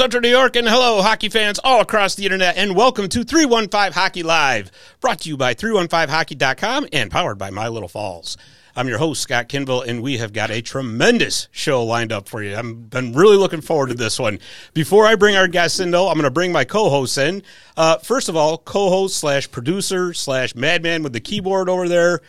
Central 0.00 0.22
New 0.22 0.30
York, 0.30 0.56
and 0.56 0.66
hello, 0.66 1.02
hockey 1.02 1.28
fans 1.28 1.58
all 1.62 1.82
across 1.82 2.14
the 2.14 2.24
internet, 2.24 2.56
and 2.56 2.74
welcome 2.74 3.06
to 3.06 3.22
315 3.22 3.92
Hockey 3.92 4.22
Live, 4.22 4.70
brought 4.98 5.20
to 5.20 5.28
you 5.28 5.36
by 5.36 5.52
315hockey.com 5.52 6.86
and 6.90 7.10
powered 7.10 7.36
by 7.36 7.50
My 7.50 7.68
Little 7.68 7.86
Falls. 7.86 8.38
I'm 8.74 8.88
your 8.88 8.96
host, 8.96 9.20
Scott 9.20 9.50
Kinville, 9.50 9.86
and 9.86 10.02
we 10.02 10.16
have 10.16 10.32
got 10.32 10.50
a 10.50 10.62
tremendous 10.62 11.48
show 11.50 11.84
lined 11.84 12.12
up 12.12 12.30
for 12.30 12.42
you. 12.42 12.56
I've 12.56 12.88
been 12.88 13.12
really 13.12 13.36
looking 13.36 13.60
forward 13.60 13.88
to 13.88 13.94
this 13.94 14.18
one. 14.18 14.38
Before 14.72 15.04
I 15.04 15.16
bring 15.16 15.36
our 15.36 15.48
guests 15.48 15.80
in, 15.80 15.90
though, 15.90 16.08
I'm 16.08 16.14
going 16.14 16.24
to 16.24 16.30
bring 16.30 16.50
my 16.50 16.64
co-hosts 16.64 17.18
in. 17.18 17.42
Uh, 17.76 17.98
first 17.98 18.30
of 18.30 18.36
all, 18.36 18.56
co-host 18.56 19.18
slash 19.18 19.50
producer 19.50 20.14
slash 20.14 20.54
madman 20.54 21.02
with 21.02 21.12
the 21.12 21.20
keyboard 21.20 21.68
over 21.68 21.90
there, 21.90 22.22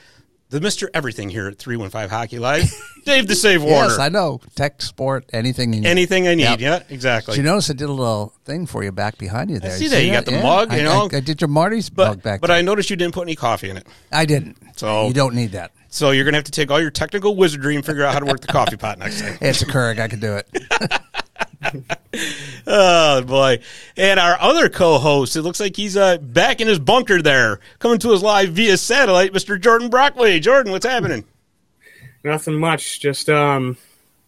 the 0.51 0.59
Mr. 0.59 0.87
Everything 0.93 1.29
here 1.29 1.47
at 1.47 1.57
315 1.57 2.09
Hockey 2.09 2.37
Live, 2.37 2.71
Dave 3.05 3.27
the 3.27 3.35
Save 3.35 3.63
Warner. 3.63 3.87
Yes, 3.89 3.97
I 3.99 4.09
know. 4.09 4.39
Tech, 4.55 4.81
sport, 4.81 5.25
anything 5.33 5.73
you 5.73 5.81
need. 5.81 5.87
Anything 5.87 6.27
I 6.27 6.35
need, 6.35 6.43
Yep. 6.43 6.59
yeah, 6.59 6.83
exactly. 6.89 7.33
Did 7.35 7.41
you 7.41 7.43
notice 7.49 7.69
I 7.69 7.73
did 7.73 7.89
a 7.89 7.91
little 7.93 8.33
thing 8.45 8.65
for 8.67 8.83
you 8.83 8.91
back 8.91 9.17
behind 9.17 9.49
you 9.49 9.59
there? 9.59 9.75
see 9.77 9.87
that. 9.87 10.03
You 10.03 10.11
got 10.11 10.25
the 10.25 10.33
mug, 10.43 10.71
you 10.71 10.79
I, 10.79 10.83
know. 10.83 11.09
I, 11.11 11.17
I 11.17 11.19
did 11.21 11.41
your 11.41 11.47
Marty's 11.47 11.89
but 11.89 12.07
mug 12.09 12.21
back 12.21 12.41
but 12.41 12.47
there. 12.47 12.57
I 12.57 12.61
noticed 12.61 12.89
you 12.89 12.95
didn't 12.95 13.13
put 13.15 13.23
any 13.23 13.35
coffee 13.35 13.69
in 13.69 13.77
it. 13.77 13.87
I 14.11 14.25
didn't. 14.25 14.57
So- 14.77 15.07
you 15.07 15.13
don't 15.13 15.33
need 15.33 15.53
that. 15.53 15.71
So 15.93 16.11
you're 16.11 16.23
going 16.23 16.31
to 16.33 16.37
have 16.37 16.45
to 16.45 16.51
take 16.51 16.71
all 16.71 16.79
your 16.79 16.89
technical 16.89 17.35
wizardry 17.35 17.75
and 17.75 17.85
figure 17.85 18.05
out 18.05 18.13
how 18.13 18.19
to 18.19 18.25
work 18.25 18.39
the 18.39 18.47
coffee 18.47 18.77
pot 18.77 18.97
next 18.97 19.19
time. 19.19 19.37
It's 19.41 19.61
a 19.61 19.65
Keurig. 19.65 19.99
I 19.99 20.07
can 20.07 20.21
do 20.21 20.37
it. 20.37 20.47
Oh 22.67 23.21
boy! 23.23 23.59
And 23.97 24.19
our 24.19 24.39
other 24.39 24.69
co-host, 24.69 25.35
it 25.35 25.41
looks 25.41 25.59
like 25.59 25.75
he's 25.75 25.97
uh, 25.97 26.17
back 26.17 26.61
in 26.61 26.67
his 26.67 26.77
bunker 26.77 27.21
there, 27.21 27.59
coming 27.79 27.97
to 27.99 28.11
us 28.11 28.21
live 28.21 28.49
via 28.49 28.77
satellite, 28.77 29.33
Mr. 29.33 29.59
Jordan 29.59 29.89
Brockway. 29.89 30.39
Jordan, 30.39 30.71
what's 30.71 30.85
happening? 30.85 31.23
Nothing 32.23 32.59
much. 32.59 32.99
Just 32.99 33.29
um, 33.29 33.77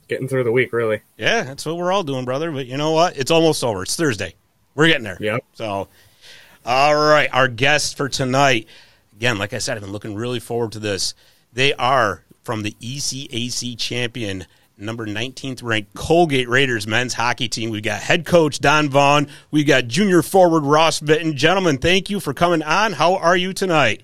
getting 0.07 0.27
through 0.27 0.45
the 0.45 0.51
week, 0.51 0.73
really. 0.73 1.01
Yeah, 1.17 1.43
that's 1.43 1.65
what 1.65 1.77
we're 1.77 1.91
all 1.91 2.03
doing, 2.03 2.25
brother. 2.25 2.51
But 2.51 2.65
you 2.65 2.77
know 2.77 2.91
what? 2.91 3.17
It's 3.17 3.31
almost 3.31 3.63
over. 3.63 3.83
It's 3.83 3.95
Thursday. 3.95 4.33
We're 4.75 4.87
getting 4.87 5.03
there. 5.03 5.17
Yep. 5.19 5.43
So, 5.53 5.87
all 6.65 6.95
right, 6.95 7.29
our 7.31 7.47
guests 7.47 7.93
for 7.93 8.09
tonight. 8.09 8.67
Again, 9.15 9.37
like 9.37 9.53
I 9.53 9.59
said, 9.59 9.77
I've 9.77 9.83
been 9.83 9.91
looking 9.91 10.15
really 10.15 10.39
forward 10.39 10.71
to 10.71 10.79
this. 10.79 11.13
They 11.53 11.73
are 11.73 12.23
from 12.43 12.63
the 12.63 12.75
ECAC 12.81 13.77
champion, 13.77 14.45
number 14.77 15.05
19th 15.05 15.63
ranked 15.63 15.93
Colgate 15.93 16.49
Raiders 16.49 16.87
men's 16.87 17.13
hockey 17.13 17.47
team. 17.47 17.69
We've 17.69 17.83
got 17.83 18.01
head 18.01 18.25
coach 18.25 18.59
Don 18.59 18.89
Vaughan. 18.89 19.27
We've 19.51 19.67
got 19.67 19.87
junior 19.87 20.21
forward 20.21 20.63
Ross 20.63 21.01
Mitton. 21.01 21.35
Gentlemen, 21.35 21.77
thank 21.77 22.09
you 22.09 22.19
for 22.19 22.33
coming 22.33 22.63
on. 22.63 22.93
How 22.93 23.15
are 23.15 23.37
you 23.37 23.53
tonight? 23.53 24.03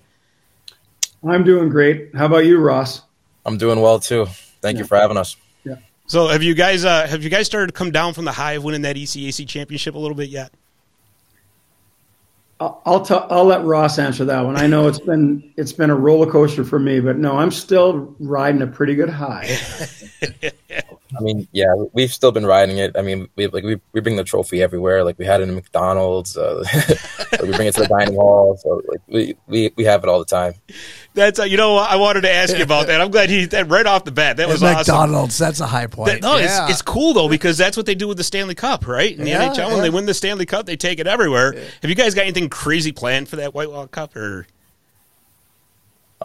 I'm 1.27 1.43
doing 1.43 1.69
great. 1.69 2.15
How 2.15 2.25
about 2.25 2.45
you, 2.45 2.59
Ross? 2.59 3.01
I'm 3.45 3.57
doing 3.57 3.81
well 3.81 3.99
too. 3.99 4.27
Thank 4.61 4.77
you 4.77 4.85
for 4.85 4.97
having 4.97 5.17
us. 5.17 5.35
Yeah. 5.63 5.75
So, 6.07 6.27
have 6.27 6.43
you 6.43 6.53
guys 6.53 6.85
uh, 6.85 7.07
have 7.07 7.23
you 7.23 7.29
guys 7.29 7.45
started 7.45 7.67
to 7.67 7.73
come 7.73 7.91
down 7.91 8.13
from 8.13 8.25
the 8.25 8.31
high 8.31 8.53
of 8.53 8.63
winning 8.63 8.83
that 8.83 8.95
ECAC 8.95 9.47
championship 9.47 9.95
a 9.95 9.99
little 9.99 10.15
bit 10.15 10.29
yet? 10.29 10.51
I'll 12.59 13.05
t- 13.05 13.13
I'll 13.13 13.45
let 13.45 13.63
Ross 13.63 13.97
answer 13.99 14.25
that 14.25 14.41
one. 14.45 14.57
I 14.57 14.67
know 14.67 14.87
it's 14.87 14.99
been 14.99 15.53
it's 15.55 15.71
been 15.71 15.89
a 15.89 15.95
roller 15.95 16.29
coaster 16.29 16.65
for 16.65 16.77
me, 16.77 16.99
but 16.99 17.17
no, 17.17 17.37
I'm 17.37 17.51
still 17.51 18.13
riding 18.19 18.61
a 18.61 18.67
pretty 18.67 18.95
good 18.95 19.09
high. 19.09 19.57
I 21.19 21.21
mean, 21.21 21.47
yeah, 21.51 21.73
we've 21.93 22.13
still 22.13 22.31
been 22.31 22.45
riding 22.45 22.77
it. 22.77 22.95
I 22.95 23.01
mean, 23.01 23.27
we 23.35 23.47
like 23.47 23.63
we, 23.63 23.79
we 23.91 23.99
bring 23.99 24.15
the 24.15 24.23
trophy 24.23 24.61
everywhere. 24.61 25.03
Like 25.03 25.19
we 25.19 25.25
had 25.25 25.41
it 25.41 25.49
in 25.49 25.55
McDonald's. 25.55 26.37
Uh, 26.37 26.63
like, 27.31 27.41
we 27.41 27.51
bring 27.51 27.67
it 27.67 27.75
to 27.75 27.81
the 27.81 27.87
dining 27.87 28.15
hall. 28.15 28.57
So 28.57 28.81
like 28.87 29.01
we, 29.07 29.35
we 29.47 29.71
we 29.75 29.83
have 29.83 30.03
it 30.03 30.09
all 30.09 30.19
the 30.19 30.25
time. 30.25 30.53
That's 31.13 31.39
uh, 31.39 31.43
you 31.43 31.57
know? 31.57 31.75
I 31.75 31.97
wanted 31.97 32.21
to 32.21 32.31
ask 32.31 32.55
you 32.55 32.63
about 32.63 32.87
that. 32.87 33.01
I'm 33.01 33.11
glad 33.11 33.29
he 33.29 33.45
that 33.47 33.67
right 33.67 33.85
off 33.85 34.05
the 34.05 34.11
bat. 34.11 34.37
That 34.37 34.47
was 34.47 34.63
awesome. 34.63 34.77
McDonald's. 34.77 35.37
That's 35.37 35.59
a 35.59 35.67
high 35.67 35.87
point. 35.87 36.11
That- 36.11 36.21
no, 36.21 36.37
yeah. 36.37 36.63
it's, 36.63 36.73
it's 36.73 36.81
cool 36.81 37.13
though 37.13 37.27
because 37.27 37.57
that's 37.57 37.75
what 37.75 37.85
they 37.85 37.95
do 37.95 38.07
with 38.07 38.17
the 38.17 38.23
Stanley 38.23 38.55
Cup, 38.55 38.87
right? 38.87 39.11
In 39.17 39.25
the 39.25 39.31
Yeah, 39.31 39.49
NHL, 39.49 39.71
when 39.71 39.81
they 39.81 39.89
win 39.89 40.05
the 40.05 40.13
Stanley 40.13 40.45
Cup, 40.45 40.65
they 40.65 40.77
take 40.77 40.99
it 40.99 41.07
everywhere. 41.07 41.53
Have 41.81 41.89
you 41.89 41.95
guys 41.95 42.15
got 42.15 42.21
anything 42.21 42.49
crazy 42.49 42.91
planned 42.91 43.27
for 43.27 43.35
that 43.37 43.53
Whitelaw 43.53 43.87
Cup, 43.87 44.15
or 44.15 44.47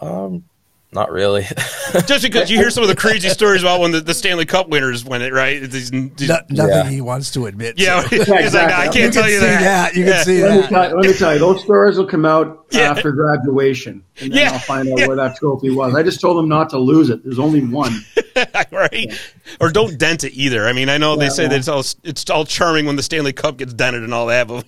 Um, 0.01 0.43
not 0.91 1.11
really. 1.11 1.43
just 2.05 2.23
because 2.23 2.49
you 2.49 2.57
hear 2.57 2.69
some 2.69 2.81
of 2.83 2.87
the 2.89 2.95
crazy 2.95 3.27
stories 3.29 3.61
about 3.63 3.81
when 3.81 3.91
the, 3.91 3.99
the 3.99 4.13
Stanley 4.13 4.45
Cup 4.45 4.69
winners 4.69 5.03
win 5.03 5.21
it, 5.21 5.33
right? 5.33 5.59
These, 5.61 5.91
these- 5.91 6.29
No- 6.29 6.39
nothing 6.49 6.55
Yeah. 6.57 6.89
he 6.89 7.01
wants 7.01 7.31
to 7.31 7.47
admit. 7.47 7.77
yeah, 7.77 8.01
to. 8.01 8.07
he's 8.15 8.19
like, 8.19 8.29
"No, 8.29 8.35
I 8.35 8.39
exactly. 8.45 8.83
can't 8.85 8.95
you 8.95 9.11
tell 9.11 9.23
can 9.23 9.31
you 9.31 9.39
see 9.39 9.45
that. 9.45 9.59
that. 9.61 9.95
You 9.95 10.05
Yeah. 10.05 10.11
can 10.13 10.23
see 10.25 10.41
let, 10.43 10.51
me 10.55 10.61
that. 10.61 10.69
tell, 10.69 10.95
let 11.01 11.07
me 11.09 11.13
tell 11.13 11.33
you, 11.33 11.39
those 11.39 11.61
stories 11.63 11.97
will 11.97 12.05
come 12.07 12.25
out 12.25 12.65
Yeah. 12.71 12.91
after 12.91 13.11
graduation, 13.11 14.03
and 14.21 14.31
then 14.31 14.39
Yeah. 14.39 14.51
I'll 14.53 14.59
find 14.59 14.87
out 14.89 14.99
Yeah. 14.99 15.07
where 15.07 15.17
that 15.17 15.35
trophy 15.35 15.69
was. 15.71 15.95
I 15.95 16.03
just 16.03 16.21
told 16.21 16.37
them 16.37 16.47
not 16.47 16.69
to 16.69 16.77
lose 16.79 17.09
it. 17.09 17.23
There's 17.25 17.39
only 17.39 17.61
one. 17.65 17.93
right? 18.71 19.19
Or 19.59 19.71
don't 19.71 19.97
dent 19.97 20.23
it 20.23 20.33
either. 20.33 20.65
I 20.67 20.71
mean, 20.73 20.87
I 20.89 20.97
know 20.97 21.15
they 21.17 21.29
say 21.29 21.43
yeah. 21.43 21.49
that 21.49 21.59
it's 21.59 21.67
all 21.67 21.83
it's 22.03 22.29
all 22.29 22.45
charming 22.45 22.85
when 22.85 22.95
the 22.95 23.03
Stanley 23.03 23.33
Cup 23.33 23.57
gets 23.57 23.73
dented 23.73 24.03
and 24.03 24.13
all 24.13 24.27
that, 24.27 24.47
but 24.47 24.65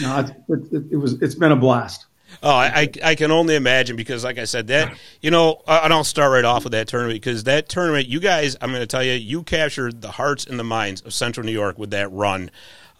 No, 0.00 0.18
it, 0.20 0.72
it, 0.72 0.82
it 0.92 0.96
was. 0.96 1.20
It's 1.20 1.34
been 1.34 1.52
a 1.52 1.56
blast. 1.56 2.05
Oh, 2.42 2.50
I, 2.50 2.88
I 3.04 3.14
can 3.14 3.30
only 3.30 3.54
imagine 3.56 3.96
because, 3.96 4.24
like 4.24 4.38
I 4.38 4.44
said, 4.44 4.66
that 4.68 4.96
you 5.22 5.30
know, 5.30 5.62
and 5.66 5.92
I'll 5.92 6.04
start 6.04 6.32
right 6.32 6.44
off 6.44 6.64
with 6.64 6.72
that 6.72 6.88
tournament 6.88 7.16
because 7.16 7.44
that 7.44 7.68
tournament, 7.68 8.06
you 8.08 8.20
guys, 8.20 8.56
I'm 8.60 8.70
going 8.70 8.80
to 8.82 8.86
tell 8.86 9.02
you, 9.02 9.12
you 9.12 9.42
captured 9.42 10.00
the 10.02 10.10
hearts 10.10 10.44
and 10.46 10.58
the 10.58 10.64
minds 10.64 11.00
of 11.02 11.12
Central 11.14 11.44
New 11.46 11.52
York 11.52 11.78
with 11.78 11.90
that 11.90 12.10
run. 12.12 12.50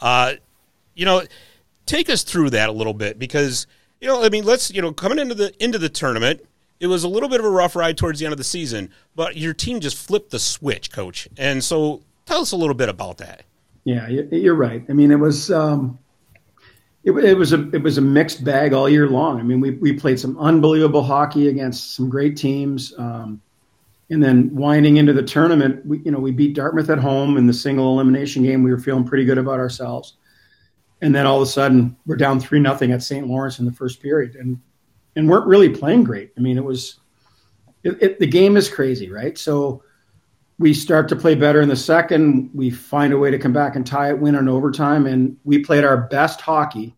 Uh, 0.00 0.34
you 0.94 1.04
know, 1.04 1.22
take 1.84 2.08
us 2.10 2.22
through 2.22 2.50
that 2.50 2.68
a 2.68 2.72
little 2.72 2.94
bit 2.94 3.18
because 3.18 3.66
you 4.00 4.08
know, 4.08 4.22
I 4.22 4.28
mean, 4.28 4.44
let's 4.44 4.70
you 4.72 4.82
know, 4.82 4.92
coming 4.92 5.18
into 5.18 5.34
the 5.34 5.52
into 5.62 5.78
the 5.78 5.88
tournament, 5.88 6.44
it 6.80 6.86
was 6.86 7.04
a 7.04 7.08
little 7.08 7.28
bit 7.28 7.40
of 7.40 7.46
a 7.46 7.50
rough 7.50 7.76
ride 7.76 7.96
towards 7.96 8.18
the 8.18 8.26
end 8.26 8.32
of 8.32 8.38
the 8.38 8.44
season, 8.44 8.90
but 9.14 9.36
your 9.36 9.54
team 9.54 9.80
just 9.80 9.96
flipped 9.96 10.30
the 10.30 10.38
switch, 10.38 10.90
coach, 10.92 11.28
and 11.38 11.62
so 11.64 12.02
tell 12.26 12.40
us 12.40 12.52
a 12.52 12.56
little 12.56 12.74
bit 12.74 12.88
about 12.88 13.18
that. 13.18 13.42
Yeah, 13.84 14.08
you- 14.08 14.28
you're 14.32 14.54
right. 14.54 14.84
I 14.88 14.92
mean, 14.92 15.10
it 15.12 15.18
was 15.20 15.50
um, 15.50 15.98
it, 17.06 17.12
it 17.12 17.34
was 17.34 17.52
a 17.52 17.70
it 17.70 17.82
was 17.82 17.98
a 17.98 18.02
mixed 18.02 18.44
bag 18.44 18.72
all 18.72 18.88
year 18.88 19.08
long. 19.08 19.38
I 19.38 19.42
mean, 19.44 19.60
we 19.60 19.70
we 19.70 19.92
played 19.92 20.18
some 20.18 20.36
unbelievable 20.38 21.04
hockey 21.04 21.48
against 21.48 21.94
some 21.94 22.10
great 22.10 22.36
teams, 22.36 22.92
um, 22.98 23.40
and 24.10 24.22
then 24.22 24.54
winding 24.54 24.96
into 24.96 25.12
the 25.12 25.22
tournament, 25.22 25.86
we 25.86 26.00
you 26.00 26.10
know 26.10 26.18
we 26.18 26.32
beat 26.32 26.56
Dartmouth 26.56 26.90
at 26.90 26.98
home 26.98 27.36
in 27.36 27.46
the 27.46 27.52
single 27.52 27.94
elimination 27.94 28.42
game. 28.42 28.64
We 28.64 28.72
were 28.72 28.80
feeling 28.80 29.04
pretty 29.04 29.24
good 29.24 29.38
about 29.38 29.60
ourselves, 29.60 30.14
and 31.00 31.14
then 31.14 31.26
all 31.26 31.36
of 31.36 31.42
a 31.42 31.50
sudden 31.50 31.96
we're 32.06 32.16
down 32.16 32.40
three 32.40 32.58
nothing 32.58 32.90
at 32.90 33.04
St. 33.04 33.26
Lawrence 33.28 33.60
in 33.60 33.66
the 33.66 33.72
first 33.72 34.02
period, 34.02 34.34
and 34.34 34.60
and 35.14 35.30
weren't 35.30 35.46
really 35.46 35.68
playing 35.68 36.02
great. 36.02 36.32
I 36.36 36.40
mean, 36.40 36.58
it 36.58 36.64
was 36.64 36.98
it, 37.84 38.02
it, 38.02 38.18
the 38.18 38.26
game 38.26 38.56
is 38.56 38.68
crazy, 38.68 39.10
right? 39.12 39.38
So 39.38 39.84
we 40.58 40.72
start 40.72 41.08
to 41.08 41.16
play 41.16 41.34
better 41.34 41.60
in 41.60 41.68
the 41.68 41.76
second. 41.76 42.50
We 42.54 42.70
find 42.70 43.12
a 43.12 43.18
way 43.18 43.30
to 43.30 43.38
come 43.38 43.52
back 43.52 43.76
and 43.76 43.86
tie 43.86 44.10
it, 44.10 44.18
win 44.18 44.34
in 44.34 44.48
overtime, 44.48 45.06
and 45.06 45.36
we 45.44 45.58
played 45.58 45.84
our 45.84 45.96
best 45.96 46.40
hockey 46.40 46.96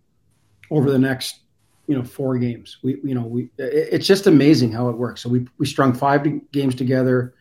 over 0.70 0.90
the 0.90 0.98
next, 0.98 1.40
you 1.86 1.96
know, 1.96 2.04
four 2.04 2.38
games. 2.38 2.78
We, 2.82 3.00
you 3.02 3.14
know, 3.14 3.22
we 3.22 3.50
it's 3.58 4.06
just 4.06 4.26
amazing 4.26 4.72
how 4.72 4.88
it 4.90 4.96
works. 4.96 5.22
So 5.22 5.28
we 5.28 5.48
we 5.58 5.66
strung 5.66 5.92
five 5.92 6.26
games 6.52 6.76
together. 6.76 7.34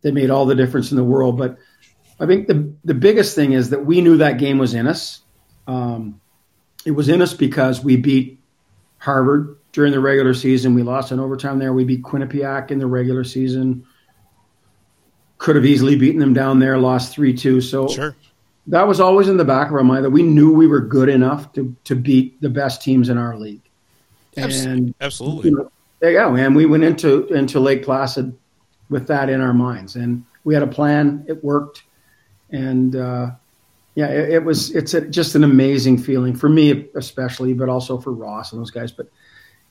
They 0.00 0.10
made 0.10 0.30
all 0.30 0.46
the 0.46 0.56
difference 0.56 0.90
in 0.90 0.96
the 0.96 1.04
world. 1.04 1.38
But 1.38 1.58
I 2.18 2.26
think 2.26 2.48
the 2.48 2.72
the 2.84 2.94
biggest 2.94 3.36
thing 3.36 3.52
is 3.52 3.70
that 3.70 3.86
we 3.86 4.00
knew 4.00 4.16
that 4.16 4.38
game 4.38 4.58
was 4.58 4.74
in 4.74 4.88
us. 4.88 5.20
Um, 5.68 6.20
it 6.84 6.90
was 6.90 7.08
in 7.08 7.22
us 7.22 7.34
because 7.34 7.84
we 7.84 7.96
beat 7.96 8.40
Harvard 8.98 9.58
during 9.70 9.92
the 9.92 10.00
regular 10.00 10.34
season. 10.34 10.74
We 10.74 10.82
lost 10.82 11.12
in 11.12 11.20
overtime 11.20 11.60
there. 11.60 11.72
We 11.72 11.84
beat 11.84 12.02
Quinnipiac 12.02 12.72
in 12.72 12.80
the 12.80 12.86
regular 12.88 13.22
season 13.22 13.86
could 15.42 15.56
have 15.56 15.66
easily 15.66 15.96
beaten 15.96 16.20
them 16.20 16.32
down 16.32 16.60
there, 16.60 16.78
lost 16.78 17.12
3 17.12 17.34
2. 17.34 17.60
So 17.60 17.88
Sure. 17.88 18.14
that 18.68 18.86
was 18.86 19.00
always 19.00 19.26
in 19.26 19.36
the 19.36 19.44
back 19.44 19.68
of 19.68 19.74
our 19.74 19.82
mind 19.82 20.04
that 20.04 20.10
we 20.10 20.22
knew 20.22 20.52
we 20.52 20.68
were 20.68 20.80
good 20.80 21.08
enough 21.08 21.52
to, 21.54 21.74
to 21.82 21.96
beat 21.96 22.40
the 22.40 22.48
best 22.48 22.80
teams 22.80 23.08
in 23.08 23.18
our 23.18 23.36
league. 23.36 23.60
And, 24.36 24.94
Absolutely. 25.00 25.50
you 25.50 25.56
know, 25.56 25.72
there 25.98 26.12
you 26.12 26.18
go. 26.18 26.36
And 26.36 26.54
we 26.54 26.64
went 26.64 26.84
into, 26.84 27.26
into 27.34 27.58
Lake 27.58 27.84
Placid 27.84 28.32
with 28.88 29.08
that 29.08 29.28
in 29.28 29.40
our 29.40 29.52
minds. 29.52 29.96
And 29.96 30.24
we 30.44 30.54
had 30.54 30.62
a 30.62 30.66
plan, 30.68 31.24
it 31.26 31.42
worked. 31.42 31.82
And, 32.50 32.94
uh, 32.94 33.32
yeah, 33.96 34.06
it, 34.10 34.30
it 34.30 34.44
was. 34.44 34.70
It's 34.74 34.94
a, 34.94 35.02
just 35.02 35.34
an 35.34 35.44
amazing 35.44 35.98
feeling 35.98 36.34
for 36.34 36.48
me, 36.48 36.88
especially, 36.94 37.52
but 37.52 37.68
also 37.68 37.98
for 37.98 38.12
Ross 38.12 38.52
and 38.52 38.60
those 38.60 38.70
guys. 38.70 38.92
But 38.92 39.08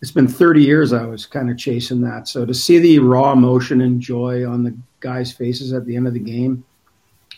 it's 0.01 0.11
been 0.11 0.27
30 0.27 0.61
years 0.61 0.93
I 0.93 1.05
was 1.05 1.25
kind 1.25 1.49
of 1.49 1.57
chasing 1.57 2.01
that. 2.01 2.27
So 2.27 2.45
to 2.45 2.53
see 2.53 2.77
the 2.77 2.99
raw 2.99 3.31
emotion 3.31 3.81
and 3.81 3.99
joy 3.99 4.47
on 4.47 4.63
the 4.63 4.75
guys' 5.01 5.31
faces 5.31 5.73
at 5.73 5.85
the 5.85 5.95
end 5.95 6.07
of 6.07 6.13
the 6.13 6.19
game 6.19 6.63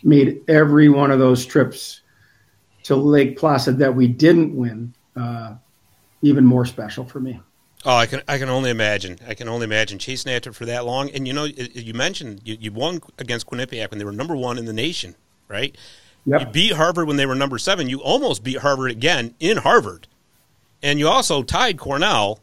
made 0.04 0.42
every 0.48 0.89
one 0.89 1.12
of 1.12 1.19
those 1.19 1.45
trips 1.45 2.01
to 2.83 2.95
Lake 2.95 3.38
Placid 3.38 3.77
that 3.80 3.95
we 3.95 4.07
didn't 4.07 4.56
win 4.56 4.94
uh, 5.15 5.56
even 6.21 6.45
more 6.45 6.65
special 6.65 7.06
for 7.06 7.19
me. 7.19 7.39
Oh, 7.86 7.95
I 7.95 8.06
can 8.06 8.21
I 8.27 8.38
can 8.38 8.50
only 8.50 8.69
imagine. 8.69 9.19
I 9.27 9.33
can 9.33 9.50
only 9.50 9.65
imagine 9.65 10.00
chasing 10.00 10.31
after 10.31 10.51
it 10.51 10.56
for 10.56 10.65
that 10.65 10.86
long. 10.86 11.10
And 11.10 11.27
you 11.27 11.33
know, 11.33 11.44
you 11.45 11.94
mentioned 11.94 12.42
you, 12.45 12.57
you 12.60 12.71
won 12.71 13.01
against 13.19 13.48
Quinnipiac 13.48 13.89
when 13.89 14.00
they 14.00 14.06
were 14.06 14.13
number 14.13 14.36
one 14.36 14.57
in 14.57 14.65
the 14.65 14.74
nation, 14.74 15.15
right? 15.50 15.75
You 16.25 16.45
beat 16.45 16.71
Harvard 16.71 17.07
when 17.07 17.18
they 17.18 17.25
were 17.25 17.36
number 17.36 17.57
seven. 17.57 17.89
You 17.89 18.01
almost 18.01 18.44
beat 18.44 18.60
Harvard 18.60 18.92
again 18.92 19.36
in 19.42 19.57
Harvard, 19.57 20.07
and 20.81 20.98
you 20.98 21.10
also 21.10 21.44
tied 21.44 21.77
Cornell, 21.77 22.39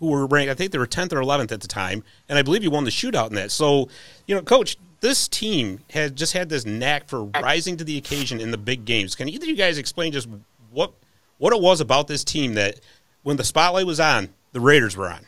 who 0.00 0.08
were 0.08 0.26
ranked. 0.26 0.50
I 0.50 0.54
think 0.54 0.72
they 0.72 0.78
were 0.78 0.86
tenth 0.86 1.12
or 1.12 1.20
eleventh 1.20 1.52
at 1.52 1.60
the 1.60 1.68
time, 1.68 2.02
and 2.28 2.38
I 2.38 2.42
believe 2.42 2.64
you 2.64 2.70
won 2.70 2.84
the 2.84 2.90
shootout 2.90 3.28
in 3.28 3.36
that. 3.36 3.52
So, 3.52 3.88
you 4.26 4.34
know, 4.34 4.42
Coach, 4.42 4.76
this 5.00 5.28
team 5.28 5.80
has 5.90 6.10
just 6.10 6.32
had 6.32 6.48
this 6.48 6.66
knack 6.66 7.08
for 7.08 7.24
rising 7.24 7.76
to 7.76 7.84
the 7.84 7.96
occasion 7.96 8.40
in 8.40 8.50
the 8.50 8.58
big 8.58 8.84
games. 8.84 9.14
Can 9.14 9.28
either 9.28 9.44
of 9.44 9.48
you 9.48 9.56
guys 9.56 9.78
explain 9.78 10.12
just 10.12 10.28
what 10.70 10.92
what 11.38 11.52
it 11.52 11.60
was 11.60 11.80
about 11.80 12.08
this 12.08 12.24
team 12.24 12.54
that 12.54 12.80
when 13.22 13.36
the 13.36 13.44
spotlight 13.44 13.86
was 13.86 14.00
on, 14.00 14.30
the 14.52 14.60
Raiders 14.60 14.96
were 14.96 15.10
on? 15.10 15.26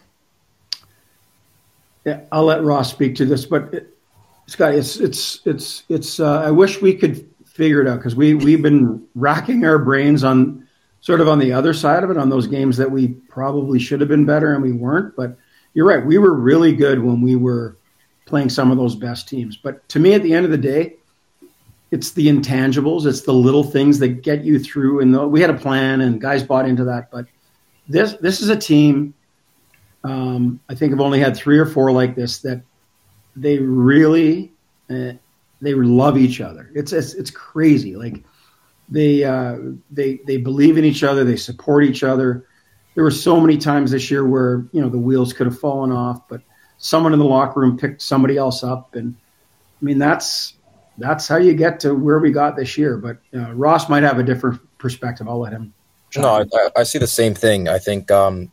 Yeah, 2.05 2.21
I'll 2.33 2.45
let 2.45 2.63
Ross 2.65 2.91
speak 2.91 3.15
to 3.17 3.25
this, 3.25 3.47
but 3.47 3.73
it, 3.73 3.97
Scott, 4.47 4.75
it's 4.75 4.97
it's 4.97 5.41
it's 5.47 5.85
it's. 5.89 6.19
Uh, 6.19 6.41
I 6.41 6.51
wish 6.51 6.83
we 6.83 6.95
could 6.95 7.29
figure 7.45 7.81
it 7.81 7.89
out 7.89 7.99
because 7.99 8.17
we 8.17 8.35
we've 8.35 8.63
been 8.63 9.07
racking 9.15 9.65
our 9.65 9.79
brains 9.79 10.25
on 10.25 10.62
sort 11.03 11.21
of 11.21 11.29
on 11.29 11.39
the 11.39 11.53
other 11.53 11.75
side 11.75 12.05
of 12.05 12.11
it 12.11 12.17
on 12.17 12.31
those 12.31 12.47
games 12.47 12.77
that 12.79 12.91
we 12.91 13.09
probably 13.09 13.79
should 13.79 14.01
have 14.01 14.09
been 14.09 14.25
better 14.25 14.55
and 14.55 14.63
we 14.63 14.73
weren't. 14.73 15.15
But 15.15 15.37
you're 15.75 15.87
right, 15.87 16.05
we 16.05 16.17
were 16.17 16.33
really 16.33 16.73
good 16.73 17.03
when 17.03 17.21
we 17.21 17.37
were 17.37 17.77
playing 18.25 18.49
some 18.49 18.71
of 18.71 18.79
those 18.79 18.95
best 18.95 19.29
teams. 19.29 19.57
But 19.57 19.87
to 19.91 19.99
me, 19.99 20.15
at 20.15 20.23
the 20.23 20.33
end 20.33 20.45
of 20.45 20.51
the 20.51 20.59
day, 20.59 20.95
it's 21.91 22.13
the 22.13 22.29
intangibles, 22.29 23.05
it's 23.05 23.23
the 23.23 23.35
little 23.35 23.65
things 23.65 23.99
that 23.99 24.23
get 24.23 24.45
you 24.45 24.59
through. 24.59 25.01
And 25.01 25.31
we 25.31 25.41
had 25.41 25.51
a 25.51 25.59
plan, 25.59 26.01
and 26.01 26.21
guys 26.21 26.43
bought 26.43 26.67
into 26.67 26.85
that. 26.85 27.11
But 27.11 27.27
this 27.89 28.15
this 28.15 28.41
is 28.41 28.49
a 28.49 28.57
team. 28.57 29.13
Um, 30.05 30.61
I 30.69 30.75
think 30.75 30.93
I've 30.93 31.01
only 31.01 31.21
had 31.21 31.37
three 31.37 31.59
or 31.59 31.67
four 31.67 31.93
like 31.93 32.15
this 32.15 32.39
that 32.39 32.63
they 33.37 33.59
really 33.59 34.53
uh, 34.89 35.13
they 35.61 35.75
love 35.75 36.17
each 36.17 36.41
other. 36.41 36.71
It's 36.75 36.93
it's, 36.93 37.15
it's 37.15 37.31
crazy. 37.31 37.97
Like 37.97 38.25
they 38.93 39.25
uh, 39.25 39.57
they 39.91 40.21
they 40.27 40.37
believe 40.37 40.77
in 40.77 40.85
each 40.85 41.03
other. 41.03 41.25
They 41.25 41.37
support 41.37 41.85
each 41.85 42.03
other. 42.03 42.47
There 42.95 43.05
were 43.05 43.11
so 43.11 43.41
many 43.41 43.57
times 43.57 43.91
this 43.91 44.11
year 44.11 44.27
where 44.27 44.67
you 44.73 44.81
know 44.81 44.89
the 44.89 44.99
wheels 44.99 45.33
could 45.33 45.47
have 45.47 45.59
fallen 45.59 45.91
off, 45.91 46.29
but 46.29 46.43
someone 46.77 47.13
in 47.13 47.19
the 47.19 47.25
locker 47.25 47.61
room 47.61 47.79
picked 47.79 48.03
somebody 48.03 48.37
else 48.37 48.63
up, 48.63 48.95
and 48.95 49.15
I 49.81 49.85
mean 49.85 49.99
that's 49.99 50.55
that's 50.99 51.27
how 51.27 51.39
you 51.39 51.55
get 51.55 51.81
to 51.81 51.95
where 51.95 52.19
we 52.19 52.31
got 52.31 52.55
this 52.55 52.77
year. 52.77 52.99
But 52.99 53.19
uh, 53.35 53.53
Ross 53.55 53.89
might 53.89 54.03
have 54.03 54.19
a 54.19 54.23
different 54.23 54.61
perspective. 54.79 55.27
I'll 55.27 55.41
let 55.41 55.53
him. 55.53 55.73
No, 56.17 56.29
I, 56.53 56.81
I, 56.81 56.83
see 56.83 56.99
the 56.99 57.07
same 57.07 57.33
thing. 57.33 57.69
I 57.69 57.79
think, 57.79 58.11
um, 58.11 58.53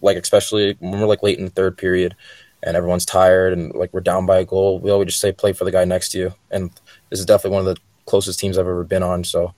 like 0.00 0.16
especially 0.16 0.78
when 0.78 0.98
we're 0.98 1.06
like 1.06 1.22
late 1.22 1.38
in 1.38 1.44
the 1.44 1.50
third 1.50 1.76
period, 1.76 2.16
and 2.62 2.74
everyone's 2.74 3.04
tired, 3.04 3.52
and 3.52 3.74
like 3.74 3.92
we're 3.92 4.00
down 4.00 4.24
by 4.24 4.38
a 4.38 4.46
goal, 4.46 4.78
we 4.78 4.90
always 4.90 5.08
just 5.08 5.20
say 5.20 5.30
play 5.30 5.52
for 5.52 5.66
the 5.66 5.70
guy 5.70 5.84
next 5.84 6.12
to 6.12 6.18
you. 6.18 6.34
And 6.50 6.70
this 7.10 7.20
is 7.20 7.26
definitely 7.26 7.56
one 7.56 7.68
of 7.68 7.74
the 7.74 7.80
closest 8.06 8.40
teams 8.40 8.58
I've 8.58 8.66
ever 8.66 8.84
been 8.84 9.02
on. 9.02 9.24
So, 9.24 9.54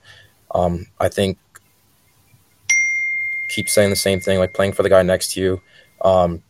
um, 0.50 0.86
I 0.98 1.08
think 1.08 1.38
keep 3.48 3.68
saying 3.68 3.90
the 3.90 3.96
same 3.96 4.20
thing, 4.20 4.38
like 4.38 4.54
playing 4.54 4.72
for 4.72 4.82
the 4.82 4.88
guy 4.88 5.02
next 5.02 5.32
to 5.32 5.40
you. 5.40 5.60
Um, 6.02 6.42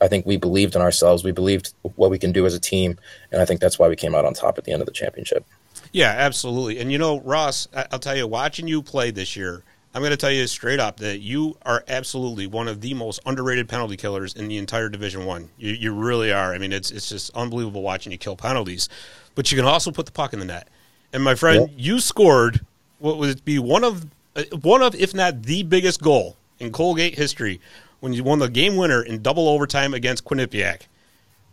I 0.00 0.08
think 0.08 0.24
we 0.24 0.36
believed 0.36 0.74
in 0.74 0.80
ourselves. 0.80 1.22
We 1.22 1.32
believed 1.32 1.74
what 1.96 2.10
we 2.10 2.18
can 2.18 2.32
do 2.32 2.46
as 2.46 2.54
a 2.54 2.60
team, 2.60 2.98
and 3.30 3.42
I 3.42 3.44
think 3.44 3.60
that's 3.60 3.78
why 3.78 3.88
we 3.88 3.96
came 3.96 4.14
out 4.14 4.24
on 4.24 4.32
top 4.32 4.56
at 4.56 4.64
the 4.64 4.72
end 4.72 4.80
of 4.80 4.86
the 4.86 4.92
championship. 4.92 5.44
Yeah, 5.92 6.14
absolutely. 6.16 6.78
And 6.78 6.90
you 6.90 6.98
know, 6.98 7.20
Ross, 7.20 7.68
I'll 7.74 7.98
tell 7.98 8.16
you, 8.16 8.26
watching 8.26 8.66
you 8.66 8.82
play 8.82 9.10
this 9.10 9.36
year, 9.36 9.62
I'm 9.92 10.02
going 10.02 10.12
to 10.12 10.16
tell 10.16 10.30
you 10.30 10.46
straight 10.46 10.78
up 10.78 10.98
that 10.98 11.18
you 11.18 11.56
are 11.62 11.84
absolutely 11.88 12.46
one 12.46 12.68
of 12.68 12.80
the 12.80 12.94
most 12.94 13.20
underrated 13.26 13.68
penalty 13.68 13.96
killers 13.96 14.34
in 14.34 14.48
the 14.48 14.56
entire 14.56 14.88
Division 14.88 15.26
One. 15.26 15.50
You, 15.58 15.72
you 15.72 15.92
really 15.92 16.32
are. 16.32 16.54
I 16.54 16.58
mean, 16.58 16.72
it's 16.72 16.90
it's 16.90 17.08
just 17.08 17.30
unbelievable 17.34 17.82
watching 17.82 18.12
you 18.12 18.18
kill 18.18 18.36
penalties. 18.36 18.88
But 19.34 19.50
you 19.50 19.56
can 19.56 19.66
also 19.66 19.90
put 19.90 20.06
the 20.06 20.12
puck 20.12 20.32
in 20.32 20.38
the 20.38 20.44
net. 20.44 20.68
And 21.12 21.22
my 21.22 21.34
friend, 21.34 21.68
yeah. 21.70 21.76
you 21.76 22.00
scored 22.00 22.64
what 22.98 23.18
would 23.18 23.44
be 23.44 23.58
one 23.58 23.84
of 23.84 24.06
uh, 24.36 24.44
one 24.62 24.82
of, 24.82 24.94
if 24.94 25.14
not 25.14 25.42
the 25.42 25.62
biggest 25.62 26.00
goal 26.00 26.36
in 26.58 26.70
Colgate 26.72 27.16
history 27.16 27.60
when 28.00 28.12
you 28.12 28.24
won 28.24 28.38
the 28.38 28.48
game 28.48 28.76
winner 28.76 29.02
in 29.02 29.22
double 29.22 29.48
overtime 29.48 29.94
against 29.94 30.24
Quinnipiac. 30.24 30.82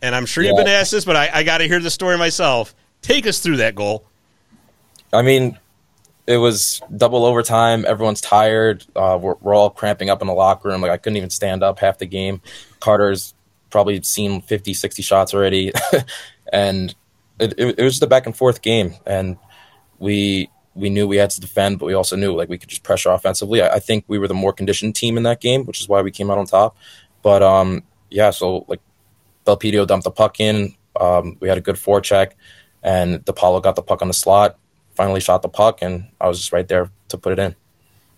And 0.02 0.16
I'm 0.16 0.26
sure 0.26 0.44
yeah. 0.44 0.52
you've 0.52 0.58
been 0.58 0.68
asked 0.68 0.92
this, 0.92 1.06
but 1.06 1.16
I, 1.16 1.30
I 1.34 1.44
got 1.44 1.58
to 1.58 1.66
hear 1.66 1.80
the 1.80 1.90
story 1.90 2.18
myself. 2.18 2.76
Take 3.02 3.26
us 3.26 3.40
through 3.40 3.58
that 3.58 3.76
goal. 3.76 4.06
I 5.12 5.22
mean, 5.22 5.58
it 6.28 6.38
was 6.38 6.82
double 6.96 7.26
overtime. 7.26 7.86
Everyone's 7.88 8.22
tired. 8.22 8.86
Uh, 8.96 9.18
we're, 9.20 9.36
we're 9.42 9.56
all 9.56 9.70
cramping 9.70 10.10
up 10.10 10.22
in 10.22 10.28
the 10.28 10.34
locker 10.34 10.70
room. 10.70 10.82
Like 10.82 10.92
I 10.92 10.98
couldn't 10.98 11.18
even 11.18 11.30
stand 11.30 11.64
up 11.64 11.80
half 11.80 11.98
the 11.98 12.06
game. 12.06 12.42
Carter's 12.80 13.34
probably 13.70 14.02
seen 14.04 14.42
50, 14.42 14.74
60 14.74 15.02
shots 15.02 15.34
already. 15.34 15.72
and 16.54 16.94
it, 17.40 17.54
it, 17.58 17.80
it 17.80 17.84
was 17.84 18.00
the 18.00 18.08
back 18.08 18.26
and 18.26 18.36
forth 18.36 18.62
game. 18.62 18.94
And 19.06 19.38
we 20.00 20.50
we 20.76 20.90
knew 20.90 21.08
we 21.08 21.18
had 21.18 21.32
to 21.32 21.42
defend, 21.42 21.80
but 21.80 21.88
we 21.88 21.94
also 21.94 22.16
knew 22.16 22.36
like 22.36 22.50
we 22.50 22.58
could 22.58 22.70
just 22.70 22.84
pressure 22.84 23.10
offensively. 23.10 23.62
I, 23.62 23.76
I, 23.76 23.80
think 23.80 24.06
we 24.08 24.20
were 24.20 24.28
the 24.28 24.36
more 24.36 24.54
conditioned 24.54 24.96
team 24.96 25.18
in 25.18 25.24
that 25.24 25.42
game, 25.42 25.66
which 25.66 25.82
is 25.82 25.90
why 25.90 26.04
we 26.04 26.12
came 26.12 26.30
out 26.30 26.38
on 26.38 26.46
top. 26.46 26.78
But 27.24 27.42
um, 27.42 27.84
yeah, 28.12 28.30
so 28.30 28.66
like 28.68 28.80
Belpedio 29.46 29.88
dumped 29.88 30.04
the 30.04 30.12
puck 30.12 30.40
in. 30.40 30.76
Um, 31.00 31.38
we 31.40 31.48
had 31.48 31.58
a 31.58 31.62
good 31.62 31.76
forecheck, 31.76 32.34
and 32.84 33.26
DiPaolo 33.26 33.62
got 33.62 33.76
the 33.76 33.82
puck 33.82 34.02
on 34.02 34.08
the 34.08 34.14
slot. 34.14 34.58
Finally 34.96 35.20
shot 35.20 35.42
the 35.42 35.50
puck, 35.50 35.80
and 35.82 36.08
I 36.22 36.28
was 36.28 36.40
just 36.40 36.52
right 36.52 36.68
there 36.68 36.92
to 37.10 37.18
put 37.18 37.34
it 37.34 37.40
in. 37.40 37.56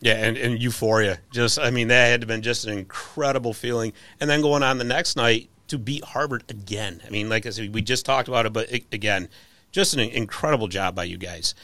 Yeah, 0.01 0.13
and, 0.13 0.37
and 0.37 0.61
euphoria. 0.61 1.19
Just 1.31 1.59
I 1.59 1.71
mean, 1.71 1.89
that 1.89 2.07
had 2.07 2.21
to 2.21 2.27
been 2.27 2.41
just 2.41 2.65
an 2.65 2.77
incredible 2.77 3.53
feeling. 3.53 3.93
And 4.19 4.29
then 4.29 4.41
going 4.41 4.63
on 4.63 4.77
the 4.77 4.85
next 4.85 5.15
night 5.15 5.49
to 5.67 5.77
beat 5.77 6.03
Harvard 6.03 6.43
again. 6.49 7.01
I 7.05 7.09
mean, 7.09 7.29
like 7.29 7.45
I 7.45 7.49
said, 7.49 7.73
we 7.73 7.81
just 7.81 8.05
talked 8.05 8.27
about 8.27 8.45
it, 8.45 8.53
but 8.53 8.71
it, 8.71 8.85
again, 8.91 9.29
just 9.71 9.93
an 9.93 9.99
incredible 9.99 10.67
job 10.67 10.95
by 10.95 11.03
you 11.03 11.17
guys. 11.17 11.55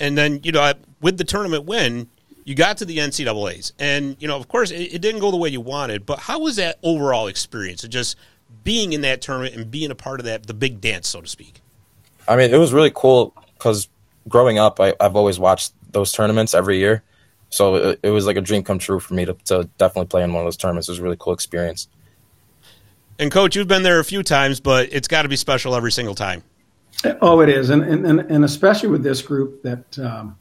And 0.00 0.16
then, 0.16 0.40
you 0.42 0.52
know, 0.52 0.72
with 1.00 1.18
the 1.18 1.24
tournament 1.24 1.64
win, 1.64 2.08
you 2.44 2.54
got 2.54 2.78
to 2.78 2.84
the 2.84 2.98
NCAA's. 2.98 3.72
And, 3.78 4.16
you 4.18 4.28
know, 4.28 4.36
of 4.36 4.48
course, 4.48 4.70
it, 4.70 4.94
it 4.94 5.00
didn't 5.00 5.20
go 5.20 5.30
the 5.30 5.36
way 5.36 5.48
you 5.48 5.60
wanted, 5.60 6.06
but 6.06 6.18
how 6.20 6.40
was 6.40 6.56
that 6.56 6.78
overall 6.82 7.28
experience 7.28 7.84
of 7.84 7.90
just 7.90 8.16
being 8.64 8.92
in 8.92 9.02
that 9.02 9.22
tournament 9.22 9.54
and 9.54 9.70
being 9.70 9.90
a 9.90 9.94
part 9.94 10.20
of 10.20 10.26
that, 10.26 10.46
the 10.46 10.54
big 10.54 10.80
dance, 10.80 11.08
so 11.08 11.20
to 11.20 11.28
speak? 11.28 11.60
I 12.28 12.36
mean, 12.36 12.52
it 12.52 12.58
was 12.58 12.72
really 12.72 12.92
cool 12.94 13.34
because 13.54 13.88
growing 14.28 14.58
up, 14.58 14.80
I, 14.80 14.94
have 15.00 15.16
always 15.16 15.38
watched 15.38 15.72
those 15.90 16.12
tournaments 16.12 16.54
every 16.54 16.78
year. 16.78 17.02
So 17.50 17.74
it, 17.76 18.00
it, 18.02 18.10
was 18.10 18.26
like 18.26 18.36
a 18.36 18.40
dream 18.40 18.62
come 18.62 18.78
true 18.78 18.98
for 18.98 19.14
me 19.14 19.24
to, 19.26 19.34
to 19.44 19.68
definitely 19.76 20.08
play 20.08 20.22
in 20.22 20.32
one 20.32 20.42
of 20.42 20.46
those 20.46 20.56
tournaments. 20.56 20.88
It 20.88 20.92
was 20.92 20.98
a 21.00 21.02
really 21.02 21.16
cool 21.18 21.34
experience. 21.34 21.88
And, 23.18 23.30
coach, 23.30 23.54
you've 23.54 23.68
been 23.68 23.82
there 23.82 24.00
a 24.00 24.04
few 24.04 24.22
times, 24.22 24.58
but 24.58 24.88
it's 24.90 25.06
got 25.06 25.22
to 25.22 25.28
be 25.28 25.36
special 25.36 25.74
every 25.74 25.92
single 25.92 26.14
time. 26.14 26.42
Oh, 27.20 27.40
it 27.40 27.48
is, 27.48 27.70
and 27.70 27.82
and 27.82 28.20
and 28.20 28.44
especially 28.44 28.88
with 28.88 29.02
this 29.02 29.22
group 29.22 29.62
that, 29.62 29.98
um, 29.98 30.36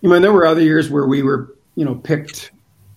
you 0.00 0.08
know, 0.08 0.18
there 0.18 0.32
were 0.32 0.46
other 0.46 0.60
years 0.60 0.90
where 0.90 1.06
we 1.06 1.22
were, 1.22 1.56
you 1.76 1.84
know, 1.84 1.94
picked 1.94 2.50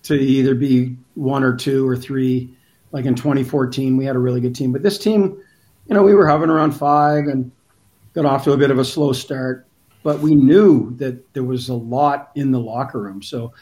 to 0.04 0.14
either 0.14 0.54
be 0.54 0.96
one 1.14 1.44
or 1.44 1.54
two 1.54 1.86
or 1.86 1.96
three. 1.96 2.54
Like 2.90 3.04
in 3.04 3.14
2014, 3.14 3.96
we 3.96 4.04
had 4.04 4.16
a 4.16 4.18
really 4.18 4.40
good 4.40 4.54
team, 4.54 4.72
but 4.72 4.82
this 4.82 4.98
team, 4.98 5.40
you 5.86 5.94
know, 5.94 6.02
we 6.02 6.14
were 6.14 6.26
hovering 6.26 6.50
around 6.50 6.72
five 6.72 7.26
and 7.26 7.52
got 8.14 8.24
off 8.24 8.44
to 8.44 8.52
a 8.52 8.56
bit 8.56 8.70
of 8.70 8.78
a 8.78 8.84
slow 8.84 9.12
start. 9.12 9.66
But 10.02 10.20
we 10.20 10.34
knew 10.34 10.96
that 10.96 11.34
there 11.34 11.44
was 11.44 11.68
a 11.68 11.74
lot 11.74 12.30
in 12.34 12.50
the 12.50 12.58
locker 12.58 13.00
room, 13.00 13.22
so 13.22 13.52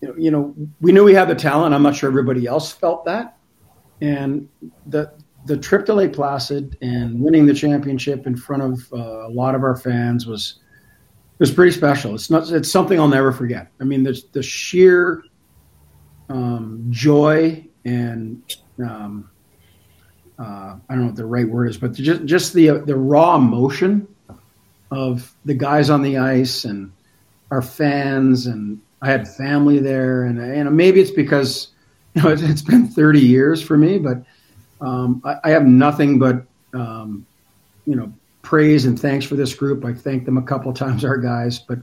you 0.00 0.08
know, 0.08 0.14
you 0.16 0.30
know, 0.30 0.54
we 0.80 0.92
knew 0.92 1.04
we 1.04 1.14
had 1.14 1.28
the 1.28 1.34
talent. 1.34 1.74
I'm 1.74 1.82
not 1.82 1.94
sure 1.94 2.08
everybody 2.08 2.46
else 2.46 2.72
felt 2.72 3.04
that, 3.04 3.36
and 4.00 4.48
the 4.86 5.12
the 5.48 5.56
trip 5.56 5.86
to 5.86 5.94
Lake 5.94 6.12
Placid 6.12 6.76
and 6.82 7.20
winning 7.20 7.46
the 7.46 7.54
championship 7.54 8.26
in 8.26 8.36
front 8.36 8.62
of 8.62 8.92
uh, 8.92 9.26
a 9.26 9.30
lot 9.30 9.54
of 9.54 9.62
our 9.62 9.76
fans 9.76 10.26
was 10.26 10.60
was 11.38 11.50
pretty 11.50 11.72
special. 11.72 12.14
It's 12.14 12.30
not 12.30 12.50
it's 12.50 12.70
something 12.70 13.00
I'll 13.00 13.08
never 13.08 13.32
forget. 13.32 13.68
I 13.80 13.84
mean, 13.84 14.04
the 14.04 14.22
the 14.32 14.42
sheer 14.42 15.24
um, 16.28 16.86
joy 16.90 17.66
and 17.84 18.42
um, 18.78 19.30
uh, 20.38 20.42
I 20.42 20.78
don't 20.90 21.00
know 21.00 21.06
what 21.06 21.16
the 21.16 21.26
right 21.26 21.48
word 21.48 21.70
is, 21.70 21.78
but 21.78 21.94
just 21.94 22.24
just 22.26 22.52
the 22.52 22.82
the 22.84 22.96
raw 22.96 23.36
emotion 23.36 24.06
of 24.90 25.34
the 25.46 25.54
guys 25.54 25.90
on 25.90 26.02
the 26.02 26.18
ice 26.18 26.64
and 26.64 26.92
our 27.50 27.62
fans 27.62 28.46
and 28.46 28.80
I 29.00 29.10
had 29.10 29.26
family 29.26 29.78
there 29.78 30.24
and 30.24 30.38
and 30.38 30.76
maybe 30.76 31.00
it's 31.00 31.10
because 31.10 31.68
you 32.14 32.22
know 32.22 32.28
it's 32.30 32.62
been 32.62 32.86
30 32.86 33.20
years 33.20 33.62
for 33.62 33.78
me, 33.78 33.98
but 33.98 34.22
um, 34.80 35.22
I, 35.24 35.36
I, 35.44 35.50
have 35.50 35.66
nothing 35.66 36.18
but 36.18 36.44
um, 36.72 37.26
you 37.86 37.96
know 37.96 38.12
praise 38.42 38.86
and 38.86 38.98
thanks 38.98 39.24
for 39.24 39.34
this 39.36 39.54
group. 39.54 39.84
I 39.84 39.92
thanked 39.92 40.24
them 40.24 40.38
a 40.38 40.42
couple 40.42 40.72
times, 40.72 41.04
our 41.04 41.18
guys. 41.18 41.58
But 41.58 41.78
I 41.78 41.82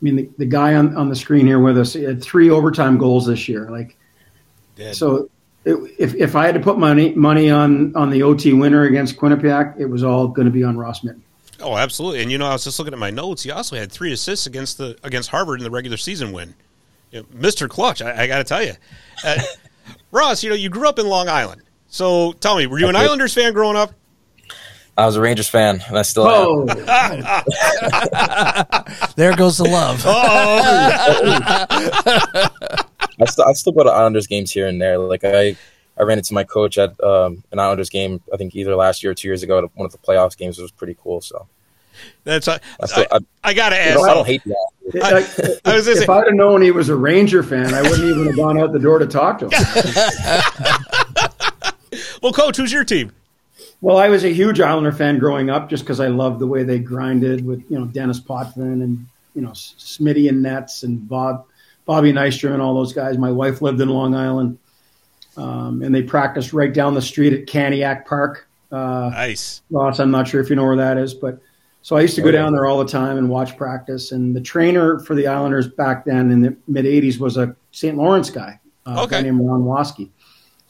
mean, 0.00 0.16
the, 0.16 0.30
the 0.38 0.46
guy 0.46 0.74
on, 0.74 0.96
on 0.96 1.08
the 1.08 1.16
screen 1.16 1.46
here 1.46 1.60
with 1.60 1.78
us 1.78 1.94
he 1.94 2.02
had 2.02 2.22
three 2.22 2.50
overtime 2.50 2.98
goals 2.98 3.26
this 3.26 3.48
year. 3.48 3.70
Like, 3.70 3.96
Dead. 4.76 4.96
so 4.96 5.30
it, 5.64 5.76
if 5.98 6.14
if 6.14 6.36
I 6.36 6.46
had 6.46 6.54
to 6.54 6.60
put 6.60 6.78
money 6.78 7.14
money 7.14 7.50
on 7.50 7.94
on 7.96 8.10
the 8.10 8.22
OT 8.22 8.52
winner 8.52 8.84
against 8.84 9.16
Quinnipiac, 9.16 9.78
it 9.78 9.86
was 9.86 10.04
all 10.04 10.28
going 10.28 10.46
to 10.46 10.52
be 10.52 10.64
on 10.64 10.76
Ross 10.76 11.02
Mitton. 11.04 11.22
Oh, 11.60 11.76
absolutely. 11.76 12.20
And 12.22 12.30
you 12.30 12.38
know, 12.38 12.46
I 12.46 12.52
was 12.52 12.64
just 12.64 12.78
looking 12.78 12.92
at 12.92 12.98
my 12.98 13.10
notes. 13.10 13.42
He 13.42 13.50
also 13.50 13.76
had 13.76 13.90
three 13.90 14.12
assists 14.12 14.46
against 14.46 14.78
the 14.78 14.98
against 15.02 15.30
Harvard 15.30 15.60
in 15.60 15.64
the 15.64 15.70
regular 15.70 15.96
season 15.96 16.32
win. 16.32 16.54
You 17.10 17.20
know, 17.20 17.26
Mr. 17.48 17.68
Clutch, 17.68 18.02
I, 18.02 18.24
I 18.24 18.26
got 18.26 18.38
to 18.38 18.44
tell 18.44 18.62
you, 18.62 18.74
uh, 19.24 19.38
Ross. 20.10 20.42
You 20.42 20.50
know, 20.50 20.56
you 20.56 20.68
grew 20.68 20.88
up 20.88 20.98
in 20.98 21.06
Long 21.06 21.28
Island. 21.28 21.62
So 21.94 22.32
tell 22.32 22.56
me, 22.56 22.66
were 22.66 22.80
you 22.80 22.88
an 22.88 22.96
Islanders 22.96 23.34
fan 23.34 23.52
growing 23.52 23.76
up? 23.76 23.92
I 24.98 25.06
was 25.06 25.14
a 25.14 25.20
Rangers 25.20 25.48
fan, 25.48 25.80
and 25.86 25.96
I 25.96 26.02
still 26.02 26.24
oh. 26.26 26.64
there 29.14 29.36
goes 29.36 29.58
the 29.58 29.64
love. 29.64 30.02
Oh. 30.08 30.10
I, 33.20 33.24
still, 33.26 33.44
I 33.44 33.52
still 33.52 33.72
go 33.72 33.84
to 33.84 33.90
Islanders 33.90 34.26
games 34.26 34.50
here 34.50 34.66
and 34.66 34.82
there. 34.82 34.98
Like 34.98 35.22
I, 35.22 35.56
I 35.96 36.02
ran 36.02 36.18
into 36.18 36.34
my 36.34 36.42
coach 36.42 36.78
at 36.78 37.00
um, 37.00 37.44
an 37.52 37.60
Islanders 37.60 37.90
game. 37.90 38.20
I 38.32 38.38
think 38.38 38.56
either 38.56 38.74
last 38.74 39.04
year 39.04 39.12
or 39.12 39.14
two 39.14 39.28
years 39.28 39.44
ago 39.44 39.58
at 39.58 39.76
one 39.76 39.86
of 39.86 39.92
the 39.92 39.98
playoffs 39.98 40.36
games. 40.36 40.58
It 40.58 40.62
was 40.62 40.72
pretty 40.72 40.96
cool. 41.00 41.20
So 41.20 41.46
That's 42.24 42.48
I, 42.48 42.58
I, 42.82 42.86
still, 42.86 43.06
I, 43.12 43.18
I, 43.18 43.20
I 43.44 43.54
gotta 43.54 43.76
you 43.76 43.82
ask. 43.82 44.00
know, 44.00 44.02
I 44.02 44.14
don't 44.14 44.26
hate 44.26 44.42
that. 44.46 44.68
I, 45.00 45.08
I 45.70 45.76
was 45.76 45.86
gonna 45.86 46.00
if 46.00 46.06
say- 46.06 46.12
I'd 46.12 46.26
have 46.26 46.34
known 46.34 46.60
he 46.60 46.72
was 46.72 46.88
a 46.88 46.96
Ranger 46.96 47.44
fan, 47.44 47.72
I 47.72 47.82
wouldn't 47.82 48.02
even 48.02 48.26
have 48.26 48.34
gone 48.34 48.58
out 48.58 48.72
the 48.72 48.80
door 48.80 48.98
to 48.98 49.06
talk 49.06 49.38
to 49.38 49.48
him. 49.48 49.52
well, 52.22 52.32
coach, 52.32 52.56
who's 52.56 52.72
your 52.72 52.84
team? 52.84 53.12
Well, 53.80 53.96
I 53.98 54.08
was 54.08 54.24
a 54.24 54.30
huge 54.32 54.60
Islander 54.60 54.92
fan 54.92 55.18
growing 55.18 55.50
up, 55.50 55.68
just 55.70 55.84
because 55.84 56.00
I 56.00 56.08
loved 56.08 56.40
the 56.40 56.46
way 56.46 56.62
they 56.64 56.78
grinded 56.78 57.44
with 57.46 57.60
you 57.70 57.78
know 57.78 57.86
Denis 57.86 58.20
Potvin 58.20 58.82
and 58.82 59.06
you 59.34 59.42
know 59.42 59.50
Smitty 59.50 60.28
and 60.28 60.42
Nets 60.42 60.82
and 60.82 61.08
Bob 61.08 61.44
Bobby 61.86 62.12
Nystrom 62.12 62.52
and 62.54 62.62
all 62.62 62.74
those 62.74 62.92
guys. 62.92 63.18
My 63.18 63.30
wife 63.30 63.62
lived 63.62 63.80
in 63.80 63.88
Long 63.88 64.14
Island, 64.14 64.58
um, 65.36 65.82
and 65.82 65.94
they 65.94 66.02
practiced 66.02 66.52
right 66.52 66.72
down 66.72 66.94
the 66.94 67.02
street 67.02 67.32
at 67.32 67.46
Caniac 67.46 68.06
Park. 68.06 68.46
Uh, 68.72 69.10
Nice. 69.12 69.62
Ross, 69.70 70.00
I'm 70.00 70.10
not 70.10 70.26
sure 70.26 70.40
if 70.40 70.50
you 70.50 70.56
know 70.56 70.64
where 70.64 70.76
that 70.76 70.98
is, 70.98 71.14
but 71.14 71.38
so 71.82 71.96
I 71.96 72.00
used 72.00 72.16
to 72.16 72.22
go 72.22 72.30
down 72.32 72.52
there 72.52 72.66
all 72.66 72.78
the 72.78 72.90
time 72.90 73.18
and 73.18 73.28
watch 73.28 73.56
practice. 73.56 74.10
And 74.10 74.34
the 74.34 74.40
trainer 74.40 74.98
for 75.00 75.14
the 75.14 75.26
Islanders 75.26 75.68
back 75.68 76.04
then 76.04 76.30
in 76.32 76.40
the 76.40 76.56
mid 76.66 76.86
'80s 76.86 77.18
was 77.20 77.36
a 77.36 77.54
St. 77.72 77.96
Lawrence 77.96 78.30
guy, 78.30 78.58
uh, 78.86 79.02
Okay. 79.04 79.18
a 79.18 79.22
guy 79.22 79.28
named 79.28 79.40
Ron 79.46 79.62
Waske. 79.62 80.08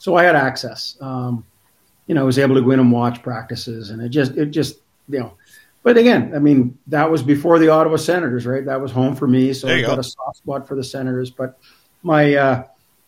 So 0.05 0.15
I 0.15 0.21
had 0.21 0.35
access. 0.35 0.97
Um, 1.01 1.43
you 2.05 2.13
know, 2.13 2.21
I 2.21 2.25
was 2.25 2.37
able 2.37 2.53
to 2.53 2.61
go 2.61 2.69
in 2.69 2.79
and 2.79 2.91
watch 2.91 3.23
practices, 3.23 3.89
and 3.89 3.99
it 4.03 4.09
just, 4.09 4.37
it 4.37 4.51
just, 4.51 4.75
you 5.09 5.17
know. 5.17 5.33
But 5.81 5.97
again, 5.97 6.31
I 6.35 6.37
mean, 6.37 6.77
that 6.85 7.09
was 7.09 7.23
before 7.23 7.57
the 7.57 7.69
Ottawa 7.69 7.95
Senators, 7.95 8.45
right? 8.45 8.63
That 8.63 8.79
was 8.79 8.91
home 8.91 9.15
for 9.15 9.27
me, 9.27 9.51
so 9.51 9.67
I 9.67 9.81
got 9.81 9.95
go. 9.95 10.01
a 10.01 10.03
soft 10.03 10.37
spot 10.37 10.67
for 10.67 10.75
the 10.75 10.83
Senators. 10.83 11.31
But 11.31 11.57
my 12.03 12.35
uh, 12.35 12.63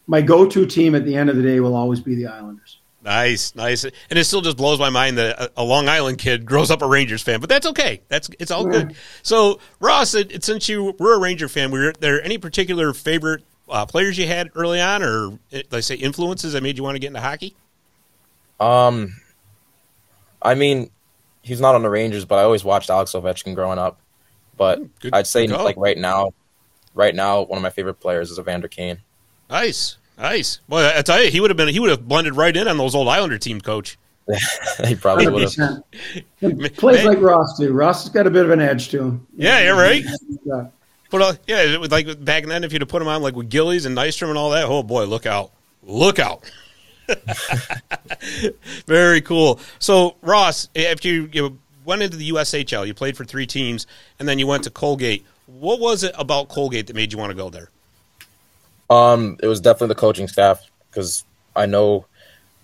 my 0.08 0.24
go-to 0.24 0.66
team 0.66 0.96
at 0.96 1.06
the 1.06 1.16
end 1.16 1.30
of 1.30 1.36
the 1.36 1.44
day 1.44 1.60
will 1.60 1.76
always 1.76 2.00
be 2.00 2.16
the 2.16 2.26
Islanders. 2.26 2.80
Nice, 3.04 3.54
nice, 3.54 3.84
and 3.84 3.94
it 4.10 4.24
still 4.24 4.42
just 4.42 4.58
blows 4.58 4.80
my 4.80 4.90
mind 4.90 5.20
that 5.20 5.52
a, 5.56 5.64
Long 5.64 5.88
Island 5.88 6.18
kid 6.18 6.48
grows 6.48 6.72
up 6.72 6.82
a 6.82 6.88
Rangers 6.88 7.22
fan, 7.22 7.40
but 7.40 7.48
that's 7.48 7.68
okay. 7.68 8.02
That's 8.08 8.28
it's 8.40 8.50
all 8.50 8.66
good. 8.66 8.96
So, 9.22 9.60
Ross, 9.80 10.16
it, 10.16 10.32
it, 10.32 10.44
since 10.44 10.68
you 10.68 10.96
were 10.98 11.14
a 11.14 11.20
Ranger 11.20 11.48
fan, 11.48 11.70
were 11.70 11.94
there 12.00 12.24
any 12.24 12.40
particular 12.40 12.92
favorite 12.92 13.44
uh, 13.70 13.86
players 13.86 14.18
you 14.18 14.28
had 14.28 14.50
early 14.56 14.82
on, 14.82 15.04
or 15.04 15.40
they 15.70 15.82
say 15.82 15.96
influences 15.96 16.54
that 16.54 16.64
made 16.64 16.78
you 16.78 16.84
want 16.84 16.96
to 16.96 17.00
get 17.00 17.08
into 17.08 17.22
hockey? 17.22 17.56
Um, 18.60 19.16
I 20.42 20.56
mean, 20.56 20.90
he's 21.42 21.62
not 21.62 21.76
on 21.76 21.84
the 21.84 21.90
Rangers, 21.90 22.26
but 22.26 22.36
I 22.40 22.44
always 22.44 22.64
watched 22.64 22.90
Alex 22.90 23.12
Ovechkin 23.14 23.56
growing 23.56 23.80
up. 23.80 24.00
But 24.58 25.00
Good- 25.00 25.14
I'd 25.14 25.28
say 25.28 25.46
good 25.48 25.62
like 25.62 25.78
right 25.78 25.98
now, 25.98 26.32
right 26.96 27.14
now, 27.14 27.44
one 27.44 27.58
of 27.58 27.64
my 27.64 27.70
favorite 27.70 27.96
players 27.96 28.32
is 28.32 28.40
Evander 28.40 28.68
Kane. 28.68 29.00
Nice, 29.50 29.98
nice. 30.18 30.60
Well, 30.68 30.98
I 30.98 31.02
tell 31.04 31.24
you, 31.24 31.30
he 31.30 31.40
would 31.40 31.52
have 31.52 31.58
been 31.58 31.68
he 31.70 31.80
would 31.80 31.92
have 31.92 32.08
blended 32.08 32.36
right 32.36 32.56
in 32.56 32.68
on 32.68 32.78
those 32.78 32.96
old 32.96 33.08
Islander 33.08 33.38
team, 33.38 33.62
coach. 33.62 33.98
he 34.86 34.96
probably 34.96 35.28
would 35.28 35.44
have. 35.44 35.84
100%. 36.42 36.76
Plays 36.78 36.98
Man. 36.98 37.06
like 37.06 37.22
Ross 37.22 37.58
too. 37.58 37.72
Ross 37.72 38.04
has 38.04 38.12
got 38.12 38.28
a 38.28 38.30
bit 38.30 38.44
of 38.44 38.52
an 38.52 38.60
edge 38.60 38.90
to 38.90 39.02
him. 39.02 39.28
Yeah, 39.36 39.62
you're 39.62 39.78
right. 39.78 40.04
Yeah. 40.46 40.68
But 41.10 41.22
uh, 41.22 41.34
yeah, 41.48 41.64
it 41.64 41.80
was 41.80 41.92
like 41.92 42.24
back 42.24 42.46
then, 42.46 42.64
if 42.64 42.74
you'd 42.74 42.82
have 42.82 42.90
put 42.90 43.00
them 43.00 43.08
on 43.08 43.22
like 43.22 43.36
with 43.36 43.50
Gillies 43.50 43.86
and 43.86 43.98
Nystrom 43.98 44.30
and 44.30 44.38
all 44.38 44.50
that, 44.52 44.66
oh 44.66 44.84
boy, 44.84 45.06
look 45.06 45.26
out, 45.26 45.52
look 45.84 46.20
out. 46.20 46.50
Very 48.88 49.22
cool. 49.22 49.60
So 49.80 50.16
Ross, 50.22 50.68
after 50.76 51.08
you, 51.08 51.30
you 51.32 51.58
went 51.86 52.02
into 52.02 52.18
the 52.18 52.30
USHL, 52.32 52.86
you 52.86 52.94
played 52.94 53.16
for 53.16 53.24
three 53.24 53.48
teams, 53.48 53.88
and 54.20 54.28
then 54.28 54.40
you 54.40 54.48
went 54.48 54.64
to 54.66 54.70
Colgate. 54.70 55.26
What 55.46 55.80
was 55.80 56.04
it 56.04 56.14
about 56.18 56.50
Colgate 56.50 56.88
that 56.88 56.96
made 56.96 57.14
you 57.14 57.18
want 57.18 57.32
to 57.32 57.38
go 57.38 57.50
there? 57.50 57.70
Um, 58.90 59.38
it 59.42 59.48
was 59.48 59.62
definitely 59.62 59.90
the 59.90 59.96
coaching 59.96 60.28
staff 60.28 60.62
because 60.90 61.24
I 61.56 61.66
know 61.66 62.06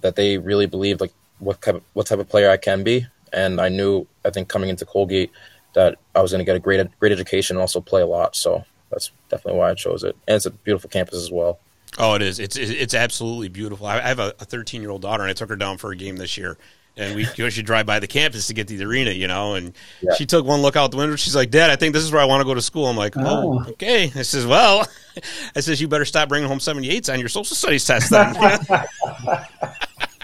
that 0.01 0.15
they 0.15 0.37
really 0.37 0.65
believed 0.65 1.01
like 1.01 1.13
what 1.39 1.61
type 1.61 1.75
of, 1.75 1.83
what 1.93 2.07
type 2.07 2.19
of 2.19 2.29
player 2.29 2.49
I 2.49 2.57
can 2.57 2.83
be, 2.83 3.07
and 3.31 3.59
I 3.59 3.69
knew 3.69 4.05
I 4.25 4.29
think 4.29 4.49
coming 4.49 4.69
into 4.69 4.85
Colgate 4.85 5.31
that 5.73 5.97
I 6.15 6.21
was 6.21 6.31
going 6.31 6.39
to 6.39 6.45
get 6.45 6.55
a 6.55 6.59
great 6.59 6.87
great 6.99 7.11
education 7.11 7.55
and 7.57 7.61
also 7.61 7.81
play 7.81 8.01
a 8.01 8.07
lot. 8.07 8.35
So 8.35 8.63
that's 8.91 9.11
definitely 9.29 9.59
why 9.59 9.71
I 9.71 9.73
chose 9.73 10.03
it, 10.03 10.15
and 10.27 10.35
it's 10.35 10.45
a 10.45 10.51
beautiful 10.51 10.89
campus 10.89 11.15
as 11.15 11.31
well. 11.31 11.59
Oh, 11.97 12.15
it 12.15 12.21
is. 12.21 12.39
It's 12.39 12.55
it's 12.57 12.93
absolutely 12.93 13.49
beautiful. 13.49 13.85
I 13.85 13.97
I 13.97 14.01
have 14.01 14.19
a 14.19 14.31
13 14.31 14.81
year 14.81 14.89
old 14.91 15.01
daughter, 15.01 15.23
and 15.23 15.29
I 15.29 15.33
took 15.33 15.49
her 15.49 15.55
down 15.55 15.77
for 15.77 15.91
a 15.91 15.95
game 15.95 16.17
this 16.17 16.37
year. 16.37 16.57
And 16.95 17.15
we 17.15 17.25
go, 17.35 17.49
she 17.49 17.63
drive 17.63 17.87
by 17.87 17.99
the 17.99 18.05
campus 18.05 18.45
to 18.47 18.53
get 18.53 18.67
to 18.67 18.77
the 18.77 18.85
arena, 18.85 19.09
you 19.09 19.27
know. 19.27 19.55
And 19.55 19.73
Yeah. 20.01 20.13
she 20.13 20.27
took 20.27 20.45
one 20.45 20.61
look 20.61 20.75
out 20.75 20.91
the 20.91 20.97
window. 20.97 21.15
She's 21.15 21.35
like, 21.35 21.49
"Dad, 21.49 21.71
I 21.71 21.75
think 21.75 21.91
this 21.95 22.03
is 22.03 22.11
where 22.11 22.21
I 22.21 22.25
want 22.25 22.41
to 22.41 22.45
go 22.45 22.53
to 22.53 22.61
school." 22.61 22.85
I'm 22.85 22.95
like, 22.95 23.15
"Oh, 23.17 23.63
Oh. 23.65 23.71
okay." 23.71 24.11
I 24.15 24.21
says, 24.21 24.45
"Well," 24.45 24.87
I 25.55 25.59
says, 25.61 25.81
"You 25.81 25.87
better 25.87 26.05
stop 26.05 26.29
bringing 26.29 26.47
home 26.47 26.59
78s 26.59 27.11
on 27.11 27.19
your 27.19 27.29
social 27.29 27.55
studies 27.55 27.83
test." 27.85 28.11
Then. 28.11 28.35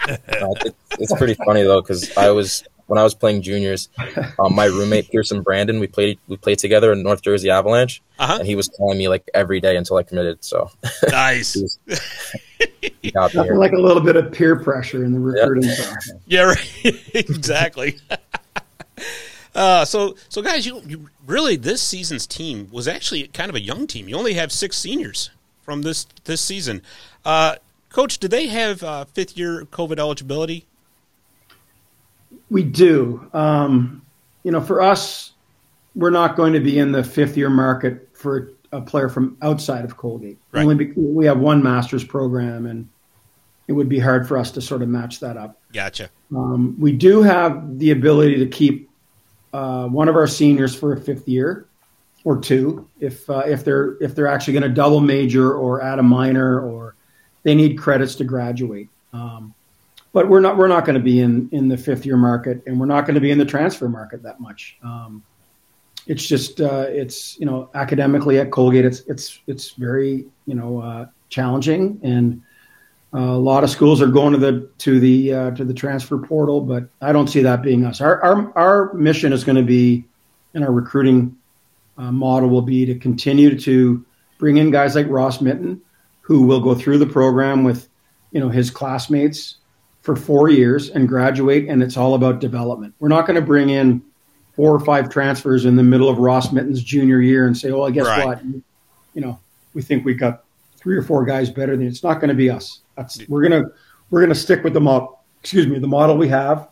It, 0.08 0.74
it's 0.98 1.12
pretty 1.16 1.34
funny 1.34 1.62
though 1.62 1.80
because 1.82 2.16
I 2.16 2.30
was 2.30 2.64
when 2.90 2.98
I 2.98 3.04
was 3.04 3.14
playing 3.14 3.42
juniors, 3.42 3.88
um, 4.40 4.52
my 4.56 4.64
roommate 4.64 5.10
Pierson 5.12 5.42
Brandon, 5.42 5.78
we 5.78 5.86
played 5.86 6.18
we 6.26 6.36
played 6.36 6.58
together 6.58 6.90
in 6.92 7.04
North 7.04 7.22
Jersey 7.22 7.48
Avalanche, 7.48 8.02
Uh-huh. 8.18 8.38
and 8.40 8.46
he 8.48 8.56
was 8.56 8.66
calling 8.66 8.98
me 8.98 9.06
like 9.08 9.28
every 9.32 9.60
day 9.60 9.76
until 9.76 9.96
I 9.96 10.02
committed. 10.02 10.42
So 10.44 10.72
nice. 11.08 11.54
was, 11.56 11.78
he 13.00 13.12
got 13.12 13.32
me 13.32 13.38
Nothing 13.40 13.56
like 13.58 13.72
a 13.72 13.78
little 13.80 14.02
bit 14.02 14.16
of 14.16 14.32
peer 14.32 14.56
pressure 14.56 15.04
in 15.04 15.12
the 15.12 15.20
recruiting 15.20 15.70
process. 15.76 16.10
Yeah, 16.26 16.42
right. 16.42 16.74
exactly. 17.14 17.98
Uh, 19.54 19.84
so, 19.84 20.16
so 20.28 20.42
guys, 20.42 20.66
you, 20.66 20.80
you 20.86 21.08
really 21.26 21.54
this 21.56 21.80
season's 21.82 22.26
team 22.26 22.68
was 22.72 22.86
actually 22.88 23.28
kind 23.28 23.48
of 23.50 23.54
a 23.54 23.60
young 23.60 23.86
team. 23.86 24.08
You 24.08 24.16
only 24.16 24.34
have 24.34 24.50
six 24.50 24.76
seniors 24.76 25.30
from 25.62 25.82
this 25.82 26.06
this 26.24 26.40
season. 26.40 26.82
Uh, 27.24 27.54
Coach, 27.90 28.18
do 28.18 28.26
they 28.28 28.46
have 28.48 28.82
uh, 28.82 29.04
fifth 29.06 29.36
year 29.36 29.64
COVID 29.64 29.98
eligibility? 29.98 30.64
We 32.50 32.62
do. 32.62 33.28
Um, 33.32 34.02
you 34.42 34.52
know, 34.52 34.60
for 34.60 34.82
us, 34.82 35.32
we're 35.94 36.10
not 36.10 36.36
going 36.36 36.52
to 36.52 36.60
be 36.60 36.78
in 36.78 36.92
the 36.92 37.04
fifth 37.04 37.36
year 37.36 37.50
market 37.50 38.08
for 38.12 38.52
a 38.72 38.80
player 38.80 39.08
from 39.08 39.36
outside 39.42 39.84
of 39.84 39.96
Colgate. 39.96 40.38
Right. 40.52 40.62
Only 40.62 40.92
we 40.96 41.26
have 41.26 41.38
one 41.38 41.62
master's 41.62 42.04
program, 42.04 42.66
and 42.66 42.88
it 43.66 43.72
would 43.72 43.88
be 43.88 43.98
hard 43.98 44.26
for 44.26 44.38
us 44.38 44.50
to 44.52 44.60
sort 44.60 44.82
of 44.82 44.88
match 44.88 45.20
that 45.20 45.36
up. 45.36 45.60
Gotcha. 45.72 46.10
Um, 46.34 46.76
we 46.78 46.92
do 46.92 47.22
have 47.22 47.78
the 47.78 47.90
ability 47.90 48.38
to 48.38 48.46
keep 48.46 48.90
uh, 49.52 49.86
one 49.86 50.08
of 50.08 50.16
our 50.16 50.26
seniors 50.26 50.74
for 50.74 50.92
a 50.92 51.00
fifth 51.00 51.28
year 51.28 51.66
or 52.24 52.38
two 52.38 52.88
if 53.00 53.28
uh, 53.30 53.42
if 53.46 53.64
they're 53.64 53.96
if 54.00 54.14
they're 54.14 54.26
actually 54.26 54.52
going 54.52 54.62
to 54.62 54.68
double 54.68 55.00
major 55.00 55.54
or 55.54 55.82
add 55.82 55.98
a 55.98 56.02
minor 56.02 56.60
or 56.60 56.94
they 57.42 57.54
need 57.54 57.78
credits 57.78 58.14
to 58.16 58.24
graduate. 58.24 58.88
Um, 59.12 59.54
but 60.12 60.28
we're 60.28 60.40
not 60.40 60.56
we're 60.56 60.68
not 60.68 60.84
going 60.84 60.96
to 60.96 61.02
be 61.02 61.20
in 61.20 61.48
in 61.52 61.68
the 61.68 61.76
fifth 61.76 62.04
year 62.04 62.16
market 62.16 62.62
and 62.66 62.78
we're 62.78 62.86
not 62.86 63.02
going 63.02 63.14
to 63.14 63.20
be 63.20 63.30
in 63.30 63.38
the 63.38 63.44
transfer 63.44 63.88
market 63.88 64.22
that 64.22 64.40
much. 64.40 64.76
Um, 64.82 65.22
it's 66.06 66.26
just 66.26 66.60
uh, 66.60 66.86
it's 66.88 67.38
you 67.38 67.46
know 67.46 67.70
academically 67.74 68.38
at 68.38 68.50
Colgate 68.50 68.84
it's 68.84 69.00
it's 69.00 69.40
it's 69.46 69.70
very 69.72 70.26
you 70.46 70.54
know 70.54 70.80
uh, 70.80 71.06
challenging 71.28 72.00
and 72.02 72.42
uh, 73.12 73.18
a 73.18 73.38
lot 73.38 73.64
of 73.64 73.70
schools 73.70 74.00
are 74.00 74.06
going 74.06 74.32
to 74.32 74.38
the 74.38 74.70
to 74.78 75.00
the 75.00 75.32
uh, 75.32 75.50
to 75.52 75.64
the 75.64 75.74
transfer 75.74 76.16
portal, 76.18 76.60
but 76.60 76.88
I 77.00 77.12
don't 77.12 77.26
see 77.26 77.42
that 77.42 77.60
being 77.60 77.84
us. 77.84 78.00
Our 78.00 78.22
our, 78.22 78.56
our 78.56 78.94
mission 78.94 79.32
is 79.32 79.42
going 79.42 79.56
to 79.56 79.64
be, 79.64 80.04
and 80.54 80.62
our 80.62 80.70
recruiting 80.70 81.36
uh, 81.98 82.12
model 82.12 82.48
will 82.48 82.62
be 82.62 82.86
to 82.86 82.94
continue 82.94 83.58
to 83.58 84.04
bring 84.38 84.58
in 84.58 84.70
guys 84.70 84.94
like 84.94 85.08
Ross 85.08 85.40
Mitton, 85.40 85.82
who 86.20 86.42
will 86.42 86.60
go 86.60 86.74
through 86.74 86.98
the 86.98 87.06
program 87.06 87.64
with, 87.64 87.88
you 88.30 88.38
know, 88.38 88.48
his 88.48 88.70
classmates 88.70 89.56
for 90.02 90.16
four 90.16 90.48
years 90.48 90.90
and 90.90 91.08
graduate, 91.08 91.68
and 91.68 91.82
it's 91.82 91.96
all 91.96 92.14
about 92.14 92.40
development. 92.40 92.94
We're 93.00 93.08
not 93.08 93.26
going 93.26 93.38
to 93.38 93.44
bring 93.44 93.70
in 93.70 94.02
four 94.54 94.74
or 94.74 94.80
five 94.80 95.10
transfers 95.10 95.64
in 95.64 95.76
the 95.76 95.82
middle 95.82 96.08
of 96.08 96.18
Ross 96.18 96.52
Mitton's 96.52 96.82
junior 96.82 97.20
year 97.20 97.46
and 97.46 97.56
say, 97.56 97.70
"Oh, 97.70 97.82
I 97.82 97.90
guess 97.90 98.06
Right. 98.06 98.26
what, 98.26 98.42
you 98.44 99.20
know, 99.20 99.38
we 99.74 99.82
think 99.82 100.04
we 100.04 100.14
got 100.14 100.44
three 100.76 100.96
or 100.96 101.02
four 101.02 101.24
guys 101.24 101.50
better 101.50 101.76
than." 101.76 101.86
It's 101.86 102.02
not 102.02 102.14
going 102.14 102.28
to 102.28 102.34
be 102.34 102.50
us. 102.50 102.80
That's 102.96 103.26
we're 103.28 103.42
gonna 103.42 103.64
we're 104.10 104.20
gonna 104.20 104.34
stick 104.34 104.64
with 104.64 104.74
the 104.74 104.80
model. 104.80 105.18
Excuse 105.42 105.66
me, 105.66 105.78
the 105.78 105.86
model 105.88 106.16
we 106.18 106.28
have, 106.28 106.68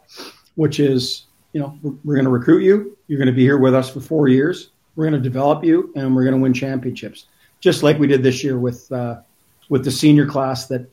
which 0.56 0.80
is 0.80 1.24
you 1.52 1.60
know 1.60 1.78
we're, 1.82 1.94
we're 2.04 2.14
going 2.14 2.26
to 2.26 2.30
recruit 2.30 2.62
you. 2.62 2.96
You're 3.06 3.18
going 3.18 3.28
to 3.28 3.32
be 3.32 3.42
here 3.42 3.58
with 3.58 3.74
us 3.74 3.88
for 3.90 4.00
four 4.00 4.28
years. 4.28 4.70
We're 4.96 5.04
going 5.04 5.22
to 5.22 5.28
develop 5.28 5.64
you, 5.64 5.92
and 5.96 6.14
we're 6.14 6.24
going 6.24 6.34
to 6.34 6.40
win 6.40 6.52
championships, 6.52 7.26
just 7.60 7.82
like 7.82 7.98
we 7.98 8.06
did 8.06 8.22
this 8.22 8.42
year 8.42 8.58
with 8.58 8.90
uh, 8.92 9.20
with 9.68 9.84
the 9.84 9.90
senior 9.90 10.26
class. 10.26 10.66
That 10.66 10.86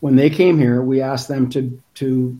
when 0.00 0.16
they 0.16 0.30
came 0.30 0.58
here, 0.58 0.82
we 0.82 1.00
asked 1.00 1.28
them 1.28 1.48
to 1.50 1.80
to 1.94 2.38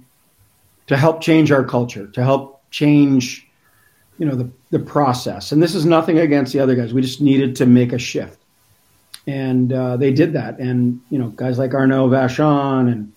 to 0.89 0.97
help 0.97 1.21
change 1.21 1.53
our 1.53 1.65
culture, 1.65 2.07
to 2.09 2.25
help 2.25 2.63
change 2.71 3.47
you 4.19 4.27
know 4.27 4.35
the 4.35 4.51
the 4.71 4.79
process. 4.79 5.53
And 5.53 5.63
this 5.63 5.75
is 5.75 5.85
nothing 5.87 6.19
against 6.19 6.53
the 6.53 6.61
other 6.61 6.75
guys. 6.75 6.93
We 6.93 7.03
just 7.03 7.21
needed 7.21 7.57
to 7.57 7.67
make 7.67 7.93
a 7.93 7.99
shift, 7.99 8.39
and 9.27 9.73
uh, 9.73 9.97
they 9.97 10.13
did 10.13 10.33
that. 10.35 10.59
And 10.59 11.01
you 11.11 11.19
know, 11.19 11.29
guys 11.29 11.59
like 11.59 11.75
Arnaud 11.75 12.09
Vachon 12.11 12.91
and 12.91 13.13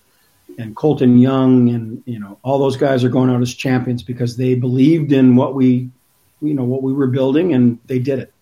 and 0.59 0.75
Colton 0.75 1.17
Young 1.17 1.69
and 1.69 2.03
you 2.05 2.19
know 2.19 2.37
all 2.43 2.59
those 2.59 2.77
guys 2.77 3.03
are 3.03 3.09
going 3.09 3.29
out 3.29 3.41
as 3.41 3.53
champions 3.53 4.03
because 4.03 4.37
they 4.37 4.55
believed 4.55 5.11
in 5.11 5.35
what 5.35 5.55
we 5.55 5.89
you 6.41 6.53
know 6.53 6.63
what 6.63 6.83
we 6.83 6.93
were 6.93 7.07
building 7.07 7.53
and 7.53 7.79
they 7.85 7.99
did 7.99 8.19
it. 8.19 8.33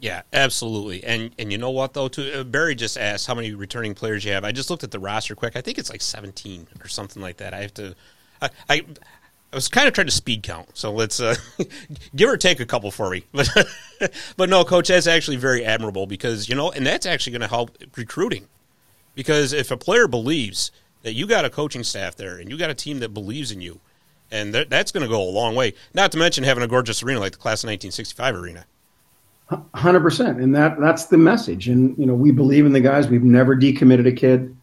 Yeah, 0.00 0.22
absolutely. 0.32 1.02
And 1.04 1.30
and 1.38 1.50
you 1.50 1.58
know 1.58 1.70
what 1.70 1.94
though? 1.94 2.08
Too 2.08 2.30
uh, 2.34 2.44
Barry 2.44 2.74
just 2.74 2.98
asked 2.98 3.26
how 3.26 3.34
many 3.34 3.52
returning 3.54 3.94
players 3.94 4.24
you 4.24 4.32
have. 4.32 4.44
I 4.44 4.52
just 4.52 4.68
looked 4.68 4.84
at 4.84 4.90
the 4.90 4.98
roster 4.98 5.34
quick. 5.34 5.56
I 5.56 5.60
think 5.60 5.78
it's 5.78 5.90
like 5.90 6.02
seventeen 6.02 6.66
or 6.82 6.88
something 6.88 7.22
like 7.22 7.38
that. 7.38 7.54
I 7.54 7.62
have 7.62 7.74
to. 7.74 7.94
I 8.42 8.50
I, 8.68 8.84
I 9.52 9.56
was 9.56 9.68
kind 9.68 9.88
of 9.88 9.94
trying 9.94 10.08
to 10.08 10.12
speed 10.12 10.42
count, 10.42 10.76
so 10.76 10.92
let's 10.92 11.18
uh, 11.18 11.34
give 12.16 12.28
or 12.28 12.36
take 12.36 12.60
a 12.60 12.66
couple 12.66 12.90
for 12.90 13.10
me. 13.10 13.24
But 13.98 14.12
but 14.36 14.50
no, 14.50 14.62
coach, 14.62 14.88
that's 14.88 15.06
actually 15.06 15.38
very 15.38 15.64
admirable 15.64 16.06
because 16.06 16.50
you 16.50 16.54
know, 16.54 16.70
and 16.70 16.86
that's 16.86 17.06
actually 17.06 17.32
going 17.32 17.40
to 17.40 17.48
help 17.48 17.78
recruiting. 17.96 18.46
Because 19.14 19.54
if 19.54 19.70
a 19.70 19.78
player 19.78 20.06
believes 20.06 20.70
that 21.02 21.14
you 21.14 21.26
got 21.26 21.46
a 21.46 21.50
coaching 21.50 21.82
staff 21.82 22.14
there 22.16 22.36
and 22.36 22.50
you 22.50 22.58
got 22.58 22.68
a 22.68 22.74
team 22.74 22.98
that 22.98 23.14
believes 23.14 23.50
in 23.50 23.62
you, 23.62 23.80
and 24.30 24.52
that's 24.52 24.92
going 24.92 25.02
to 25.02 25.08
go 25.08 25.22
a 25.22 25.24
long 25.30 25.54
way. 25.54 25.72
Not 25.94 26.12
to 26.12 26.18
mention 26.18 26.44
having 26.44 26.62
a 26.62 26.68
gorgeous 26.68 27.02
arena 27.02 27.20
like 27.20 27.32
the 27.32 27.38
class 27.38 27.64
of 27.64 27.68
1965 27.68 28.34
arena. 28.34 28.66
Hundred 29.74 30.00
percent, 30.00 30.40
and 30.40 30.52
that 30.56 30.80
that's 30.80 31.06
the 31.06 31.18
message. 31.18 31.68
And 31.68 31.96
you 31.96 32.04
know, 32.04 32.14
we 32.14 32.32
believe 32.32 32.66
in 32.66 32.72
the 32.72 32.80
guys. 32.80 33.06
We've 33.06 33.22
never 33.22 33.56
decommitted 33.56 34.04
a 34.08 34.12
kid. 34.12 34.56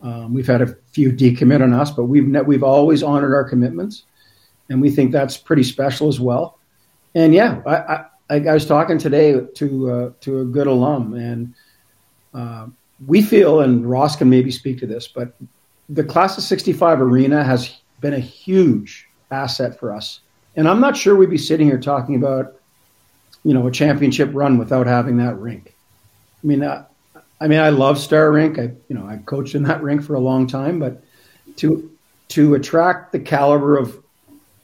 Um, 0.00 0.32
we've 0.32 0.46
had 0.46 0.62
a 0.62 0.74
few 0.92 1.12
decommit 1.12 1.62
on 1.62 1.74
us, 1.74 1.90
but 1.90 2.04
we've 2.04 2.26
ne- 2.26 2.40
we've 2.40 2.62
always 2.62 3.02
honored 3.02 3.34
our 3.34 3.46
commitments, 3.46 4.04
and 4.70 4.80
we 4.80 4.90
think 4.90 5.12
that's 5.12 5.36
pretty 5.36 5.62
special 5.62 6.08
as 6.08 6.20
well. 6.20 6.58
And 7.14 7.34
yeah, 7.34 7.60
I 7.66 8.04
I, 8.30 8.48
I 8.48 8.54
was 8.54 8.64
talking 8.64 8.96
today 8.96 9.40
to 9.56 9.90
uh, 9.90 10.10
to 10.22 10.40
a 10.40 10.44
good 10.46 10.68
alum, 10.68 11.12
and 11.12 11.54
uh, 12.32 12.68
we 13.06 13.20
feel, 13.20 13.60
and 13.60 13.88
Ross 13.88 14.16
can 14.16 14.30
maybe 14.30 14.50
speak 14.50 14.78
to 14.78 14.86
this, 14.86 15.06
but 15.06 15.34
the 15.90 16.04
class 16.04 16.38
of 16.38 16.44
'65 16.44 17.02
arena 17.02 17.44
has 17.44 17.76
been 18.00 18.14
a 18.14 18.20
huge 18.20 19.06
asset 19.30 19.78
for 19.78 19.92
us. 19.92 20.20
And 20.56 20.66
I'm 20.66 20.80
not 20.80 20.96
sure 20.96 21.14
we'd 21.14 21.28
be 21.28 21.36
sitting 21.36 21.66
here 21.66 21.78
talking 21.78 22.16
about 22.16 22.60
you 23.44 23.54
know 23.54 23.66
a 23.66 23.70
championship 23.70 24.30
run 24.32 24.58
without 24.58 24.86
having 24.86 25.18
that 25.18 25.38
rink. 25.38 25.74
I 26.42 26.46
mean, 26.46 26.62
uh, 26.62 26.86
I 27.40 27.48
mean, 27.48 27.60
I 27.60 27.68
love 27.68 27.98
Starr 27.98 28.32
Rink. 28.32 28.58
I 28.58 28.72
you 28.88 28.96
know 28.96 29.06
I 29.06 29.18
coached 29.18 29.54
in 29.54 29.64
that 29.64 29.82
rink 29.82 30.02
for 30.02 30.14
a 30.14 30.20
long 30.20 30.46
time, 30.46 30.78
but 30.78 31.02
to 31.56 31.90
to 32.28 32.54
attract 32.54 33.12
the 33.12 33.20
caliber 33.20 33.76
of 33.76 34.02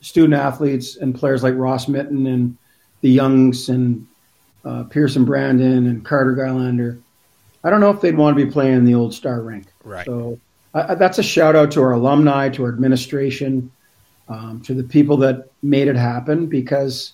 student 0.01 0.35
athletes 0.35 0.97
and 0.97 1.15
players 1.15 1.43
like 1.43 1.55
Ross 1.57 1.87
Mitton 1.87 2.27
and 2.27 2.57
the 3.03 3.11
Youngs 3.11 3.69
and 3.69 4.07
uh, 4.65 4.85
Pierson 4.85 5.25
Brandon 5.25 5.87
and 5.87 6.05
Carter 6.05 6.35
Gylander, 6.35 7.01
I 7.63 7.71
don't 7.71 7.81
know 7.81 7.91
if 7.91 8.01
they'd 8.01 8.17
want 8.17 8.37
to 8.37 8.45
be 8.45 8.51
playing 8.51 8.77
in 8.77 8.85
the 8.85 8.95
old 8.95 9.15
Starr 9.15 9.43
Rink. 9.43 9.67
Right. 9.85 10.07
So 10.07 10.41
uh, 10.73 10.95
that's 10.95 11.19
a 11.19 11.23
shout 11.23 11.57
out 11.57 11.73
to 11.73 11.83
our 11.83 11.93
alumni, 11.93 12.49
to 12.51 12.65
our 12.65 12.71
administration, 12.71 13.71
um, 14.29 14.63
to 14.63 14.75
the 14.75 14.85
people 14.85 15.19
that 15.19 15.51
made 15.63 15.89
it 15.89 15.97
happen 15.97 16.47
because 16.47 17.13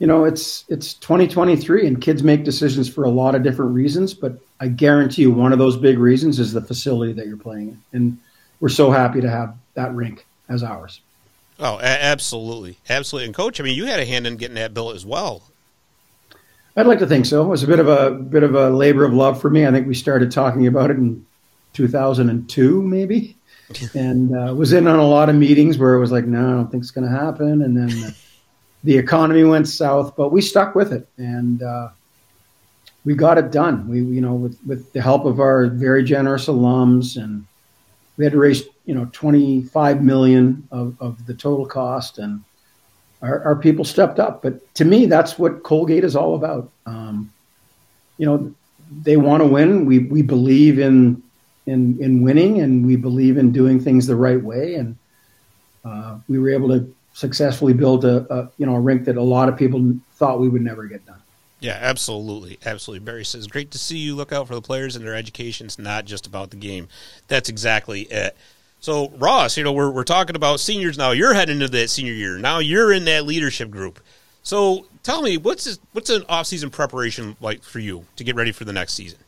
you 0.00 0.06
know 0.06 0.24
it's 0.24 0.64
it's 0.68 0.94
2023 0.94 1.86
and 1.86 2.00
kids 2.00 2.24
make 2.24 2.42
decisions 2.42 2.92
for 2.92 3.04
a 3.04 3.10
lot 3.10 3.36
of 3.36 3.44
different 3.44 3.72
reasons 3.72 4.12
but 4.12 4.40
i 4.58 4.66
guarantee 4.66 5.22
you 5.22 5.30
one 5.30 5.52
of 5.52 5.58
those 5.60 5.76
big 5.76 5.98
reasons 5.98 6.40
is 6.40 6.52
the 6.52 6.60
facility 6.60 7.12
that 7.12 7.28
you're 7.28 7.36
playing 7.36 7.68
in. 7.68 7.82
And 7.92 8.18
we're 8.58 8.68
so 8.68 8.90
happy 8.90 9.20
to 9.20 9.30
have 9.30 9.56
that 9.74 9.94
rink 9.94 10.26
as 10.48 10.62
ours. 10.62 11.00
Oh 11.58 11.78
a- 11.78 11.82
absolutely. 11.82 12.78
Absolutely. 12.88 13.26
And 13.26 13.34
coach 13.34 13.60
i 13.60 13.64
mean 13.64 13.76
you 13.76 13.86
had 13.86 14.00
a 14.00 14.04
hand 14.04 14.26
in 14.26 14.36
getting 14.36 14.56
that 14.56 14.74
built 14.74 14.94
as 14.94 15.06
well. 15.06 15.42
I'd 16.76 16.86
like 16.86 17.00
to 17.00 17.06
think 17.06 17.26
so. 17.26 17.42
It 17.42 17.48
was 17.48 17.62
a 17.62 17.66
bit 17.66 17.80
of 17.80 17.88
a 17.88 18.10
bit 18.10 18.42
of 18.42 18.54
a 18.54 18.70
labor 18.70 19.04
of 19.04 19.12
love 19.12 19.40
for 19.40 19.50
me. 19.50 19.66
I 19.66 19.70
think 19.70 19.86
we 19.86 19.94
started 19.94 20.30
talking 20.30 20.66
about 20.66 20.90
it 20.90 20.96
in 20.96 21.24
2002 21.74 22.82
maybe. 22.82 23.36
And 23.94 24.36
uh, 24.36 24.52
was 24.52 24.72
in 24.72 24.88
on 24.88 24.98
a 24.98 25.06
lot 25.06 25.28
of 25.28 25.36
meetings 25.36 25.78
where 25.78 25.94
it 25.94 26.00
was 26.00 26.10
like 26.10 26.24
no 26.24 26.44
i 26.44 26.50
don't 26.54 26.70
think 26.72 26.82
it's 26.82 26.90
going 26.90 27.08
to 27.08 27.16
happen. 27.16 27.62
And 27.62 27.76
then 27.76 28.14
the 28.84 28.96
economy 28.96 29.44
went 29.44 29.68
south, 29.68 30.16
but 30.16 30.30
we 30.30 30.40
stuck 30.40 30.74
with 30.74 30.92
it 30.92 31.06
and 31.18 31.62
uh, 31.62 31.88
we 33.04 33.14
got 33.14 33.38
it 33.38 33.50
done. 33.50 33.88
We, 33.88 33.98
you 34.02 34.20
know, 34.20 34.34
with, 34.34 34.58
with 34.66 34.92
the 34.92 35.00
help 35.00 35.24
of 35.24 35.40
our 35.40 35.66
very 35.66 36.04
generous 36.04 36.46
alums, 36.46 37.22
and 37.22 37.46
we 38.16 38.24
had 38.24 38.32
to 38.32 38.38
raise, 38.38 38.64
you 38.84 38.94
know, 38.94 39.08
25 39.12 40.02
million 40.02 40.66
of, 40.70 40.96
of 41.00 41.26
the 41.26 41.34
total 41.34 41.66
cost, 41.66 42.18
and 42.18 42.42
our, 43.22 43.42
our 43.44 43.56
people 43.56 43.84
stepped 43.84 44.18
up. 44.18 44.42
But 44.42 44.74
to 44.74 44.84
me, 44.84 45.06
that's 45.06 45.38
what 45.38 45.62
Colgate 45.62 46.04
is 46.04 46.16
all 46.16 46.34
about. 46.34 46.70
Um, 46.86 47.32
you 48.18 48.26
know, 48.26 48.54
they 49.02 49.16
want 49.16 49.42
to 49.42 49.46
win. 49.46 49.86
We 49.86 50.00
we 50.00 50.20
believe 50.20 50.78
in 50.78 51.22
in 51.66 51.98
in 52.02 52.22
winning, 52.22 52.60
and 52.60 52.84
we 52.84 52.96
believe 52.96 53.38
in 53.38 53.52
doing 53.52 53.80
things 53.80 54.06
the 54.06 54.16
right 54.16 54.42
way, 54.42 54.74
and 54.74 54.96
uh, 55.84 56.18
we 56.28 56.38
were 56.38 56.50
able 56.50 56.68
to 56.68 56.92
successfully 57.12 57.72
build 57.72 58.04
a, 58.04 58.32
a, 58.32 58.50
you 58.56 58.66
know 58.66 58.74
a 58.74 58.80
rink 58.80 59.04
that 59.04 59.16
a 59.16 59.22
lot 59.22 59.48
of 59.48 59.56
people 59.56 59.94
thought 60.14 60.40
we 60.40 60.48
would 60.48 60.62
never 60.62 60.86
get 60.86 61.04
done. 61.06 61.16
Yeah, 61.60 61.78
absolutely, 61.80 62.58
absolutely. 62.64 63.04
Barry 63.04 63.24
says, 63.24 63.46
"Great 63.46 63.70
to 63.72 63.78
see 63.78 63.98
you. 63.98 64.14
Look 64.14 64.32
out 64.32 64.48
for 64.48 64.54
the 64.54 64.62
players 64.62 64.96
and 64.96 65.04
their 65.04 65.14
education. 65.14 65.66
It's 65.66 65.78
not 65.78 66.04
just 66.04 66.26
about 66.26 66.50
the 66.50 66.56
game. 66.56 66.88
That's 67.28 67.48
exactly 67.48 68.02
it." 68.02 68.36
So 68.80 69.10
Ross, 69.18 69.56
you 69.56 69.64
know, 69.64 69.72
we're 69.72 69.90
we're 69.90 70.04
talking 70.04 70.36
about 70.36 70.60
seniors 70.60 70.96
now. 70.96 71.10
You're 71.10 71.34
heading 71.34 71.56
into 71.56 71.68
that 71.68 71.90
senior 71.90 72.14
year 72.14 72.38
now. 72.38 72.58
You're 72.58 72.92
in 72.92 73.04
that 73.04 73.26
leadership 73.26 73.70
group. 73.70 74.00
So 74.42 74.86
tell 75.02 75.20
me, 75.20 75.36
what's 75.36 75.64
this, 75.64 75.78
what's 75.92 76.08
an 76.08 76.24
off 76.28 76.46
season 76.46 76.70
preparation 76.70 77.36
like 77.40 77.62
for 77.62 77.78
you 77.78 78.06
to 78.16 78.24
get 78.24 78.36
ready 78.36 78.52
for 78.52 78.64
the 78.64 78.72
next 78.72 78.94
season? 78.94 79.18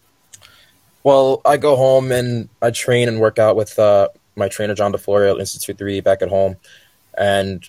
Well, 1.05 1.42
I 1.45 1.59
go 1.59 1.77
home 1.77 2.12
and 2.12 2.49
I 2.62 2.71
train 2.71 3.09
and 3.09 3.21
work 3.21 3.38
out 3.38 3.57
with 3.57 3.79
uh, 3.79 4.09
my 4.37 4.49
trainer 4.49 4.75
John 4.75 4.92
DeFlorio 4.92 5.35
at 5.35 5.40
Institute 5.40 5.77
Three 5.77 6.01
back 6.01 6.23
at 6.23 6.31
home 6.31 6.57
and 7.16 7.68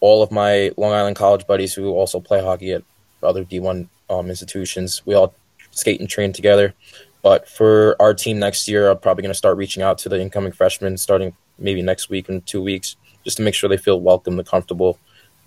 all 0.00 0.22
of 0.22 0.30
my 0.30 0.70
Long 0.76 0.92
Island 0.92 1.16
College 1.16 1.46
buddies 1.46 1.74
who 1.74 1.90
also 1.90 2.20
play 2.20 2.42
hockey 2.42 2.72
at 2.72 2.82
other 3.22 3.44
D1 3.44 3.88
um, 4.10 4.28
institutions, 4.28 5.02
we 5.06 5.14
all 5.14 5.34
skate 5.70 6.00
and 6.00 6.08
train 6.08 6.32
together. 6.32 6.74
But 7.22 7.48
for 7.48 7.96
our 8.00 8.12
team 8.12 8.38
next 8.38 8.68
year, 8.68 8.90
I'm 8.90 8.98
probably 8.98 9.22
going 9.22 9.30
to 9.30 9.38
start 9.38 9.56
reaching 9.56 9.82
out 9.82 9.96
to 9.98 10.10
the 10.10 10.20
incoming 10.20 10.52
freshmen 10.52 10.98
starting 10.98 11.34
maybe 11.58 11.80
next 11.80 12.10
week 12.10 12.28
in 12.28 12.42
two 12.42 12.60
weeks, 12.60 12.96
just 13.24 13.38
to 13.38 13.42
make 13.42 13.54
sure 13.54 13.68
they 13.70 13.78
feel 13.78 13.98
welcome 13.98 14.38
and 14.38 14.46
comfortable, 14.46 14.98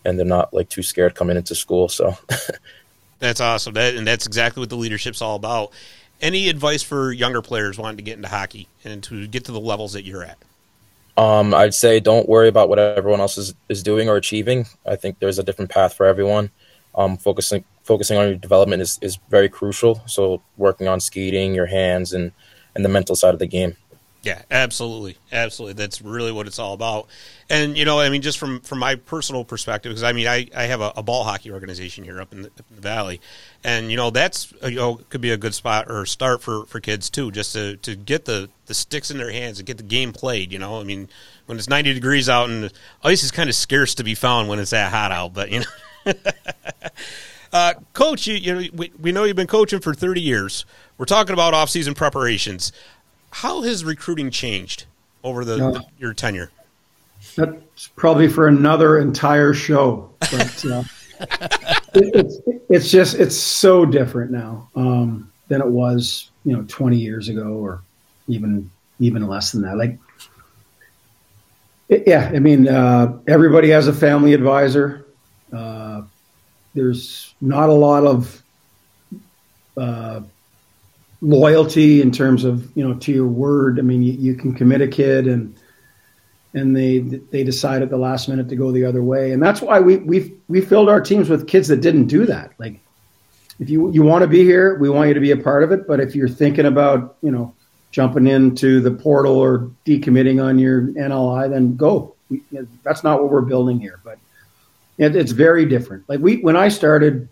and 0.04 0.18
they're 0.18 0.26
not 0.26 0.54
like 0.54 0.70
too 0.70 0.82
scared 0.82 1.14
coming 1.14 1.38
into 1.38 1.54
school. 1.54 1.88
So 1.88 2.18
that's 3.20 3.40
awesome. 3.40 3.76
That 3.76 3.96
and 3.96 4.08
that's 4.08 4.26
exactly 4.26 4.62
what 4.62 4.70
the 4.70 4.76
leadership's 4.76 5.22
all 5.22 5.36
about. 5.36 5.72
Any 6.20 6.50
advice 6.50 6.82
for 6.82 7.12
younger 7.12 7.44
players 7.44 7.78
wanting 7.78 7.98
to 7.98 8.04
get 8.04 8.16
into 8.16 8.28
hockey 8.28 8.68
and 8.84 9.04
to 9.04 9.28
get 9.28 9.46
to 9.46 9.52
the 9.52 9.60
levels 9.60 9.94
that 9.94 10.04
you're 10.04 10.24
at? 10.24 10.40
Um, 11.18 11.54
I'd 11.54 11.74
say 11.74 12.00
don't 12.00 12.30
worry 12.30 12.48
about 12.48 12.70
what 12.70 12.78
everyone 12.78 13.20
else 13.20 13.38
is, 13.38 13.56
is 13.70 13.82
doing 13.82 14.08
or 14.08 14.16
achieving. 14.16 14.68
I 14.86 14.96
think 14.96 15.20
there's 15.20 15.40
a 15.40 15.44
different 15.44 15.72
path 15.72 15.96
for 15.96 16.06
everyone. 16.06 16.52
Um, 16.96 17.18
focusing 17.18 17.64
focusing 17.84 18.18
on 18.18 18.28
your 18.28 18.38
development 18.38 18.82
is, 18.82 19.00
is 19.02 19.18
very 19.30 19.50
crucial. 19.50 20.02
So 20.06 20.42
working 20.58 20.88
on 20.88 21.00
skating, 21.00 21.56
your 21.56 21.66
hands, 21.66 22.14
and 22.14 22.32
and 22.76 22.86
the 22.86 22.90
mental 22.90 23.16
side 23.16 23.34
of 23.34 23.40
the 23.40 23.48
game. 23.48 23.76
Yeah, 24.24 24.42
absolutely, 24.50 25.18
absolutely. 25.32 25.74
That's 25.74 26.02
really 26.02 26.32
what 26.32 26.48
it's 26.48 26.60
all 26.60 26.74
about. 26.74 27.08
And 27.50 27.78
you 27.78 27.86
know, 27.86 28.00
I 28.00 28.10
mean, 28.10 28.22
just 28.22 28.38
from 28.40 28.60
from 28.62 28.80
my 28.80 28.96
personal 28.96 29.46
perspective, 29.46 29.92
because 29.92 30.04
I 30.04 30.12
mean, 30.12 30.28
I, 30.28 30.48
I 30.56 30.64
have 30.64 30.82
a, 30.82 30.92
a, 30.98 31.04
ball 31.04 31.24
hockey 31.24 31.52
organization 31.52 32.04
here 32.04 32.20
up 32.20 32.34
in, 32.34 32.42
the, 32.42 32.48
up 32.50 32.66
in, 32.70 32.76
the, 32.76 32.82
valley, 32.82 33.22
and 33.64 33.90
you 33.90 33.96
know, 33.96 34.10
that's 34.10 34.52
you 34.64 34.76
know 34.76 34.96
could 35.10 35.22
be 35.22 35.32
a 35.32 35.38
good 35.38 35.54
spot 35.54 35.86
or 35.90 36.06
start 36.06 36.42
for, 36.42 36.66
for 36.66 36.80
kids 36.80 37.10
too, 37.10 37.32
just 37.32 37.54
to, 37.54 37.78
to 37.78 37.96
get 37.96 38.26
the, 38.26 38.50
the 38.66 38.74
sticks 38.74 39.12
in 39.12 39.18
their 39.18 39.32
hands 39.32 39.60
and 39.60 39.68
get 39.68 39.78
the 39.78 39.84
game 39.84 40.12
played. 40.12 40.52
You 40.52 40.60
know, 40.60 40.82
I 40.82 40.84
mean, 40.84 41.08
when 41.46 41.58
it's 41.58 41.70
ninety 41.70 41.94
degrees 41.94 42.28
out 42.28 42.50
and 42.50 42.72
ice 43.04 43.24
is 43.24 43.32
kind 43.32 43.50
of 43.50 43.56
scarce 43.56 43.96
to 43.96 44.04
be 44.04 44.16
found 44.16 44.50
when 44.50 44.60
it's 44.60 44.72
that 44.72 44.92
hot 44.92 45.12
out, 45.12 45.34
but 45.34 45.52
you 45.52 45.62
know. 45.62 46.14
uh, 47.54 47.74
coach, 47.94 48.28
you, 48.28 48.36
you 48.36 48.56
know, 48.56 48.68
we, 48.74 48.92
we 49.00 49.12
know 49.12 49.24
you've 49.24 49.36
been 49.36 49.48
coaching 49.48 49.80
for 49.80 49.94
thirty 49.94 50.22
years. 50.22 50.66
We're 50.98 51.06
talking 51.06 51.34
about 51.34 51.54
off 51.54 51.70
season 51.70 51.94
preparations 51.94 52.72
how 53.32 53.62
has 53.62 53.84
recruiting 53.84 54.32
changed 54.32 54.86
over 55.24 55.46
the, 55.46 55.58
the 55.58 55.86
your 55.98 56.14
tenure? 56.14 56.52
That's 57.36 57.88
probably 57.96 58.28
for 58.28 58.48
another 58.48 59.00
entire 59.00 59.54
show. 59.54 60.10
But, 60.20 60.66
uh, 60.66 60.84
it, 61.94 62.16
it's 62.16 62.40
it's 62.70 62.92
just 62.92 63.16
it's 63.16 63.36
so 63.36 63.86
different 63.86 64.32
now 64.32 64.70
um, 64.76 65.32
than 65.48 65.62
it 65.62 65.68
was 65.68 66.32
you 66.46 66.56
know 66.56 66.64
20 66.68 66.98
years 66.98 67.30
ago 67.30 67.54
or 67.54 67.82
even 68.28 68.70
even 69.00 69.28
less 69.28 69.52
than 69.52 69.62
that. 69.64 69.78
Like, 69.78 69.98
it, 71.90 72.04
yeah, 72.08 72.32
I 72.34 72.40
mean 72.40 72.68
uh, 72.68 73.18
everybody 73.28 73.70
has 73.70 73.88
a 73.88 73.94
family 73.94 74.34
advisor. 74.34 75.06
Uh, 75.52 76.02
there's 76.74 77.34
not 77.42 77.70
a 77.70 77.74
lot 77.74 78.04
of 78.06 78.44
uh, 79.78 80.22
loyalty 81.22 82.02
in 82.02 82.12
terms 82.12 82.44
of 82.44 82.76
you 82.76 82.88
know 82.88 82.96
to 82.96 83.12
your 83.12 83.28
word. 83.28 83.80
I 83.80 83.82
mean, 83.82 84.02
you, 84.02 84.14
you, 84.14 84.36
can 84.36 84.54
commit 84.54 84.82
a 84.82 84.88
kid 84.88 85.28
and 85.28 85.58
and 86.54 86.76
they 86.76 87.00
they 87.00 87.44
decide 87.44 87.82
at 87.82 87.90
the 87.90 87.98
last 87.98 88.28
minute 88.28 88.50
to 88.50 88.56
go 88.56 88.72
the 88.72 88.86
other 88.86 89.04
way, 89.04 89.32
and 89.32 89.42
that's 89.42 89.62
why 89.62 89.80
we 89.80 89.98
we 89.98 90.34
we 90.48 90.62
filled 90.62 90.90
our 90.90 91.02
teams 91.02 91.30
with 91.30 91.48
kids 91.48 91.68
that 91.68 91.82
didn't 91.82 92.08
do 92.08 92.26
that. 92.26 92.52
Like, 92.58 92.80
if 93.60 93.70
you 93.70 93.92
you 93.92 94.04
want 94.04 94.24
to 94.24 94.28
be 94.28 94.44
here, 94.44 94.78
we 94.78 94.90
want 94.90 95.08
you 95.08 95.14
to 95.14 95.20
be 95.20 95.32
a 95.32 95.38
part 95.38 95.64
of 95.64 95.72
it. 95.72 95.88
But 95.88 96.00
if 96.00 96.16
you're 96.16 96.30
thinking 96.30 96.66
about 96.66 97.18
you 97.22 97.32
know 97.32 97.54
jumping 97.92 98.28
into 98.28 98.82
the 98.82 98.92
portal 98.92 99.38
or 99.38 99.72
decommitting 99.86 100.44
on 100.44 100.60
your 100.60 100.84
NLI, 100.84 101.50
then 101.50 101.76
go. 101.76 102.16
We, 102.30 102.44
that's 102.84 103.04
not 103.04 103.22
what 103.22 103.32
we're 103.32 103.42
building 103.42 103.80
here, 103.80 104.02
but 104.04 104.20
it, 104.98 105.16
it's 105.16 105.32
very 105.32 105.66
different. 105.66 106.08
Like 106.10 106.20
we 106.20 106.38
when 106.38 106.56
I 106.56 106.68
started 106.70 107.30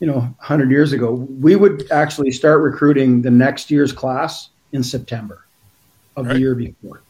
you 0.00 0.06
know, 0.06 0.18
100 0.18 0.70
years 0.70 0.92
ago, 0.92 1.12
we 1.12 1.56
would 1.56 1.90
actually 1.90 2.30
start 2.30 2.60
recruiting 2.60 3.22
the 3.22 3.30
next 3.30 3.70
year's 3.70 3.92
class 3.92 4.50
in 4.72 4.82
September 4.82 5.44
of 6.16 6.26
Right. 6.26 6.34
the 6.34 6.40
year 6.40 6.54
before. 6.54 7.00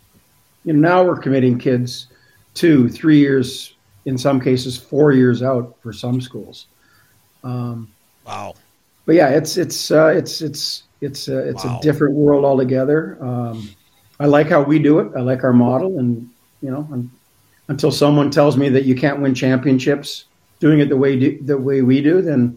You 0.64 0.72
know, 0.72 0.80
now 0.88 1.04
we're 1.04 1.18
committing 1.18 1.58
kids 1.58 2.06
two, 2.54 2.88
three 2.88 3.18
years, 3.18 3.74
in 4.04 4.16
some 4.16 4.40
cases, 4.40 4.76
four 4.76 5.12
years 5.12 5.42
out 5.42 5.76
for 5.82 5.92
some 5.92 6.20
schools. 6.20 6.66
Um, 7.44 7.88
Wow. 8.26 8.54
but 9.04 9.14
yeah, 9.14 9.28
it's 9.30 9.56
it's 9.56 9.90
uh, 9.90 10.06
it's 10.08 10.40
it's 10.42 10.82
it's 11.00 11.28
uh, 11.28 11.44
it's 11.44 11.64
Wow. 11.64 11.78
a 11.78 11.82
different 11.82 12.14
world 12.14 12.44
altogether. 12.44 13.18
Um, 13.20 13.68
I 14.18 14.26
like 14.26 14.48
how 14.48 14.62
we 14.62 14.78
do 14.78 14.98
it. 15.00 15.12
I 15.16 15.20
like 15.20 15.44
our 15.44 15.52
model, 15.52 15.98
and 15.98 16.28
you 16.62 16.70
know, 16.70 16.88
un 16.92 17.10
until 17.68 17.90
someone 17.90 18.30
tells 18.30 18.56
me 18.56 18.68
that 18.68 18.84
you 18.84 18.94
can't 18.94 19.20
win 19.20 19.34
championships 19.34 20.24
doing 20.60 20.78
it 20.80 20.88
the 20.88 20.96
way 20.96 21.18
do, 21.18 21.38
the 21.42 21.58
way 21.58 21.82
we 21.82 22.00
do, 22.00 22.22
then 22.22 22.56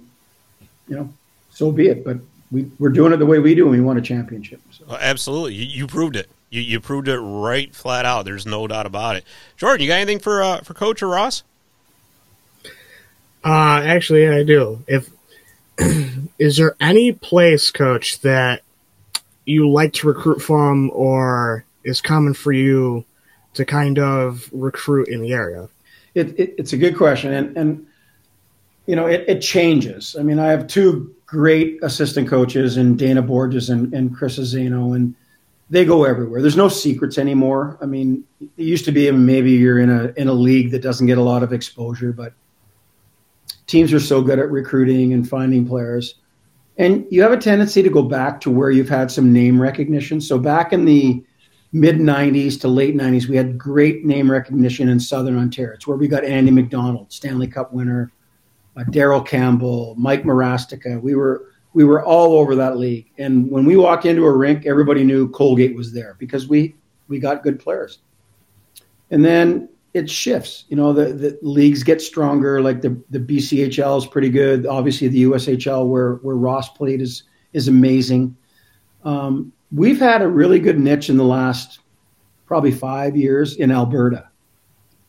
you 0.90 0.96
know, 0.96 1.14
so 1.52 1.72
be 1.72 1.88
it. 1.88 2.04
But 2.04 2.18
we 2.52 2.70
we're 2.80 2.90
doing 2.90 3.14
it 3.14 3.18
the 3.18 3.26
way 3.26 3.40
we 3.40 3.56
do, 3.56 3.64
and 3.64 3.72
we 3.72 3.82
won 3.82 3.98
a 3.98 4.02
championship. 4.02 4.62
So. 4.72 4.86
Well, 4.88 4.98
absolutely. 5.00 5.54
You, 5.56 5.66
you 5.66 5.88
proved 5.88 6.16
it. 6.16 6.30
You, 6.50 6.62
you 6.62 6.80
proved 6.80 7.08
it 7.08 7.20
right 7.20 7.74
flat 7.74 8.06
out. 8.06 8.26
There's 8.26 8.46
no 8.46 8.68
doubt 8.68 8.86
about 8.86 9.16
it. 9.16 9.24
Jordan, 9.58 9.82
you 9.84 9.88
got 9.88 9.96
anything 9.96 10.20
for 10.20 10.42
uh, 10.42 10.62
for 10.62 10.74
Coach 10.74 11.02
or 11.04 11.08
Ross? 11.08 11.44
Uh, 13.44 13.82
actually, 13.84 14.28
I 14.28 14.44
do. 14.44 14.84
If 14.88 15.10
is 16.40 16.58
there 16.58 16.76
any 16.80 17.12
place, 17.12 17.72
Coach, 17.72 18.20
that 18.22 18.64
you 19.46 19.70
like 19.70 19.94
to 19.94 20.08
recruit 20.08 20.42
from, 20.42 20.92
or 20.94 21.66
is 21.84 22.02
common 22.02 22.34
for 22.34 22.52
you 22.52 23.06
to 23.54 23.66
kind 23.66 23.98
of 24.00 24.50
recruit 24.52 25.08
in 25.08 25.22
the 25.22 25.34
area? 25.34 25.70
It, 26.16 26.40
it, 26.40 26.56
it's 26.58 26.74
a 26.74 26.78
good 26.78 26.98
question, 26.98 27.34
and 27.34 27.58
and 27.58 27.88
you 28.90 28.96
know 28.96 29.06
it, 29.06 29.24
it 29.28 29.40
changes. 29.40 30.16
I 30.20 30.24
mean, 30.24 30.40
I 30.40 30.48
have 30.48 30.66
two 30.66 31.14
great 31.28 31.78
assistant 31.84 32.28
coaches, 32.28 32.76
and 32.76 32.98
Dana 32.98 33.22
Borges 33.22 33.70
and, 33.70 33.94
and 33.94 34.16
Chris 34.16 34.40
Azano, 34.40 34.96
and 34.96 35.14
they 35.70 35.86
go 35.86 36.06
everywhere. 36.06 36.42
There's 36.42 36.58
no 36.58 36.70
secrets 36.70 37.20
anymore. 37.20 37.78
I 37.84 37.86
mean, 37.86 38.24
it 38.42 38.64
used 38.64 38.86
to 38.86 38.92
be 38.92 39.12
maybe 39.12 39.52
you're 39.52 39.78
in 39.78 39.92
a 39.92 40.12
in 40.18 40.28
a 40.28 40.34
league 40.34 40.72
that 40.72 40.82
doesn't 40.82 41.06
get 41.06 41.20
a 41.20 41.22
lot 41.22 41.44
of 41.44 41.54
exposure, 41.54 42.12
but 42.12 42.34
teams 43.68 43.94
are 43.94 44.00
so 44.00 44.24
good 44.24 44.40
at 44.40 44.50
recruiting 44.50 45.14
and 45.14 45.30
finding 45.30 45.68
players, 45.68 46.16
and 46.80 47.06
you 47.12 47.22
have 47.22 47.32
a 47.32 47.38
tendency 47.38 47.84
to 47.84 47.92
go 47.92 48.02
back 48.02 48.42
to 48.42 48.50
where 48.50 48.72
you've 48.72 48.90
had 48.90 49.12
some 49.12 49.32
name 49.32 49.62
recognition. 49.62 50.20
So 50.20 50.40
back 50.40 50.74
in 50.74 50.86
the 50.86 51.24
mid 51.74 51.98
90s 51.98 52.60
to 52.62 52.68
late 52.68 52.96
90s, 52.96 53.28
we 53.28 53.38
had 53.38 53.56
great 53.56 54.04
name 54.04 54.32
recognition 54.32 54.90
in 54.90 55.00
Southern 55.00 55.38
Ontario. 55.38 55.76
It's 55.76 55.86
where 55.86 55.96
we 55.96 56.08
got 56.08 56.24
Andy 56.24 56.50
McDonald, 56.50 57.14
Stanley 57.14 57.46
Cup 57.46 57.72
winner, 57.72 58.12
uh, 58.78 58.84
Daryl 58.86 59.26
Campbell, 59.26 59.96
Mike 59.98 60.24
Marastica. 60.24 61.02
We 61.02 61.16
were 61.16 61.48
we 61.74 61.84
were 61.84 62.04
all 62.04 62.34
over 62.34 62.56
that 62.56 62.78
league, 62.78 63.12
and 63.18 63.50
when 63.50 63.66
we 63.66 63.76
walked 63.76 64.06
into 64.06 64.26
a 64.26 64.36
rink, 64.36 64.66
everybody 64.66 65.04
knew 65.04 65.30
Colgate 65.30 65.76
was 65.76 65.92
there 65.94 66.16
because 66.20 66.48
we 66.48 66.76
we 67.08 67.20
got 67.20 67.44
good 67.44 67.60
players. 67.60 68.00
And 69.12 69.26
then 69.26 69.70
it 69.94 70.10
shifts. 70.10 70.66
You 70.70 70.76
know, 70.78 70.94
the, 70.94 71.06
the 71.06 71.40
leagues 71.42 71.84
get 71.84 72.02
stronger. 72.02 72.62
Like 72.62 72.82
the 72.82 73.02
the 73.10 73.20
BCHL 73.20 73.98
is 73.98 74.06
pretty 74.06 74.30
good. 74.30 74.66
Obviously, 74.66 75.08
the 75.08 75.24
USHL 75.24 75.88
where 75.88 76.16
where 76.16 76.36
Ross 76.36 76.70
played 76.70 77.02
is 77.02 77.24
is 77.54 77.68
amazing. 77.68 78.36
Um, 79.04 79.52
we've 79.72 80.00
had 80.00 80.22
a 80.22 80.28
really 80.28 80.60
good 80.60 80.80
niche 80.80 81.10
in 81.10 81.18
the 81.18 81.24
last 81.24 81.80
probably 82.46 82.72
five 82.72 83.16
years 83.16 83.56
in 83.58 83.72
Alberta. 83.72 84.30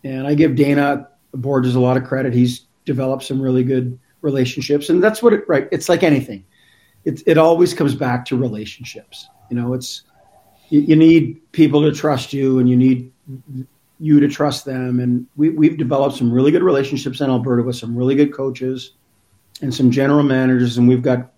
And 0.04 0.26
I 0.26 0.34
give 0.34 0.56
Dana 0.56 1.08
Borges 1.32 1.74
a 1.74 1.80
lot 1.80 1.96
of 1.96 2.04
credit. 2.04 2.32
He's 2.32 2.66
developed 2.94 3.24
some 3.30 3.40
really 3.46 3.64
good 3.74 3.98
relationships. 4.22 4.90
And 4.90 5.02
that's 5.04 5.22
what 5.22 5.32
it, 5.32 5.42
right. 5.52 5.66
It's 5.70 5.88
like 5.88 6.02
anything. 6.02 6.44
It, 7.04 7.22
it 7.26 7.38
always 7.38 7.72
comes 7.72 7.94
back 7.94 8.24
to 8.26 8.36
relationships. 8.36 9.16
You 9.50 9.56
know, 9.58 9.74
it's, 9.74 10.02
you, 10.68 10.80
you 10.80 10.96
need 10.96 11.40
people 11.52 11.80
to 11.82 11.92
trust 11.92 12.32
you 12.32 12.58
and 12.58 12.68
you 12.68 12.76
need 12.76 13.12
you 13.98 14.20
to 14.20 14.28
trust 14.28 14.64
them. 14.64 15.00
And 15.00 15.26
we, 15.36 15.50
we've 15.50 15.78
developed 15.78 16.16
some 16.16 16.32
really 16.32 16.50
good 16.50 16.62
relationships 16.62 17.20
in 17.20 17.30
Alberta 17.30 17.62
with 17.62 17.76
some 17.76 17.96
really 17.96 18.16
good 18.16 18.32
coaches 18.32 18.92
and 19.62 19.72
some 19.72 19.90
general 19.90 20.22
managers. 20.22 20.78
And 20.78 20.88
we've 20.88 21.02
got 21.02 21.32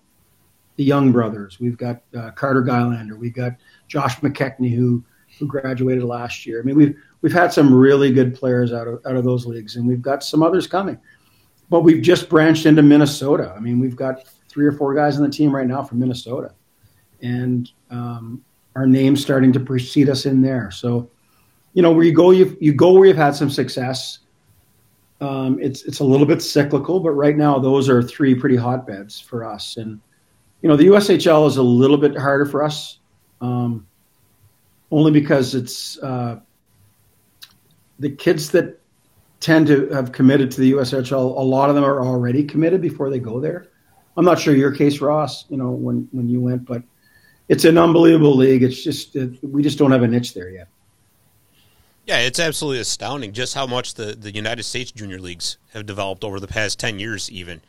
the 0.75 0.83
Young 0.83 1.11
brothers. 1.11 1.59
We've 1.59 1.77
got 1.77 2.01
uh, 2.17 2.31
Carter 2.31 2.63
Gylander. 2.63 3.17
We've 3.17 3.35
got 3.35 3.53
Josh 3.87 4.19
McKechnie, 4.21 4.75
who 4.75 5.03
who 5.39 5.47
graduated 5.47 6.03
last 6.03 6.45
year. 6.45 6.59
I 6.59 6.63
mean, 6.63 6.75
we've 6.75 6.95
we've 7.21 7.33
had 7.33 7.51
some 7.51 7.73
really 7.73 8.11
good 8.11 8.35
players 8.35 8.71
out 8.73 8.87
of 8.87 9.01
out 9.05 9.15
of 9.15 9.23
those 9.23 9.45
leagues, 9.45 9.75
and 9.75 9.87
we've 9.87 10.01
got 10.01 10.23
some 10.23 10.43
others 10.43 10.67
coming. 10.67 10.97
But 11.73 11.81
we've 11.81 12.03
just 12.03 12.29
branched 12.29 12.67
into 12.67 12.83
Minnesota. 12.83 13.51
I 13.57 13.59
mean, 13.59 13.79
we've 13.79 13.95
got 13.95 14.27
three 14.47 14.67
or 14.67 14.73
four 14.73 14.93
guys 14.93 15.17
on 15.17 15.23
the 15.23 15.29
team 15.29 15.49
right 15.49 15.65
now 15.65 15.81
from 15.81 15.97
Minnesota, 15.97 16.53
and 17.23 17.67
um, 17.89 18.43
our 18.75 18.85
name's 18.85 19.23
starting 19.23 19.51
to 19.53 19.59
precede 19.59 20.07
us 20.07 20.27
in 20.27 20.43
there. 20.43 20.69
So, 20.69 21.09
you 21.73 21.81
know, 21.81 21.91
where 21.91 22.03
you 22.03 22.13
go, 22.13 22.29
you 22.29 22.55
you 22.61 22.73
go 22.73 22.91
where 22.91 23.07
you've 23.07 23.17
had 23.17 23.35
some 23.35 23.49
success. 23.49 24.19
Um, 25.19 25.57
it's 25.59 25.81
it's 25.85 25.97
a 25.97 26.03
little 26.03 26.27
bit 26.27 26.43
cyclical, 26.43 26.99
but 26.99 27.13
right 27.13 27.35
now 27.35 27.57
those 27.57 27.89
are 27.89 28.03
three 28.03 28.35
pretty 28.35 28.55
hotbeds 28.55 29.19
for 29.19 29.43
us, 29.43 29.77
and 29.77 29.99
you 30.61 30.69
know, 30.69 30.75
the 30.75 30.85
USHL 30.85 31.47
is 31.47 31.57
a 31.57 31.63
little 31.63 31.97
bit 31.97 32.15
harder 32.15 32.45
for 32.45 32.63
us, 32.63 32.99
um, 33.41 33.87
only 34.91 35.09
because 35.09 35.55
it's 35.55 35.97
uh, 36.03 36.39
the 37.97 38.11
kids 38.11 38.51
that 38.51 38.79
tend 39.43 39.67
to 39.67 39.89
have 39.89 40.11
committed 40.13 40.49
to 40.51 40.61
the 40.61 40.71
USHL. 40.71 41.37
A 41.37 41.41
lot 41.41 41.69
of 41.69 41.75
them 41.75 41.83
are 41.83 42.01
already 42.01 42.45
committed 42.45 42.81
before 42.81 43.09
they 43.09 43.19
go 43.19 43.39
there. 43.41 43.67
I'm 44.15 44.23
not 44.23 44.39
sure 44.39 44.55
your 44.55 44.71
case, 44.71 45.01
Ross. 45.01 45.45
You 45.49 45.57
know, 45.57 45.71
when 45.71 46.07
when 46.11 46.29
you 46.29 46.39
went, 46.39 46.65
but 46.65 46.81
it's 47.49 47.65
an 47.65 47.77
unbelievable 47.77 48.35
league. 48.35 48.63
It's 48.63 48.81
just 48.81 49.15
it, 49.15 49.43
we 49.43 49.61
just 49.61 49.77
don't 49.77 49.91
have 49.91 50.03
a 50.03 50.07
niche 50.07 50.33
there 50.33 50.49
yet. 50.49 50.69
Yeah, 52.05 52.19
it's 52.19 52.39
absolutely 52.39 52.79
astounding 52.79 53.31
just 53.31 53.53
how 53.53 53.65
much 53.65 53.93
the, 53.93 54.13
the 54.13 54.33
United 54.33 54.63
States 54.63 54.91
junior 54.91 55.19
leagues 55.19 55.57
have 55.73 55.85
developed 55.85 56.23
over 56.23 56.39
the 56.39 56.47
past 56.47 56.79
ten 56.79 56.99
years, 56.99 57.29
even. 57.29 57.61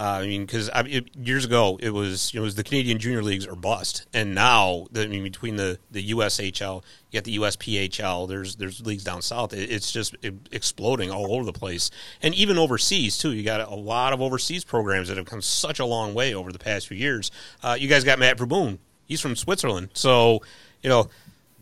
Uh, 0.00 0.20
I 0.22 0.26
mean, 0.26 0.46
because 0.46 0.70
I 0.72 0.82
mean, 0.82 1.10
years 1.22 1.44
ago 1.44 1.78
it 1.78 1.90
was 1.90 2.32
you 2.32 2.40
know, 2.40 2.44
it 2.44 2.46
was 2.46 2.54
the 2.54 2.64
Canadian 2.64 2.98
junior 2.98 3.22
leagues 3.22 3.46
or 3.46 3.54
bust, 3.54 4.06
and 4.14 4.34
now 4.34 4.86
the, 4.90 5.02
I 5.02 5.08
mean 5.08 5.22
between 5.22 5.56
the, 5.56 5.78
the 5.90 6.12
USHL, 6.12 6.82
you 7.10 7.20
got 7.20 7.24
the 7.24 7.36
USPHL. 7.36 8.26
There's 8.26 8.56
there's 8.56 8.80
leagues 8.80 9.04
down 9.04 9.20
south. 9.20 9.52
It, 9.52 9.70
it's 9.70 9.92
just 9.92 10.16
exploding 10.50 11.10
all 11.10 11.34
over 11.34 11.44
the 11.44 11.52
place, 11.52 11.90
and 12.22 12.34
even 12.34 12.56
overseas 12.56 13.18
too. 13.18 13.32
You 13.32 13.42
got 13.42 13.60
a 13.60 13.74
lot 13.74 14.14
of 14.14 14.22
overseas 14.22 14.64
programs 14.64 15.08
that 15.08 15.18
have 15.18 15.26
come 15.26 15.42
such 15.42 15.80
a 15.80 15.84
long 15.84 16.14
way 16.14 16.32
over 16.32 16.50
the 16.50 16.58
past 16.58 16.88
few 16.88 16.96
years. 16.96 17.30
Uh, 17.62 17.76
you 17.78 17.86
guys 17.86 18.02
got 18.02 18.18
Matt 18.18 18.38
Verboon. 18.38 18.78
He's 19.04 19.20
from 19.20 19.36
Switzerland, 19.36 19.90
so 19.92 20.40
you 20.82 20.88
know, 20.88 21.10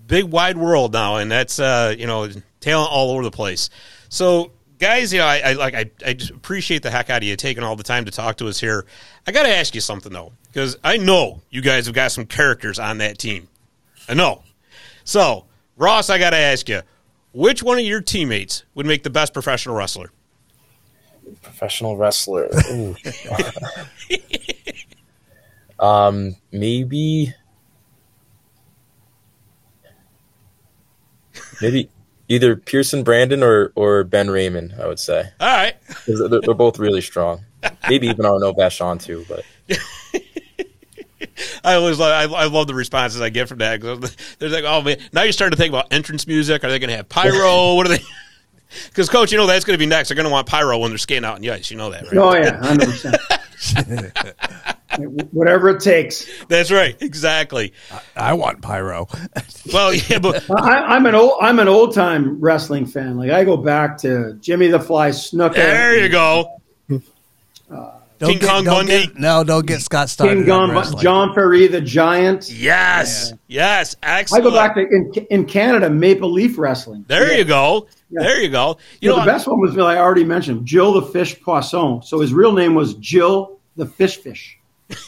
big 0.06 0.26
wide 0.26 0.56
world 0.56 0.92
now, 0.92 1.16
and 1.16 1.28
that's 1.28 1.58
uh, 1.58 1.92
you 1.98 2.06
know 2.06 2.28
talent 2.60 2.92
all 2.92 3.10
over 3.10 3.24
the 3.24 3.32
place. 3.32 3.68
So 4.08 4.52
guys, 4.78 5.12
you 5.12 5.18
know, 5.18 5.26
I, 5.26 5.38
I 5.38 5.52
like 5.54 5.74
I, 5.74 5.90
I 6.04 6.12
just 6.14 6.30
appreciate 6.30 6.82
the 6.82 6.90
heck 6.90 7.10
out 7.10 7.22
of 7.22 7.28
you 7.28 7.36
taking 7.36 7.62
all 7.62 7.76
the 7.76 7.82
time 7.82 8.04
to 8.04 8.10
talk 8.10 8.36
to 8.38 8.48
us 8.48 8.58
here. 8.60 8.86
I 9.26 9.32
got 9.32 9.44
to 9.44 9.54
ask 9.54 9.74
you 9.74 9.80
something 9.80 10.12
though, 10.12 10.32
because 10.52 10.78
I 10.82 10.96
know 10.96 11.42
you 11.50 11.62
guys 11.62 11.86
have 11.86 11.94
got 11.94 12.12
some 12.12 12.26
characters 12.26 12.78
on 12.78 12.98
that 12.98 13.18
team. 13.18 13.48
I 14.08 14.14
know. 14.14 14.42
So 15.04 15.44
Ross, 15.76 16.10
I 16.10 16.18
got 16.18 16.30
to 16.30 16.36
ask 16.36 16.68
you, 16.68 16.82
which 17.32 17.62
one 17.62 17.78
of 17.78 17.84
your 17.84 18.00
teammates 18.00 18.64
would 18.74 18.86
make 18.86 19.02
the 19.02 19.10
best 19.10 19.32
professional 19.32 19.76
wrestler? 19.76 20.10
Professional 21.42 21.96
wrestler. 21.96 22.48
Um, 25.78 26.34
maybe, 26.50 27.32
maybe 31.62 31.88
either 32.28 32.56
Pierson 32.56 33.02
Brandon 33.02 33.42
or 33.42 33.72
or 33.74 34.04
Ben 34.04 34.30
Raymond. 34.30 34.74
I 34.80 34.86
would 34.86 34.98
say 34.98 35.30
All 35.40 35.46
right. 35.48 35.74
they're, 36.06 36.28
they're 36.40 36.54
both 36.54 36.78
really 36.78 37.00
strong. 37.00 37.44
Maybe 37.88 38.06
even 38.08 38.24
Arnaud 38.24 38.54
Vachon 38.54 39.02
too, 39.02 39.24
but 39.28 39.44
I 41.64 41.74
always 41.74 41.98
love, 41.98 42.32
I, 42.32 42.34
I 42.34 42.46
love 42.46 42.66
the 42.68 42.74
responses 42.74 43.20
I 43.20 43.28
get 43.30 43.48
from 43.48 43.58
that. 43.58 43.80
'cause 43.80 44.16
They're 44.38 44.48
like, 44.48 44.64
oh 44.64 44.82
man, 44.82 44.98
now 45.12 45.22
you're 45.22 45.32
starting 45.32 45.56
to 45.56 45.60
think 45.60 45.70
about 45.72 45.92
entrance 45.92 46.26
music. 46.26 46.62
Are 46.64 46.70
they 46.70 46.78
going 46.78 46.90
to 46.90 46.96
have 46.96 47.08
pyro? 47.08 47.74
what 47.76 47.86
are 47.86 47.90
they? 47.90 48.02
Because 48.86 49.08
coach, 49.08 49.32
you 49.32 49.38
know 49.38 49.46
that's 49.46 49.64
going 49.64 49.74
to 49.74 49.78
be 49.78 49.86
next. 49.86 50.08
They're 50.08 50.16
going 50.16 50.26
to 50.26 50.30
want 50.32 50.46
pyro 50.46 50.78
when 50.78 50.90
they're 50.90 50.98
skating 50.98 51.24
out 51.24 51.36
on 51.36 51.40
the 51.40 51.50
ice. 51.50 51.70
You 51.70 51.76
know 51.78 51.90
that, 51.90 52.04
right? 52.04 52.16
Oh 52.16 52.34
yeah, 52.34 52.58
hundred 52.62 52.86
percent. 52.90 53.16
Whatever 55.32 55.70
it 55.70 55.80
takes. 55.80 56.26
That's 56.48 56.70
right. 56.70 56.96
Exactly. 57.00 57.72
I 58.16 58.32
want 58.34 58.62
pyro. 58.62 59.08
Well, 59.70 59.92
yeah, 59.92 60.18
but 60.18 60.50
I, 60.50 60.96
I'm 60.96 61.04
an 61.04 61.14
old 61.14 61.32
I'm 61.42 61.58
an 61.58 61.68
old 61.68 61.92
time 61.92 62.40
wrestling 62.40 62.86
fan. 62.86 63.18
Like 63.18 63.30
I 63.30 63.44
go 63.44 63.58
back 63.58 63.98
to 63.98 64.32
Jimmy 64.40 64.68
the 64.68 64.80
Fly 64.80 65.10
Snuka. 65.10 65.52
there 65.54 66.02
you 66.02 66.08
go. 66.08 66.58
Uh, 67.70 67.97
Don't 68.18 68.30
King 68.30 68.40
Kong 68.48 68.64
don't 68.64 68.86
Bundy? 68.86 69.06
Get, 69.06 69.16
no, 69.18 69.44
don't 69.44 69.66
get 69.66 69.80
Scott 69.80 70.08
started. 70.08 70.44
King 70.44 70.50
on 70.50 70.70
Gon. 70.74 70.98
John 71.00 71.34
Ferry 71.34 71.68
the 71.68 71.80
Giant. 71.80 72.50
Yes. 72.50 73.32
Yes. 73.46 73.94
excellent. 74.02 74.44
I 74.44 74.50
go 74.50 74.54
back 74.54 74.74
to 74.74 74.80
in, 74.80 75.12
in 75.30 75.44
Canada 75.46 75.88
Maple 75.88 76.30
Leaf 76.32 76.58
Wrestling. 76.58 77.04
There 77.06 77.30
Yeah. 77.32 77.38
you 77.38 77.44
go. 77.44 77.86
Yeah. 78.10 78.22
There 78.22 78.40
you 78.40 78.48
go. 78.48 78.78
You 79.00 79.08
You 79.08 79.10
know, 79.10 79.16
know, 79.18 79.24
the 79.24 79.30
best 79.30 79.46
one 79.46 79.60
was 79.60 79.78
I 79.78 79.98
already 79.98 80.24
mentioned, 80.24 80.68
Gilles 80.68 80.94
the 80.94 81.02
Fish 81.02 81.40
Poisson. 81.40 82.02
So 82.02 82.20
his 82.20 82.32
real 82.32 82.52
name 82.52 82.74
was 82.74 82.94
Gilles 83.00 83.56
the 83.76 83.86
fish 83.86 84.16
fish. 84.16 84.58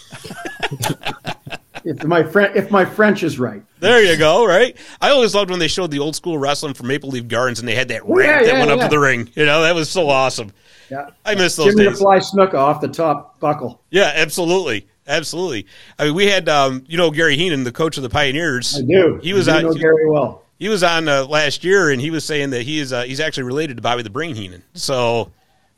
if 1.84 2.04
my 2.04 2.22
French 2.22 2.54
if 2.56 2.70
my 2.70 2.84
French 2.84 3.22
is 3.22 3.38
right. 3.38 3.62
There 3.80 4.02
you 4.02 4.16
go. 4.16 4.46
Right. 4.46 4.76
I 5.00 5.10
always 5.10 5.34
loved 5.34 5.50
when 5.50 5.58
they 5.58 5.68
showed 5.68 5.90
the 5.90 5.98
old 5.98 6.14
school 6.16 6.38
wrestling 6.38 6.74
from 6.74 6.86
Maple 6.88 7.08
Leaf 7.10 7.26
Gardens, 7.28 7.58
and 7.60 7.68
they 7.68 7.74
had 7.74 7.88
that 7.88 8.04
ramp 8.04 8.10
Oh, 8.12 8.20
yeah, 8.20 8.38
that 8.44 8.46
yeah, 8.46 8.58
went 8.58 8.70
up 8.70 8.78
yeah. 8.78 8.84
to 8.84 8.90
the 8.90 8.98
ring. 8.98 9.30
You 9.34 9.46
know, 9.46 9.62
that 9.62 9.74
was 9.74 9.88
so 9.90 10.08
awesome. 10.08 10.52
Yeah. 10.90 11.10
I 11.24 11.34
miss 11.34 11.56
those 11.56 11.66
Jimmy 11.66 11.84
the 11.84 11.90
days. 11.90 11.98
Fly 12.00 12.18
Snuka 12.18 12.54
off 12.54 12.80
the 12.80 12.88
top 12.88 13.38
buckle. 13.40 13.80
Yeah, 13.90 14.12
absolutely, 14.14 14.88
absolutely. 15.06 15.66
I 15.98 16.06
mean, 16.06 16.14
we 16.14 16.26
had 16.26 16.48
um, 16.48 16.84
you 16.88 16.96
know 16.96 17.10
Gary 17.10 17.36
Heenan, 17.36 17.64
the 17.64 17.72
coach 17.72 17.96
of 17.96 18.02
the 18.02 18.10
Pioneers. 18.10 18.78
I 18.78 18.82
do. 18.82 19.20
He 19.22 19.32
was 19.32 19.48
I 19.48 19.60
do 19.60 19.68
on. 19.68 19.74
know 19.74 19.80
Gary 19.80 20.10
well. 20.10 20.42
He 20.58 20.68
was 20.68 20.82
on 20.82 21.08
uh, 21.08 21.24
last 21.24 21.64
year, 21.64 21.90
and 21.90 22.00
he 22.00 22.10
was 22.10 22.24
saying 22.24 22.50
that 22.50 22.62
he 22.62 22.80
is 22.80 22.92
uh, 22.92 23.04
he's 23.04 23.20
actually 23.20 23.44
related 23.44 23.76
to 23.76 23.82
Bobby 23.82 24.02
the 24.02 24.10
Brain 24.10 24.34
Heenan. 24.34 24.62
So 24.74 25.30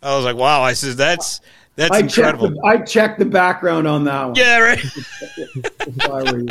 I 0.02 0.16
was 0.16 0.24
like, 0.24 0.36
wow. 0.36 0.62
I 0.62 0.72
says 0.72 0.96
that's 0.96 1.40
that's 1.76 1.90
I 1.90 2.02
checked 2.02 2.18
incredible. 2.18 2.50
the 2.50 2.62
I 2.64 2.78
checked 2.78 3.18
the 3.18 3.24
background 3.24 3.86
on 3.86 4.04
that 4.04 4.24
one. 4.26 4.34
yeah, 4.34 4.58
right. 4.58 4.84
if 4.84 6.10
I 6.10 6.32
were 6.32 6.38
you. 6.40 6.48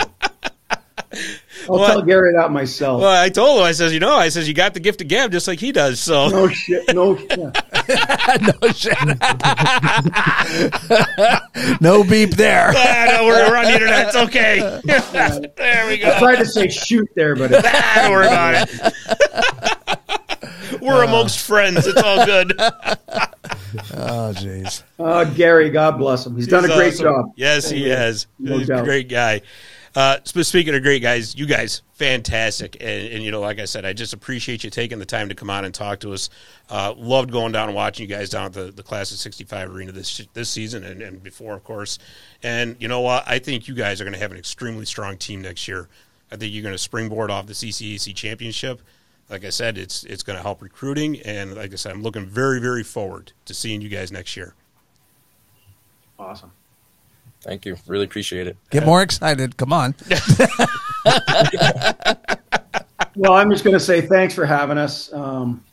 I'll 1.70 1.80
Well, 1.80 1.88
tell 1.88 2.02
Gary 2.04 2.34
that 2.38 2.52
myself. 2.52 3.02
Well, 3.02 3.22
I 3.24 3.30
told 3.30 3.60
him. 3.60 3.66
I 3.66 3.72
says, 3.74 3.94
you 3.94 4.00
know, 4.00 4.16
I 4.16 4.30
says 4.30 4.48
you 4.48 4.54
got 4.54 4.74
the 4.74 4.80
gift 4.80 5.02
of 5.02 5.08
gab 5.08 5.32
just 5.32 5.48
like 5.48 5.60
he 5.60 5.72
does. 5.72 6.00
So 6.00 6.30
no 6.30 6.48
shit. 6.48 6.94
No 6.96 7.16
shit. 7.28 7.30
no 7.30 8.68
shit. 8.74 8.98
no 11.82 12.04
beep 12.04 12.32
there. 12.32 12.72
ah, 12.76 13.06
no, 13.18 13.26
we're, 13.26 13.50
we're 13.50 13.58
on 13.58 13.66
the 13.66 13.74
internet. 13.74 14.08
It's 14.08 14.16
okay. 14.16 14.60
there 15.58 15.88
we 15.88 15.98
go. 15.98 16.08
I 16.08 16.12
go. 16.14 16.20
tried 16.20 16.36
to 16.38 16.46
say 16.46 16.70
shoot 16.70 17.08
there, 17.16 17.36
but 17.36 17.52
it, 17.52 17.64
Ah, 17.66 18.00
don't 18.04 18.12
worry 18.12 18.28
about 18.28 18.70
it. 18.70 18.94
we're 20.82 21.04
amongst 21.04 21.40
friends. 21.40 21.86
It's 21.86 22.02
all 22.02 22.26
good. 22.26 22.54
Oh, 23.94 24.34
jeez. 24.36 24.84
uh, 25.00 25.24
Gary, 25.26 25.70
God 25.70 25.98
bless 25.98 26.26
him. 26.26 26.36
He's 26.36 26.48
done 26.48 26.66
a 26.66 26.68
He's 26.68 26.76
great 26.76 26.94
awesome. 26.94 27.06
job. 27.06 27.26
Yes, 27.36 27.70
he 27.70 27.90
has. 27.90 28.28
No 28.40 28.58
He's 28.58 28.70
a 28.70 28.74
doubt. 28.76 28.86
great 28.86 29.10
guy. 29.10 29.42
Uh, 29.94 30.18
speaking 30.24 30.74
of 30.74 30.84
great 30.84 31.02
guys, 31.02 31.36
you 31.36 31.46
guys, 31.46 31.82
fantastic. 31.94 32.78
And, 32.80 33.14
and, 33.14 33.24
you 33.24 33.32
know, 33.32 33.42
like 33.42 33.60
I 33.60 33.66
said, 33.66 33.84
I 33.84 33.92
just 33.92 34.14
appreciate 34.14 34.64
you 34.64 34.70
taking 34.70 35.00
the 35.00 35.06
time 35.06 35.28
to 35.28 35.36
come 35.36 35.50
on 35.50 35.66
and 35.66 35.74
talk 35.74 36.00
to 36.02 36.14
us. 36.14 36.30
Uh, 36.70 36.94
loved 36.96 37.30
going 37.30 37.52
down 37.52 37.68
and 37.68 37.76
watching 37.76 38.10
you 38.10 38.16
guys 38.16 38.30
down 38.30 38.46
at 38.46 38.54
the, 38.54 38.72
the 38.72 38.84
Class 38.84 39.12
of 39.12 39.18
65 39.18 39.70
arena 39.70 39.92
this 39.92 40.26
this 40.34 40.50
season 40.50 40.86
and, 40.86 41.02
and 41.02 41.22
before, 41.22 41.56
of 41.56 41.64
course. 41.66 42.00
And 42.42 42.78
you 42.80 42.88
know 42.88 43.02
what? 43.02 43.28
I 43.28 43.40
think 43.40 43.68
you 43.68 43.76
guys 43.76 44.00
are 44.00 44.06
going 44.06 44.14
to 44.14 44.20
have 44.20 44.32
an 44.32 44.38
extremely 44.38 44.86
strong 44.86 45.18
team 45.18 45.42
next 45.42 45.68
year. 45.68 45.90
I 46.32 46.38
think 46.38 46.54
you're 46.54 46.64
going 46.64 46.74
to 46.74 46.80
springboard 46.80 47.30
off 47.30 47.48
the 47.48 47.54
ECAC 47.54 48.16
championship. 48.16 48.82
Like 49.30 49.44
I 49.44 49.50
said, 49.50 49.78
it's 49.78 50.06
it's 50.06 50.24
going 50.24 50.38
to 50.38 50.44
help 50.44 50.62
recruiting. 50.62 51.20
And 51.22 51.56
like 51.56 51.74
I 51.74 51.76
said, 51.76 51.92
I'm 51.92 52.02
looking 52.02 52.26
very, 52.26 52.62
very 52.62 52.84
forward 52.84 53.34
to 53.46 53.54
seeing 53.54 53.82
you 53.82 53.90
guys 53.90 54.12
next 54.12 54.38
year. 54.38 54.56
Awesome. 56.18 56.52
Thank 57.42 57.66
you. 57.66 57.76
Really 57.88 58.06
appreciate 58.06 58.48
it. 58.48 58.58
Get 58.70 58.86
more 58.86 59.02
excited. 59.02 59.58
Come 59.58 59.74
on. 59.74 59.96
Well, 63.16 63.34
I'm 63.34 63.52
just 63.52 63.64
going 63.64 63.74
to 63.74 63.80
say 63.80 64.02
thanks 64.02 64.34
for 64.34 64.46
having 64.46 64.78
us. 64.78 65.12
Um, 65.12 65.64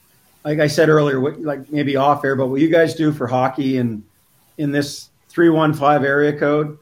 like 0.44 0.58
I 0.58 0.66
said 0.66 0.88
earlier, 0.88 1.20
what, 1.20 1.40
like 1.40 1.70
maybe 1.70 1.96
off 1.96 2.24
air, 2.24 2.34
but 2.34 2.48
what 2.48 2.60
you 2.60 2.68
guys 2.68 2.94
do 2.94 3.12
for 3.12 3.26
hockey 3.26 3.78
and 3.78 4.02
in 4.56 4.72
this 4.72 5.10
three 5.28 5.50
one 5.50 5.72
five 5.72 6.04
area 6.04 6.36
code, 6.36 6.78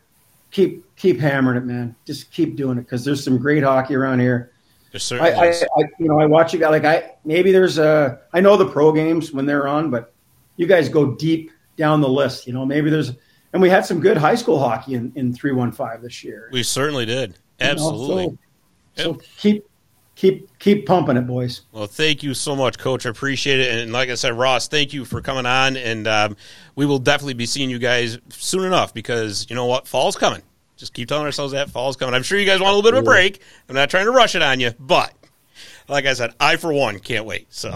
keep 0.50 0.96
keep 0.96 1.18
hammering 1.20 1.58
it, 1.58 1.64
man. 1.64 1.94
Just 2.06 2.30
keep 2.30 2.56
doing 2.56 2.78
it 2.78 2.82
because 2.82 3.04
there's 3.04 3.22
some 3.22 3.38
great 3.38 3.62
hockey 3.62 3.94
around 3.94 4.20
here. 4.20 4.50
There 4.92 4.98
I, 4.98 4.98
certainly 4.98 5.32
I, 5.32 5.46
is. 5.48 5.64
I, 5.76 5.82
you 5.98 6.08
know, 6.08 6.20
I 6.20 6.26
watch 6.26 6.54
you 6.54 6.60
guys. 6.60 6.70
Like 6.70 6.84
I, 6.84 7.12
maybe 7.24 7.52
there's 7.52 7.78
a. 7.78 8.20
I 8.32 8.40
know 8.40 8.56
the 8.56 8.66
pro 8.66 8.92
games 8.92 9.32
when 9.32 9.44
they're 9.44 9.68
on, 9.68 9.90
but 9.90 10.14
you 10.56 10.66
guys 10.66 10.88
go 10.88 11.14
deep 11.14 11.50
down 11.76 12.00
the 12.00 12.08
list. 12.08 12.46
You 12.46 12.54
know, 12.54 12.64
maybe 12.64 12.88
there's, 12.88 13.12
and 13.56 13.62
we 13.62 13.70
had 13.70 13.86
some 13.86 14.00
good 14.00 14.18
high 14.18 14.34
school 14.34 14.58
hockey 14.58 14.94
in 14.94 15.10
in 15.16 15.32
three 15.32 15.52
one 15.52 15.72
five 15.72 16.02
this 16.02 16.22
year. 16.22 16.50
We 16.52 16.62
certainly 16.62 17.06
did. 17.06 17.30
You 17.58 17.64
know, 17.66 17.72
Absolutely. 17.72 18.38
so, 18.96 19.02
so 19.02 19.20
keep 19.38 19.64
keep 20.14 20.58
keep 20.58 20.84
pumping 20.84 21.16
it, 21.16 21.22
boys. 21.22 21.62
Well, 21.72 21.86
thank 21.86 22.22
you 22.22 22.34
so 22.34 22.54
much, 22.54 22.78
Coach. 22.78 23.06
I 23.06 23.08
appreciate 23.08 23.58
it. 23.60 23.78
And 23.78 23.94
like 23.94 24.10
I 24.10 24.14
said, 24.14 24.34
Ross, 24.34 24.68
thank 24.68 24.92
you 24.92 25.06
for 25.06 25.22
coming 25.22 25.46
on. 25.46 25.78
And 25.78 26.06
um, 26.06 26.36
we 26.74 26.84
will 26.84 26.98
definitely 26.98 27.32
be 27.32 27.46
seeing 27.46 27.70
you 27.70 27.78
guys 27.78 28.18
soon 28.28 28.64
enough 28.64 28.92
because 28.92 29.46
you 29.48 29.56
know 29.56 29.64
what? 29.64 29.88
Fall's 29.88 30.16
coming. 30.16 30.42
Just 30.76 30.92
keep 30.92 31.08
telling 31.08 31.24
ourselves 31.24 31.54
that 31.54 31.70
fall's 31.70 31.96
coming. 31.96 32.14
I'm 32.14 32.22
sure 32.22 32.38
you 32.38 32.44
guys 32.44 32.60
want 32.60 32.74
a 32.74 32.76
little 32.76 32.90
bit 32.90 32.98
of 32.98 33.04
a 33.04 33.06
break. 33.06 33.40
I'm 33.70 33.74
not 33.74 33.88
trying 33.88 34.04
to 34.04 34.10
rush 34.12 34.34
it 34.34 34.42
on 34.42 34.60
you, 34.60 34.72
but 34.78 35.14
like 35.88 36.04
I 36.04 36.12
said, 36.12 36.34
I 36.38 36.56
for 36.56 36.74
one 36.74 36.98
can't 36.98 37.24
wait. 37.24 37.46
So, 37.48 37.70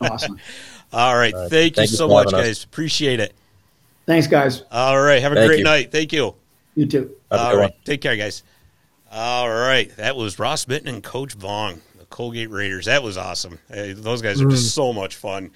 Awesome. 0.00 0.38
all 0.94 1.14
right, 1.14 1.34
right. 1.34 1.50
thank, 1.50 1.74
Thank 1.74 1.76
you 1.76 1.92
you 1.92 1.98
so 1.98 2.08
much, 2.08 2.30
having 2.32 2.40
us. 2.40 2.46
guys. 2.46 2.64
Appreciate 2.64 3.20
it. 3.20 3.34
Thanks, 4.06 4.26
guys. 4.26 4.62
All 4.70 5.00
right, 5.00 5.22
have 5.22 5.32
a 5.32 5.36
Thank 5.36 5.48
great 5.48 5.58
you. 5.58 5.64
night. 5.64 5.92
Thank 5.92 6.12
you. 6.12 6.34
You 6.74 6.86
too. 6.86 7.14
Have 7.30 7.40
a 7.40 7.42
All 7.44 7.50
good 7.52 7.56
right. 7.58 7.70
one. 7.70 7.78
Take 7.84 8.00
care, 8.00 8.16
guys. 8.16 8.42
All 9.10 9.48
right. 9.48 9.94
That 9.96 10.16
was 10.16 10.38
Ross 10.38 10.66
Mitton 10.66 10.88
and 10.88 11.02
Coach 11.02 11.34
Vaughan, 11.34 11.80
the 11.98 12.06
Colgate 12.06 12.50
Raiders. 12.50 12.86
That 12.86 13.02
was 13.02 13.16
awesome. 13.18 13.58
Hey, 13.68 13.92
those 13.92 14.22
guys 14.22 14.40
are 14.40 14.48
just 14.48 14.74
so 14.74 14.92
much 14.92 15.16
fun. 15.16 15.50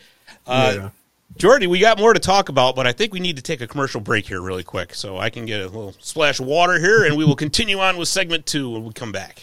Uh, 0.47 0.73
Yeah. 0.77 0.91
Jordy, 1.39 1.67
we 1.67 1.81
got 1.81 1.99
more 1.99 2.15
to 2.15 2.21
talk 2.21 2.49
about, 2.51 2.77
but 2.77 2.87
I 2.87 2.93
think 2.93 3.13
we 3.13 3.19
need 3.19 3.37
to 3.37 3.43
take 3.43 3.61
a 3.61 3.67
commercial 3.67 4.01
break 4.01 4.27
here 4.29 4.41
really 4.41 4.63
quick 4.63 4.95
so 4.95 5.19
I 5.19 5.29
can 5.29 5.45
get 5.45 5.61
a 5.61 5.65
little 5.65 5.93
splash 6.01 6.39
of 6.39 6.47
water 6.47 6.79
here, 6.79 7.05
and 7.05 7.17
we 7.17 7.25
will 7.25 7.35
continue 7.35 7.81
on 7.81 7.97
with 7.97 8.09
segment 8.09 8.47
two 8.47 8.71
when 8.71 8.85
we 8.85 8.93
come 8.93 9.11
back. 9.11 9.43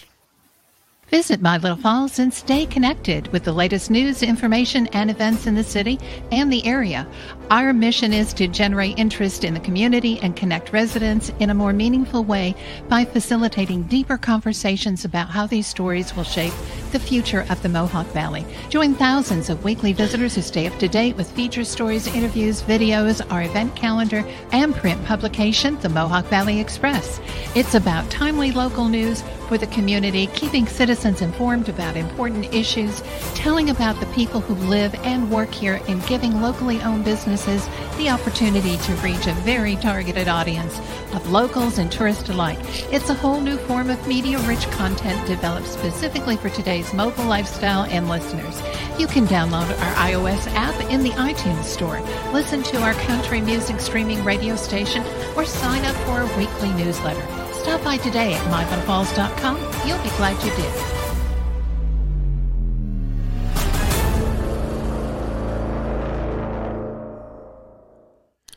Visit 1.14 1.44
My 1.44 1.60
Little 1.60 1.78
Falls 1.78 2.18
and 2.18 2.34
stay 2.34 2.66
connected 2.66 3.28
with 3.28 3.44
the 3.44 3.54
latest 3.54 3.92
news, 3.92 4.24
information, 4.24 4.88
and 4.94 5.12
events 5.12 5.46
in 5.46 5.54
the 5.54 5.64
city 5.64 6.00
and 6.32 6.52
the 6.52 6.66
area. 6.66 7.08
Our 7.52 7.72
mission 7.72 8.14
is 8.14 8.34
to 8.34 8.48
generate 8.48 8.98
interest 8.98 9.44
in 9.44 9.54
the 9.54 9.60
community 9.60 10.18
and 10.24 10.36
connect 10.36 10.74
residents 10.74 11.32
in 11.40 11.52
a 11.52 11.54
more 11.54 11.72
meaningful 11.72 12.24
way 12.24 12.56
by 12.90 13.06
facilitating 13.06 13.84
deeper 13.84 14.18
conversations 14.18 15.06
about 15.06 15.30
how 15.30 15.46
these 15.46 15.68
stories 15.68 16.16
will 16.16 16.24
shape 16.24 16.54
the 16.92 17.00
future 17.00 17.46
of 17.52 17.62
the 17.62 17.70
Mohawk 17.70 18.08
Valley. 18.08 18.44
Join 18.70 18.96
thousands 18.96 19.52
of 19.52 19.64
weekly 19.64 19.94
visitors 19.94 20.34
who 20.34 20.42
stay 20.42 20.66
up 20.66 20.80
to 20.80 20.88
date 20.88 21.16
with 21.16 21.30
feature 21.30 21.64
stories, 21.64 22.08
interviews, 22.08 22.64
videos, 22.64 23.22
our 23.32 23.44
event 23.44 23.76
calendar, 23.76 24.26
and 24.52 24.74
print 24.74 25.06
publication, 25.06 25.80
the 25.82 25.90
Mohawk 25.90 26.26
Valley 26.26 26.60
Express. 26.60 27.20
It's 27.54 27.76
about 27.76 28.10
timely 28.10 28.52
local 28.52 28.88
news 28.88 29.22
for 29.48 29.58
the 29.58 29.68
community, 29.68 30.28
keeping 30.28 30.66
citizens 30.68 31.22
informed 31.22 31.70
about 31.70 31.96
important 31.96 32.54
issues, 32.54 33.02
telling 33.36 33.70
about 33.70 34.00
the 34.00 34.06
people 34.08 34.42
who 34.42 34.54
live 34.68 34.96
and 35.04 35.30
work 35.30 35.52
here, 35.52 35.82
and 35.88 36.06
giving 36.08 36.42
locally 36.42 36.82
owned 36.82 37.06
businesses 37.06 37.68
the 37.98 38.10
opportunity 38.10 38.78
to 38.78 38.94
reach 38.96 39.28
a 39.28 39.34
very 39.44 39.76
targeted 39.76 40.28
audience 40.28 40.80
of 41.14 41.30
locals 41.30 41.78
and 41.78 41.92
tourists 41.92 42.30
alike. 42.30 42.60
It's 42.92 43.10
a 43.10 43.14
whole 43.14 43.42
new 43.42 43.58
form 43.58 43.90
of 43.90 44.08
media 44.08 44.40
rich 44.48 44.66
content 44.72 45.28
developed 45.28 45.68
specifically 45.68 46.38
for 46.38 46.50
today's 46.50 46.94
mobile 46.94 47.26
lifestyle 47.26 47.84
and 47.84 48.10
listeners. 48.10 48.62
You 49.00 49.08
can 49.08 49.28
download 49.28 49.70
our 49.70 49.96
iOS 49.96 50.48
app 50.56 50.80
in 50.92 51.04
the 51.04 51.12
iTunes 51.12 51.66
Store, 51.66 52.02
listen 52.32 52.64
to 52.64 52.82
our 52.82 52.94
country 52.94 53.42
music 53.42 53.80
streaming 53.80 54.24
radio 54.24 54.56
station, 54.56 55.04
or 55.36 55.46
sign 55.46 55.84
up 55.86 55.96
for 56.06 56.22
a 56.22 56.38
weekly 56.38 56.72
newsletter. 56.74 57.43
Stop 57.64 57.84
by 57.84 57.98
today 57.98 58.34
at 58.34 58.42
mylittlefalls.com. 58.52 59.58
You'll 59.88 60.04
be 60.04 60.10
glad 60.18 60.36
you 60.44 60.52
did. 60.56 60.74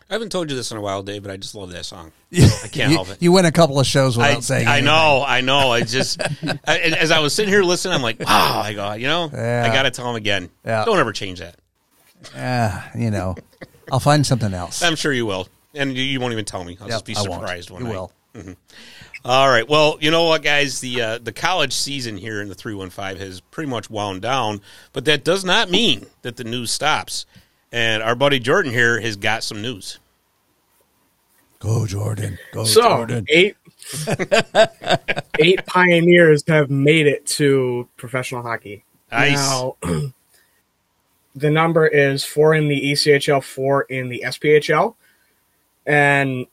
I 0.08 0.14
haven't 0.14 0.30
told 0.30 0.50
you 0.50 0.56
this 0.56 0.70
in 0.70 0.76
a 0.76 0.80
while, 0.80 1.02
Dave, 1.02 1.24
but 1.24 1.32
I 1.32 1.36
just 1.36 1.56
love 1.56 1.72
that 1.72 1.84
song. 1.84 2.12
I 2.32 2.68
can't 2.70 2.90
you, 2.90 2.96
help 2.96 3.08
it. 3.08 3.20
You 3.20 3.32
went 3.32 3.48
a 3.48 3.52
couple 3.52 3.80
of 3.80 3.86
shows 3.86 4.16
without 4.16 4.36
I, 4.36 4.40
saying. 4.40 4.68
I 4.68 4.72
anything. 4.78 4.84
know, 4.84 5.24
I 5.26 5.40
know. 5.40 5.72
I 5.72 5.80
just, 5.82 6.20
I, 6.64 6.78
as 6.78 7.10
I 7.10 7.18
was 7.18 7.34
sitting 7.34 7.52
here 7.52 7.64
listening, 7.64 7.94
I'm 7.94 8.02
like, 8.02 8.20
wow, 8.20 8.60
I 8.60 8.72
go, 8.72 8.92
you 8.92 9.08
know, 9.08 9.28
Yeah. 9.32 9.66
I 9.68 9.74
got 9.74 9.82
to 9.82 9.90
tell 9.90 10.08
him 10.08 10.14
again. 10.14 10.48
Yeah. 10.64 10.84
Don't 10.84 10.98
ever 11.00 11.12
change 11.12 11.40
that. 11.40 11.56
Ah, 12.36 12.88
you 12.94 13.10
know, 13.10 13.34
I'll 13.90 13.98
find 14.00 14.24
something 14.24 14.54
else. 14.54 14.80
I'm 14.82 14.94
sure 14.94 15.12
you 15.12 15.26
will. 15.26 15.48
And 15.74 15.96
you, 15.96 16.04
you 16.04 16.20
won't 16.20 16.32
even 16.32 16.44
tell 16.44 16.62
me. 16.62 16.78
I'll 16.80 16.86
Yep, 16.88 16.94
just 16.94 17.04
be 17.04 17.16
I 17.16 17.22
won't. 17.22 17.32
surprised 17.42 17.70
one 17.70 17.82
You 17.82 17.88
night. 17.88 17.94
will. 17.94 18.12
All 19.24 19.48
right. 19.48 19.68
Well, 19.68 19.98
you 20.00 20.10
know 20.10 20.24
what, 20.24 20.42
guys? 20.42 20.80
The 20.80 21.00
uh, 21.02 21.18
the 21.18 21.32
college 21.32 21.72
season 21.72 22.16
here 22.16 22.40
in 22.40 22.48
the 22.48 22.54
three 22.54 22.74
one 22.74 22.90
five 22.90 23.18
has 23.18 23.40
pretty 23.40 23.68
much 23.70 23.90
wound 23.90 24.22
down, 24.22 24.60
but 24.92 25.04
that 25.06 25.24
does 25.24 25.44
not 25.44 25.70
mean 25.70 26.06
that 26.22 26.36
the 26.36 26.44
news 26.44 26.70
stops. 26.70 27.26
And 27.72 28.02
our 28.02 28.14
buddy 28.14 28.38
Jordan 28.38 28.72
here 28.72 29.00
has 29.00 29.16
got 29.16 29.42
some 29.42 29.60
news. 29.60 29.98
Go 31.58 31.86
Jordan. 31.86 32.38
Go 32.52 32.64
So 32.64 32.82
Jordan. 32.82 33.26
eight 33.28 33.56
eight 35.38 35.66
pioneers 35.66 36.44
have 36.46 36.70
made 36.70 37.06
it 37.06 37.26
to 37.26 37.88
professional 37.96 38.42
hockey. 38.42 38.84
Nice. 39.10 39.36
Now, 39.36 39.76
the 41.34 41.50
number 41.50 41.86
is 41.86 42.24
four 42.24 42.54
in 42.54 42.68
the 42.68 42.92
ECHL, 42.92 43.42
four 43.42 43.82
in 43.82 44.08
the 44.08 44.22
SPHL, 44.26 44.94
and 45.84 46.46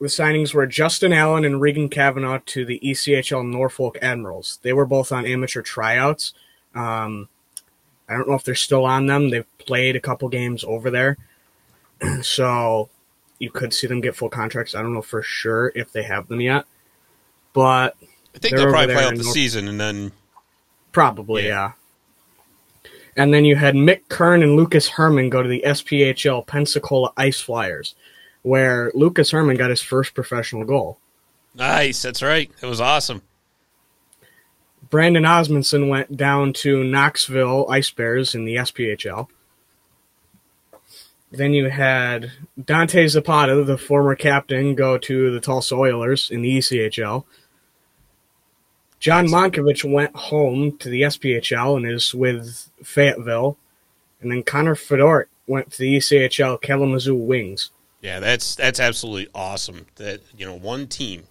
the 0.00 0.06
signings 0.06 0.52
were 0.52 0.66
Justin 0.66 1.12
Allen 1.12 1.44
and 1.44 1.60
Regan 1.60 1.88
Kavanaugh 1.88 2.40
to 2.46 2.64
the 2.64 2.80
ECHL 2.80 3.48
Norfolk 3.48 3.98
Admirals. 4.02 4.58
They 4.62 4.72
were 4.72 4.86
both 4.86 5.12
on 5.12 5.24
amateur 5.26 5.62
tryouts. 5.62 6.34
Um, 6.74 7.28
I 8.08 8.14
don't 8.14 8.28
know 8.28 8.34
if 8.34 8.44
they're 8.44 8.54
still 8.54 8.84
on 8.84 9.06
them. 9.06 9.30
They've 9.30 9.58
played 9.58 9.96
a 9.96 10.00
couple 10.00 10.28
games 10.28 10.64
over 10.64 10.90
there. 10.90 11.16
so 12.22 12.90
you 13.38 13.50
could 13.50 13.72
see 13.72 13.86
them 13.86 14.00
get 14.00 14.16
full 14.16 14.28
contracts. 14.28 14.74
I 14.74 14.82
don't 14.82 14.94
know 14.94 15.02
for 15.02 15.22
sure 15.22 15.72
if 15.74 15.92
they 15.92 16.02
have 16.02 16.28
them 16.28 16.40
yet, 16.40 16.66
but 17.52 17.96
I 18.34 18.38
think 18.38 18.56
they'll 18.56 18.70
probably 18.70 18.94
play 18.94 19.04
out 19.04 19.16
the 19.16 19.22
North- 19.22 19.32
season 19.34 19.68
and 19.68 19.80
then 19.80 20.12
probably 20.92 21.46
Yeah. 21.46 21.48
yeah. 21.48 22.90
And 23.16 23.32
then 23.32 23.44
you 23.44 23.54
had 23.54 23.76
Mick 23.76 24.08
Kern 24.08 24.42
and 24.42 24.56
Lucas 24.56 24.88
Herman 24.88 25.30
go 25.30 25.40
to 25.40 25.48
the 25.48 25.62
SPHL 25.64 26.44
Pensacola 26.46 27.12
Ice 27.16 27.40
Flyers, 27.40 27.94
where 28.44 28.92
Lucas 28.94 29.32
Herman 29.32 29.56
got 29.56 29.70
his 29.70 29.80
first 29.80 30.14
professional 30.14 30.64
goal. 30.64 30.98
nice. 31.54 32.02
That's 32.02 32.22
right. 32.22 32.50
It 32.62 32.66
was 32.66 32.80
awesome. 32.80 33.22
Brandon 34.90 35.24
Osmondson 35.24 35.88
went 35.88 36.16
down 36.16 36.52
to 36.52 36.84
Knoxville 36.84 37.66
Ice 37.68 37.90
Bears 37.90 38.34
in 38.34 38.44
the 38.44 38.56
SPHL. 38.56 39.28
Then 41.32 41.52
you 41.52 41.70
had 41.70 42.30
Dante 42.62 43.08
Zapata, 43.08 43.64
the 43.64 43.78
former 43.78 44.14
captain, 44.14 44.74
go 44.74 44.98
to 44.98 45.32
the 45.32 45.40
Tulsa 45.40 45.74
Oilers 45.74 46.30
in 46.30 46.42
the 46.42 46.58
ECHL. 46.58 47.24
John 49.00 49.26
Monkovich 49.26 49.90
went 49.90 50.14
home 50.14 50.76
to 50.78 50.88
the 50.88 51.02
SPHL 51.02 51.76
and 51.76 51.86
is 51.86 52.14
with 52.14 52.70
Fayetteville. 52.84 53.56
And 54.20 54.30
then 54.30 54.42
Connor 54.42 54.76
Fedort 54.76 55.24
went 55.46 55.72
to 55.72 55.78
the 55.78 55.96
ECHL 55.96 56.60
Kalamazoo 56.60 57.16
Wings. 57.16 57.70
Yeah, 58.04 58.20
that's 58.20 58.54
that's 58.54 58.80
absolutely 58.80 59.28
awesome. 59.34 59.86
That 59.96 60.20
you 60.36 60.44
know, 60.44 60.54
one 60.54 60.88
team 60.88 61.22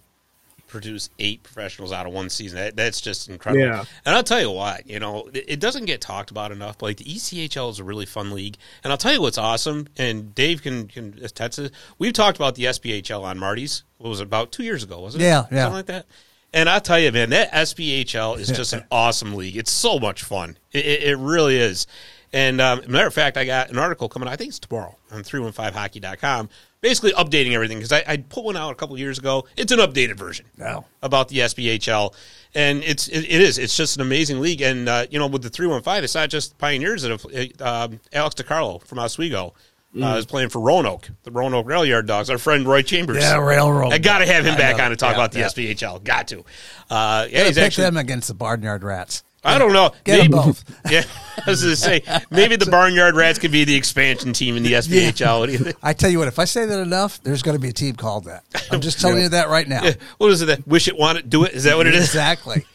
produce 0.66 1.08
eight 1.20 1.40
professionals 1.44 1.92
out 1.92 2.04
of 2.04 2.12
one 2.12 2.28
season. 2.28 2.58
That, 2.58 2.74
that's 2.74 3.00
just 3.00 3.28
incredible. 3.28 3.64
Yeah. 3.64 3.84
And 4.04 4.16
I'll 4.16 4.24
tell 4.24 4.40
you 4.40 4.50
what, 4.50 4.84
you 4.84 4.98
know, 4.98 5.30
it, 5.32 5.44
it 5.46 5.60
doesn't 5.60 5.84
get 5.84 6.00
talked 6.00 6.32
about 6.32 6.50
enough. 6.50 6.76
But 6.78 6.86
like 6.86 6.96
the 6.96 7.04
ECHL 7.04 7.70
is 7.70 7.78
a 7.78 7.84
really 7.84 8.06
fun 8.06 8.32
league, 8.32 8.56
and 8.82 8.92
I'll 8.92 8.96
tell 8.96 9.12
you 9.12 9.22
what's 9.22 9.38
awesome. 9.38 9.86
And 9.96 10.34
Dave 10.34 10.62
can 10.62 10.88
can 10.88 11.16
attest 11.22 11.52
to. 11.52 11.62
this. 11.62 11.70
We've 12.00 12.12
talked 12.12 12.38
about 12.38 12.56
the 12.56 12.64
SPHL 12.64 13.22
on 13.22 13.38
Marty's. 13.38 13.84
What 13.98 14.10
was 14.10 14.18
it, 14.18 14.24
about 14.24 14.50
two 14.50 14.64
years 14.64 14.82
ago? 14.82 14.98
wasn't 14.98 15.22
it? 15.22 15.26
Yeah, 15.26 15.46
yeah. 15.52 15.62
something 15.62 15.76
like 15.76 15.86
that. 15.86 16.06
And 16.52 16.68
I'll 16.68 16.80
tell 16.80 16.98
you, 16.98 17.12
man, 17.12 17.30
that 17.30 17.52
SPHL 17.52 18.38
is 18.38 18.48
just 18.48 18.72
an 18.72 18.84
awesome 18.90 19.34
league. 19.34 19.56
It's 19.56 19.72
so 19.72 20.00
much 20.00 20.24
fun. 20.24 20.58
It, 20.72 20.84
it, 20.84 21.02
it 21.04 21.16
really 21.18 21.56
is. 21.56 21.86
And 22.34 22.60
um, 22.60 22.80
matter 22.88 23.06
of 23.06 23.14
fact, 23.14 23.36
I 23.36 23.44
got 23.44 23.70
an 23.70 23.78
article 23.78 24.08
coming. 24.08 24.28
I 24.28 24.34
think 24.34 24.48
it's 24.48 24.58
tomorrow 24.58 24.96
on 25.12 25.22
315hockey.com, 25.22 26.48
basically 26.80 27.12
updating 27.12 27.52
everything 27.52 27.78
because 27.78 27.92
I, 27.92 28.02
I 28.06 28.16
put 28.18 28.44
one 28.44 28.56
out 28.56 28.72
a 28.72 28.74
couple 28.74 28.98
years 28.98 29.18
ago. 29.18 29.46
It's 29.56 29.72
an 29.72 29.78
updated 29.78 30.16
version 30.16 30.46
No. 30.58 30.84
about 31.02 31.28
the 31.28 31.38
SPHL, 31.38 32.12
and 32.54 32.82
it's 32.82 33.06
it, 33.08 33.20
it 33.20 33.40
is 33.40 33.58
it's 33.58 33.76
just 33.76 33.96
an 33.96 34.02
amazing 34.02 34.40
league. 34.40 34.60
And 34.62 34.88
uh, 34.88 35.06
you 35.10 35.18
know, 35.18 35.26
with 35.28 35.42
the 35.42 35.50
315, 35.50 36.04
it's 36.04 36.14
not 36.14 36.28
just 36.28 36.58
Pioneers 36.58 37.02
that 37.02 37.10
have. 37.12 37.60
Um, 37.92 38.00
Alex 38.12 38.34
DiCarlo 38.34 38.82
from 38.84 38.98
Oswego 38.98 39.54
uh, 40.02 40.16
is 40.18 40.26
playing 40.26 40.48
for 40.48 40.60
Roanoke, 40.60 41.08
the 41.22 41.30
Roanoke 41.30 41.66
Rail 41.68 41.84
Yard 41.84 42.06
Dawgs. 42.08 42.30
Our 42.30 42.38
friend 42.38 42.66
Roy 42.66 42.82
Chambers. 42.82 43.18
Yeah, 43.22 43.38
railroad. 43.38 43.92
I 43.92 43.98
got 43.98 44.18
to 44.18 44.26
have 44.26 44.44
him 44.44 44.54
I 44.54 44.58
back 44.58 44.80
on 44.80 44.90
to 44.90 44.96
talk 44.96 45.10
Yeah, 45.12 45.18
about 45.24 45.30
the 45.32 45.38
yeah. 45.38 45.46
SPHL. 45.46 46.02
Got 46.02 46.28
to. 46.28 46.44
Uh, 46.90 47.28
yeah, 47.30 47.44
he's 47.44 47.58
actually. 47.58 47.84
them 47.84 47.96
against 47.96 48.26
the 48.26 48.34
Barnyard 48.34 48.82
Rats. 48.82 49.22
I 49.44 49.58
don't 49.58 49.72
know. 49.72 49.92
Get 50.04 50.18
Maybe- 50.18 50.32
both. 50.32 50.64
Yeah, 50.90 51.02
I 51.46 51.50
was 51.50 51.62
going 51.62 51.74
to 51.74 51.80
say 51.80 52.02
maybe 52.30 52.56
the 52.56 52.66
Barnyard 52.66 53.14
Rats 53.14 53.38
could 53.38 53.50
be 53.50 53.64
the 53.64 53.74
expansion 53.74 54.32
team 54.34 54.56
in 54.56 54.62
the 54.62 54.72
SPHL. 54.74 55.40
What 55.40 55.46
do 55.46 55.52
you 55.52 55.58
think? 55.58 55.76
I 55.82 55.92
tell 55.94 56.10
you 56.10 56.18
what, 56.18 56.28
if 56.28 56.38
I 56.38 56.44
say 56.44 56.66
that 56.66 56.78
enough, 56.78 57.22
there's 57.22 57.42
going 57.42 57.56
to 57.56 57.60
be 57.60 57.70
a 57.70 57.72
team 57.72 57.96
called 57.96 58.24
that. 58.26 58.44
I'm 58.70 58.80
just 58.82 59.00
telling 59.00 59.22
you 59.22 59.30
that 59.30 59.48
right 59.48 59.66
now. 59.66 59.82
What 60.18 60.30
is 60.30 60.42
it? 60.42 60.46
That 60.46 60.66
wish 60.66 60.88
it, 60.88 60.96
want 60.96 61.18
it, 61.18 61.30
do 61.30 61.44
it. 61.44 61.52
Is 61.52 61.64
that 61.64 61.76
what 61.76 61.86
it 61.86 61.94
is? 61.94 62.04
Exactly. 62.04 62.64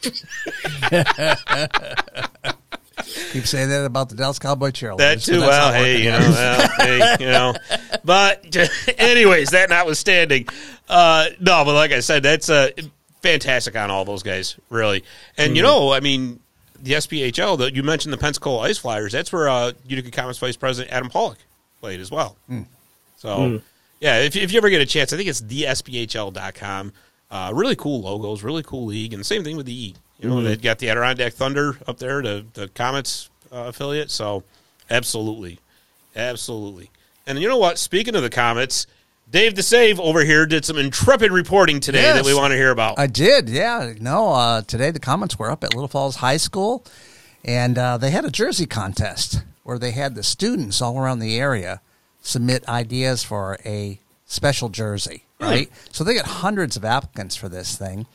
Keep 3.32 3.46
saying 3.46 3.70
that 3.70 3.84
about 3.84 4.08
the 4.08 4.16
Dallas 4.16 4.38
Cowboy 4.38 4.70
cheerleaders. 4.70 4.98
That 4.98 5.20
too. 5.20 5.40
that's 5.40 5.48
Well, 5.48 5.72
hey, 5.72 6.02
you 6.02 6.10
know, 6.10 6.18
well, 6.18 6.68
hey, 6.78 7.16
you 7.20 7.26
know. 7.30 7.54
But 8.04 8.56
anyways, 8.98 9.50
that 9.50 9.70
notwithstanding, 9.70 10.48
uh, 10.88 11.26
no. 11.40 11.64
But 11.64 11.74
like 11.74 11.92
I 11.92 12.00
said, 12.00 12.22
that's 12.22 12.50
uh, 12.50 12.70
fantastic 13.22 13.76
on 13.76 13.90
all 13.90 14.04
those 14.04 14.22
guys, 14.22 14.56
really. 14.68 15.04
And 15.38 15.56
you 15.56 15.62
know, 15.62 15.92
I 15.92 16.00
mean, 16.00 16.39
the 16.82 16.92
SPHL. 16.92 17.58
That 17.58 17.74
you 17.74 17.82
mentioned 17.82 18.12
the 18.12 18.18
Pensacola 18.18 18.62
Ice 18.62 18.78
Flyers. 18.78 19.12
That's 19.12 19.32
where 19.32 19.48
uh, 19.48 19.72
Utica 19.86 20.10
Comets 20.10 20.38
Vice 20.38 20.56
President 20.56 20.92
Adam 20.92 21.08
Pollock 21.08 21.38
played 21.80 22.00
as 22.00 22.10
well. 22.10 22.36
So, 23.16 23.60
yeah, 24.00 24.18
if, 24.20 24.36
if 24.36 24.52
you 24.52 24.58
ever 24.58 24.70
get 24.70 24.80
a 24.80 24.86
chance, 24.86 25.12
I 25.12 25.16
think 25.16 25.28
it's 25.28 25.40
thesphl.com. 25.42 26.92
Uh, 27.30 27.52
really 27.54 27.76
cool 27.76 28.00
logos, 28.00 28.42
really 28.42 28.62
cool 28.62 28.86
league, 28.86 29.12
and 29.12 29.24
same 29.24 29.44
thing 29.44 29.56
with 29.56 29.66
the 29.66 29.86
E. 29.88 29.94
You 30.18 30.28
know, 30.28 30.42
they've 30.42 30.60
got 30.60 30.78
the 30.78 30.90
Adirondack 30.90 31.32
Thunder 31.32 31.78
up 31.86 31.98
there, 31.98 32.20
the 32.22 32.44
the 32.54 32.68
Comets 32.68 33.30
uh, 33.52 33.66
affiliate. 33.68 34.10
So, 34.10 34.42
absolutely, 34.90 35.58
absolutely. 36.16 36.90
And 37.26 37.38
you 37.38 37.48
know 37.48 37.58
what? 37.58 37.78
Speaking 37.78 38.14
of 38.16 38.22
the 38.22 38.30
Comets, 38.30 38.86
Dave 39.30 39.54
the 39.54 39.62
Save 39.62 40.00
over 40.00 40.24
here 40.24 40.44
did 40.44 40.64
some 40.64 40.76
intrepid 40.76 41.30
reporting 41.30 41.78
today 41.78 42.02
Yes. 42.02 42.16
that 42.16 42.24
we 42.24 42.34
want 42.34 42.50
to 42.50 42.56
hear 42.56 42.70
about. 42.70 42.98
I 42.98 43.06
did, 43.06 43.48
yeah. 43.48 43.92
No, 44.00 44.32
uh, 44.32 44.62
today 44.62 44.90
the 44.90 44.98
Comets 44.98 45.38
were 45.38 45.50
up 45.50 45.62
at 45.62 45.72
Little 45.72 45.88
Falls 45.88 46.16
High 46.16 46.36
School, 46.36 46.84
and 47.44 47.78
uh, 47.78 47.96
they 47.96 48.10
had 48.10 48.24
a 48.24 48.30
jersey 48.30 48.66
contest 48.66 49.42
where 49.62 49.78
they 49.78 49.92
had 49.92 50.16
the 50.16 50.24
students 50.24 50.82
all 50.82 50.98
around 50.98 51.20
the 51.20 51.38
area 51.38 51.80
submit 52.22 52.68
ideas 52.68 53.22
for 53.22 53.56
a 53.64 54.00
special 54.26 54.68
jersey, 54.68 55.24
right? 55.38 55.70
So 55.92 56.02
they 56.02 56.14
got 56.14 56.26
hundreds 56.26 56.76
of 56.76 56.84
applicants 56.84 57.36
for 57.36 57.48
this 57.48 57.76
thing, 57.76 58.06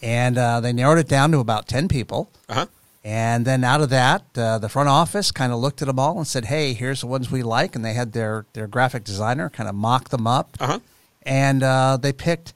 and 0.00 0.38
uh, 0.38 0.60
they 0.60 0.72
narrowed 0.72 0.98
it 0.98 1.08
down 1.08 1.30
to 1.32 1.38
about 1.40 1.68
10 1.68 1.88
people. 1.88 2.30
uh-huh. 2.48 2.66
And 3.04 3.44
then 3.44 3.64
out 3.64 3.82
of 3.82 3.90
that, 3.90 4.22
uh, 4.34 4.58
the 4.58 4.68
front 4.70 4.88
office 4.88 5.30
kind 5.30 5.52
of 5.52 5.58
looked 5.58 5.82
at 5.82 5.86
them 5.88 5.98
all 5.98 6.16
and 6.16 6.26
said, 6.26 6.46
"Hey, 6.46 6.72
here's 6.72 7.02
the 7.02 7.06
ones 7.06 7.30
we 7.30 7.42
like." 7.42 7.76
And 7.76 7.84
they 7.84 7.92
had 7.92 8.12
their 8.12 8.46
their 8.54 8.66
graphic 8.66 9.04
designer 9.04 9.50
kind 9.50 9.68
of 9.68 9.74
mock 9.74 10.08
them 10.08 10.26
up, 10.26 10.56
Uh-huh. 10.58 10.78
and 11.22 11.62
uh, 11.62 11.98
they 12.00 12.12
picked 12.14 12.54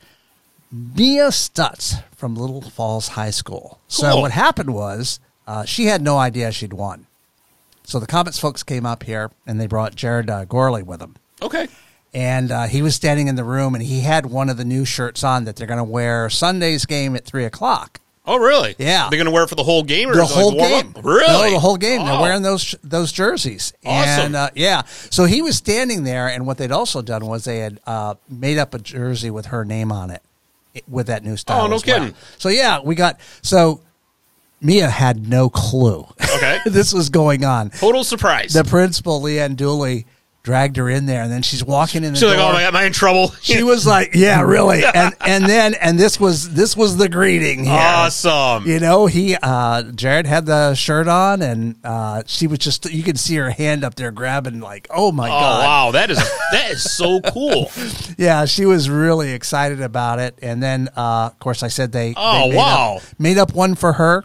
Mia 0.73 1.29
Stutz 1.29 2.03
from 2.17 2.35
Little 2.35 2.63
Falls 2.63 3.09
High 3.09 3.31
School. 3.31 3.79
So 3.89 4.11
Cool. 4.13 4.23
what 4.23 4.31
happened 4.33 4.73
was 4.73 5.21
uh, 5.47 5.65
she 5.65 5.87
had 5.87 6.03
no 6.03 6.19
idea 6.19 6.51
she'd 6.53 6.73
won. 6.73 7.07
So 7.85 7.99
the 7.99 8.07
Comets 8.07 8.39
folks 8.39 8.63
came 8.63 8.85
up 8.85 9.03
here 9.05 9.31
and 9.47 9.59
they 9.61 9.67
brought 9.67 9.95
Jared 9.95 10.29
uh, 10.29 10.45
Gorley 10.45 10.83
with 10.83 11.01
them. 11.01 11.17
Okay. 11.41 11.69
And 12.13 12.51
uh, 12.51 12.65
he 12.67 12.83
was 12.83 12.95
standing 12.95 13.29
in 13.29 13.37
the 13.37 13.45
room 13.45 13.75
and 13.75 13.83
he 13.83 14.01
had 14.01 14.27
one 14.27 14.49
of 14.51 14.57
the 14.59 14.65
new 14.65 14.85
shirts 14.85 15.25
on 15.25 15.45
that 15.45 15.57
they're 15.57 15.67
going 15.67 15.79
to 15.79 15.85
wear 15.85 16.29
Sunday's 16.29 16.85
game 16.85 17.17
at 17.17 17.25
3 17.25 17.45
o'clock. 17.47 18.01
Oh, 18.29 18.37
really? 18.37 18.75
Yeah. 18.79 19.09
They're 19.09 19.17
going 19.17 19.25
to 19.27 19.31
wear 19.33 19.43
it 19.45 19.49
for 19.49 19.55
the 19.55 19.65
whole 19.65 19.83
game 19.83 20.09
or 20.11 20.15
the 20.15 20.21
it 20.21 20.25
like 20.25 20.31
whole 20.33 20.53
game. 20.53 20.93
up? 20.97 21.05
Really? 21.05 21.27
No, 21.49 21.51
the 21.51 21.59
whole 21.59 21.77
game. 21.77 22.05
They're 22.05 22.15
Oh. 22.15 22.21
wearing 22.23 22.43
those 22.43 22.75
those 22.85 23.11
jerseys. 23.11 23.73
Awesome. 23.85 24.27
And 24.27 24.37
uh, 24.37 24.51
yeah, 24.55 24.83
so 25.11 25.25
he 25.25 25.43
was 25.43 25.57
standing 25.57 26.05
there, 26.05 26.29
and 26.29 26.47
what 26.47 26.59
they'd 26.59 26.71
also 26.73 27.03
done 27.03 27.27
was 27.27 27.45
they 27.45 27.59
had 27.59 27.81
uh, 27.87 28.15
made 28.29 28.59
up 28.59 28.75
a 28.75 28.79
jersey 28.79 29.31
with 29.31 29.47
her 29.47 29.65
name 29.65 29.91
on 29.91 30.11
it, 30.11 30.23
it- 30.75 30.85
with 30.89 31.07
that 31.09 31.25
new 31.25 31.37
style. 31.37 31.63
Oh, 31.63 31.67
no 31.67 31.71
well. 31.73 31.81
kidding. 31.81 32.15
So 32.39 32.49
yeah, 32.51 32.81
we 32.81 32.95
got 32.95 33.19
so. 33.43 33.81
Mia 34.61 34.89
had 34.91 35.29
no 35.29 35.49
clue. 35.49 36.05
Okay. 36.37 36.59
this 36.67 36.93
was 36.93 37.11
going 37.11 37.45
on. 37.45 37.71
Total 37.71 38.03
surprise. 38.03 38.53
The 38.53 38.65
principal, 38.65 39.21
Leanne 39.23 39.55
Dooley, 39.57 40.05
dragged 40.43 40.77
her 40.79 40.89
in 40.89 41.05
there, 41.07 41.23
and 41.23 41.31
then 41.31 41.43
she's 41.43 41.63
walking 41.63 42.05
in 42.05 42.15
the 42.15 42.19
She's 42.19 42.23
door. 42.29 42.31
like, 42.31 42.39
oh 42.39 42.53
my 42.55 42.61
God, 42.63 42.69
am 42.69 42.77
I 42.77 42.85
in 42.85 42.93
trouble? 42.93 43.33
She 43.43 43.63
was 43.63 43.87
like, 43.87 44.15
"Yeah, 44.15 44.41
really," 44.47 44.83
and 44.85 45.15
and 45.21 45.45
then 45.45 45.75
and 45.75 45.99
this 45.99 46.19
was 46.19 46.55
this 46.55 46.75
was 46.77 46.97
the 46.97 47.09
greeting. 47.09 47.65
Here. 47.65 47.75
awesome. 47.79 48.67
You 48.67 48.81
know, 48.81 49.07
he 49.07 49.37
uh 49.43 49.83
Jared 49.93 50.27
had 50.27 50.47
the 50.47 50.75
shirt 50.75 51.07
on 51.09 51.43
and 51.43 51.77
uh 51.85 52.23
she 52.27 52.47
was 52.47 52.61
just 52.61 52.91
you 52.91 53.03
could 53.03 53.19
see 53.19 53.37
her 53.37 53.51
hand 53.51 53.85
up 53.85 53.95
there 53.97 54.11
grabbing 54.11 54.61
like, 54.61 54.87
"Oh 54.91 55.13
my 55.13 55.29
Oh 55.29 55.33
god." 55.33 55.65
wow, 55.65 55.91
that 55.93 56.11
is 56.11 56.19
that 56.53 56.71
is 56.71 56.91
so 56.91 57.21
cool. 57.27 57.71
Yeah, 58.17 58.47
she 58.47 58.65
was 58.65 58.89
really 58.89 59.33
excited 59.33 59.83
about 59.83 60.19
it. 60.19 60.39
And 60.41 60.63
then 60.63 60.89
uh 60.97 61.27
of 61.33 61.39
course 61.41 61.63
I 61.63 61.69
said 61.69 61.93
they, 61.93 62.15
Oh, 62.17 62.43
they 62.45 62.49
made 62.51 62.57
wow. 62.57 62.97
up, 62.97 63.03
made 63.19 63.37
up 63.39 63.55
one 63.55 63.75
for 63.75 63.95
her. 63.95 64.25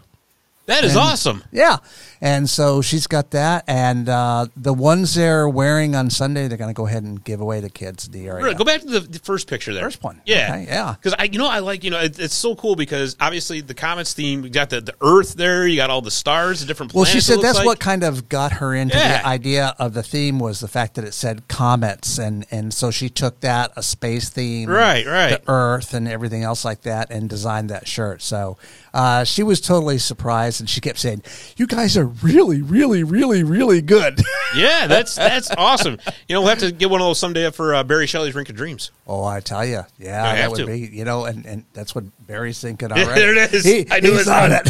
That 0.66 0.82
is 0.84 0.92
And- 0.92 1.00
awesome. 1.00 1.44
Yeah. 1.52 1.76
And 2.24 2.48
so 2.48 2.80
she's 2.80 3.06
got 3.06 3.32
that 3.32 3.64
and 3.68 4.08
uh 4.08 4.46
the 4.56 4.72
ones 4.72 5.14
they're 5.14 5.46
wearing 5.46 5.94
on 5.94 6.08
Sunday 6.08 6.48
they're 6.48 6.56
going 6.56 6.70
to 6.74 6.74
go 6.74 6.86
ahead 6.86 7.02
and 7.02 7.22
give 7.22 7.40
away 7.40 7.60
to 7.60 7.68
kids 7.68 8.08
the 8.08 8.26
area. 8.26 8.42
Really, 8.44 8.54
go 8.56 8.64
back 8.64 8.80
to 8.80 8.86
the, 8.86 9.00
the 9.00 9.18
first 9.18 9.46
picture 9.46 9.74
there. 9.74 9.84
First 9.84 10.02
one. 10.02 10.22
Yeah, 10.24 10.48
Okay, 10.54 10.64
yeah. 10.64 10.94
Because 10.98 11.14
I, 11.18 11.24
you 11.24 11.38
know, 11.38 11.46
I 11.48 11.58
like 11.58 11.84
you 11.84 11.90
know, 11.90 12.00
it, 12.00 12.18
it's 12.18 12.34
so 12.34 12.56
cool 12.56 12.76
because 12.76 13.14
obviously 13.20 13.60
the 13.60 13.74
comets 13.74 14.14
theme. 14.14 14.42
You 14.42 14.48
got 14.48 14.70
the, 14.70 14.80
the 14.80 14.94
Earth 15.02 15.34
there. 15.34 15.66
You 15.66 15.76
got 15.76 15.90
all 15.90 16.00
the 16.00 16.10
stars, 16.10 16.60
the 16.60 16.66
different. 16.66 16.92
Planets. 16.92 17.08
Well, 17.10 17.14
she 17.14 17.20
said 17.20 17.40
that's 17.42 17.58
like. 17.58 17.66
what 17.66 17.78
kind 17.78 18.02
of 18.02 18.28
got 18.30 18.52
her 18.54 18.74
into 18.74 18.96
Yeah. 18.96 19.18
the 19.20 19.26
idea 19.28 19.74
of 19.78 19.92
the 19.92 20.02
theme 20.02 20.38
was 20.38 20.60
the 20.60 20.68
fact 20.68 20.94
that 20.94 21.04
it 21.04 21.12
said 21.12 21.46
comets, 21.48 22.16
and 22.18 22.46
and 22.50 22.72
so 22.72 22.90
she 22.90 23.10
took 23.10 23.40
that 23.40 23.70
a 23.76 23.82
space 23.82 24.30
theme, 24.30 24.70
Right, 24.70 25.04
right. 25.06 25.30
the 25.30 25.42
Earth 25.52 25.92
and 25.92 26.08
everything 26.08 26.42
else 26.42 26.64
like 26.64 26.80
that, 26.82 27.10
and 27.10 27.28
designed 27.28 27.68
that 27.68 27.86
shirt. 27.86 28.22
So 28.22 28.56
uh, 28.94 29.24
she 29.24 29.42
was 29.42 29.60
totally 29.60 29.98
surprised, 29.98 30.60
and 30.60 30.70
she 30.70 30.80
kept 30.80 30.98
saying, 30.98 31.22
"You 31.58 31.66
guys 31.66 31.98
are 31.98 32.06
really, 32.06 32.62
really, 32.62 33.02
really, 33.02 33.42
really 33.42 33.82
good." 33.82 34.20
Yeah, 34.56 34.86
that's 34.86 35.16
that's 35.16 35.50
awesome. 35.58 35.98
You 36.28 36.34
know, 36.34 36.40
we'll 36.40 36.50
have 36.50 36.60
to 36.60 36.70
get 36.70 36.88
one 36.88 37.00
of 37.00 37.06
those 37.08 37.18
someday 37.18 37.50
for 37.50 37.74
uh, 37.74 37.82
Barry 37.82 38.06
Shelley's 38.06 38.36
Rink 38.36 38.48
of 38.50 38.54
Dreams. 38.54 38.92
oh, 39.04 39.24
I 39.24 39.40
tell 39.40 39.66
you, 39.66 39.84
yeah, 39.98 40.24
I 40.24 40.36
that 40.36 40.42
have 40.42 40.50
would 40.52 40.58
to. 40.58 40.66
be, 40.66 40.78
you 40.78 41.04
know, 41.04 41.24
and 41.24 41.44
and 41.44 41.64
that's 41.72 41.92
what 41.92 42.04
Barry's 42.24 42.60
thinking 42.60 42.90
Yeah, 42.90 43.02
already. 43.02 43.20
there 43.34 43.36
it 43.36 43.52
is. 43.52 43.64
He, 43.64 43.84
I 43.90 43.98
knew 43.98 44.14
it. 44.14 44.28
on 44.28 44.52
it. 44.52 44.68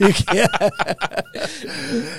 you 0.00 0.12
can't. 0.24 0.50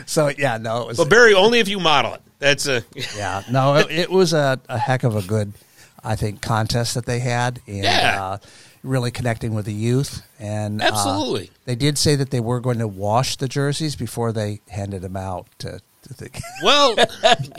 so 0.07 0.29
yeah, 0.37 0.57
no, 0.57 0.83
it 0.83 0.87
was. 0.87 0.95
But 0.97 1.09
Barry, 1.09 1.33
only 1.33 1.59
if 1.59 1.67
you 1.67 1.81
model 1.81 2.13
it. 2.13 2.21
That's 2.39 2.67
a 2.67 2.85
Yeah, 3.17 3.43
no, 3.51 3.75
it, 3.75 3.91
it 3.91 4.09
was 4.09 4.31
a, 4.33 4.57
a 4.69 4.77
heck 4.77 5.03
of 5.03 5.15
a 5.17 5.21
good, 5.21 5.51
I 6.03 6.15
think, 6.15 6.41
contest 6.41 6.93
that 6.95 7.05
they 7.05 7.19
had, 7.19 7.59
and 7.67 7.83
Yeah. 7.83 8.23
uh, 8.23 8.37
really 8.85 9.11
connecting 9.11 9.53
with 9.53 9.65
the 9.65 9.73
youth. 9.73 10.21
And 10.39 10.81
uh, 10.81 10.85
Absolutely. 10.85 11.51
they 11.65 11.75
did 11.75 11.97
say 11.97 12.15
that 12.15 12.29
they 12.31 12.39
were 12.39 12.59
going 12.59 12.79
to 12.79 12.87
wash 12.87 13.35
the 13.37 13.47
jerseys 13.47 13.95
before 13.95 14.31
they 14.31 14.61
handed 14.69 15.01
them 15.01 15.15
out 15.17 15.47
to. 15.59 15.79
to 16.03 16.13
the, 16.13 16.29
well, 16.63 16.95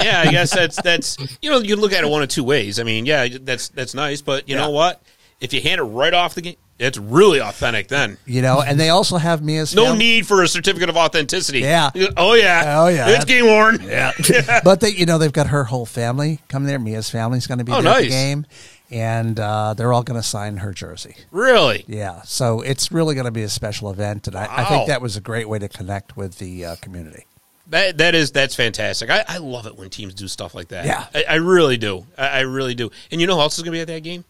yeah. 0.03 0.22
I 0.27 0.31
guess 0.31 0.55
that's 0.55 0.81
that's 0.83 1.16
you 1.43 1.51
know 1.51 1.59
you 1.59 1.74
can 1.74 1.81
look 1.81 1.93
at 1.93 2.05
it 2.05 2.09
one 2.11 2.22
of 2.22 2.29
two 2.29 2.45
ways. 2.45 2.79
I 2.79 2.83
mean, 2.85 3.07
yeah, 3.07 3.27
that's 3.41 3.68
that's 3.68 3.95
nice, 3.95 4.22
but 4.22 4.49
you 4.49 4.57
know 4.57 4.70
what? 4.70 5.03
If 5.41 5.53
you 5.53 5.61
hand 5.61 5.81
it 5.81 5.85
right 5.85 6.14
off 6.14 6.35
the 6.35 6.41
game, 6.41 6.57
it's 6.79 6.97
really 6.97 7.41
authentic. 7.43 7.89
Then 7.89 8.16
you 8.24 8.41
know, 8.41 8.62
and 8.62 8.79
they 8.81 8.89
also 8.89 9.16
have 9.18 9.43
Mia's 9.43 9.74
no 9.74 9.87
fam- 9.87 9.99
need 9.99 10.27
for 10.27 10.43
a 10.43 10.49
certificate 10.49 10.89
of 10.89 10.97
authenticity. 10.97 11.61
Yeah. 11.61 11.91
Oh 12.16 12.33
yeah. 12.35 12.77
Oh, 12.79 12.89
yeah. 12.89 13.09
It's 13.11 13.24
game 13.27 13.45
worn. 13.47 13.83
Yeah, 13.83 14.12
but 14.64 14.81
they, 14.81 14.91
you 14.91 15.05
know, 15.07 15.18
they've 15.18 15.33
got 15.33 15.49
her 15.49 15.64
whole 15.64 15.85
family 15.87 16.41
coming 16.49 16.68
there. 16.68 16.79
Mia's 16.79 17.11
family's 17.11 17.47
going 17.47 17.59
to 17.59 17.64
be 17.64 17.72
Oh, 17.72 17.83
there 17.83 17.93
at 17.93 18.03
the 18.03 18.09
game, 18.09 18.47
and 18.91 19.39
uh, 19.41 19.74
they're 19.74 19.93
all 19.93 20.03
going 20.03 20.20
to 20.20 20.26
sign 20.26 20.59
her 20.59 20.72
jersey. 20.72 21.16
Really. 21.30 21.84
Yeah, 21.89 22.22
so 22.22 22.61
it's 22.61 22.93
really 22.93 23.14
going 23.14 23.26
to 23.26 23.30
be 23.30 23.43
a 23.43 23.49
special 23.49 23.91
event, 23.91 24.26
and 24.26 24.37
I, 24.37 24.49
I 24.51 24.64
think 24.64 24.89
that 24.89 25.01
was 25.01 25.16
a 25.16 25.20
great 25.20 25.49
way 25.49 25.59
to 25.59 25.68
connect 25.68 26.16
with 26.16 26.39
the 26.39 26.64
uh, 26.64 26.76
community. 26.76 27.26
That 27.68 27.99
that 27.99 28.14
is 28.14 28.30
that's 28.30 28.55
fantastic. 28.55 29.11
I, 29.11 29.24
I 29.26 29.39
love 29.39 29.66
it 29.66 29.76
when 29.76 29.91
teams 29.91 30.14
do 30.14 30.28
stuff 30.28 30.55
like 30.55 30.68
that. 30.68 30.87
Yeah. 30.87 31.07
I, 31.12 31.24
I 31.30 31.34
really 31.37 31.76
do. 31.76 32.07
I, 32.16 32.28
I 32.28 32.41
really 32.41 32.74
do. 32.76 32.91
And 33.11 33.20
you 33.20 33.26
know 33.26 33.34
who 33.34 33.41
else 33.41 33.59
is 33.59 33.64
going 33.64 33.72
to 33.72 33.76
be 33.76 33.80
at 33.80 33.89
that 33.89 34.05
game? 34.05 34.24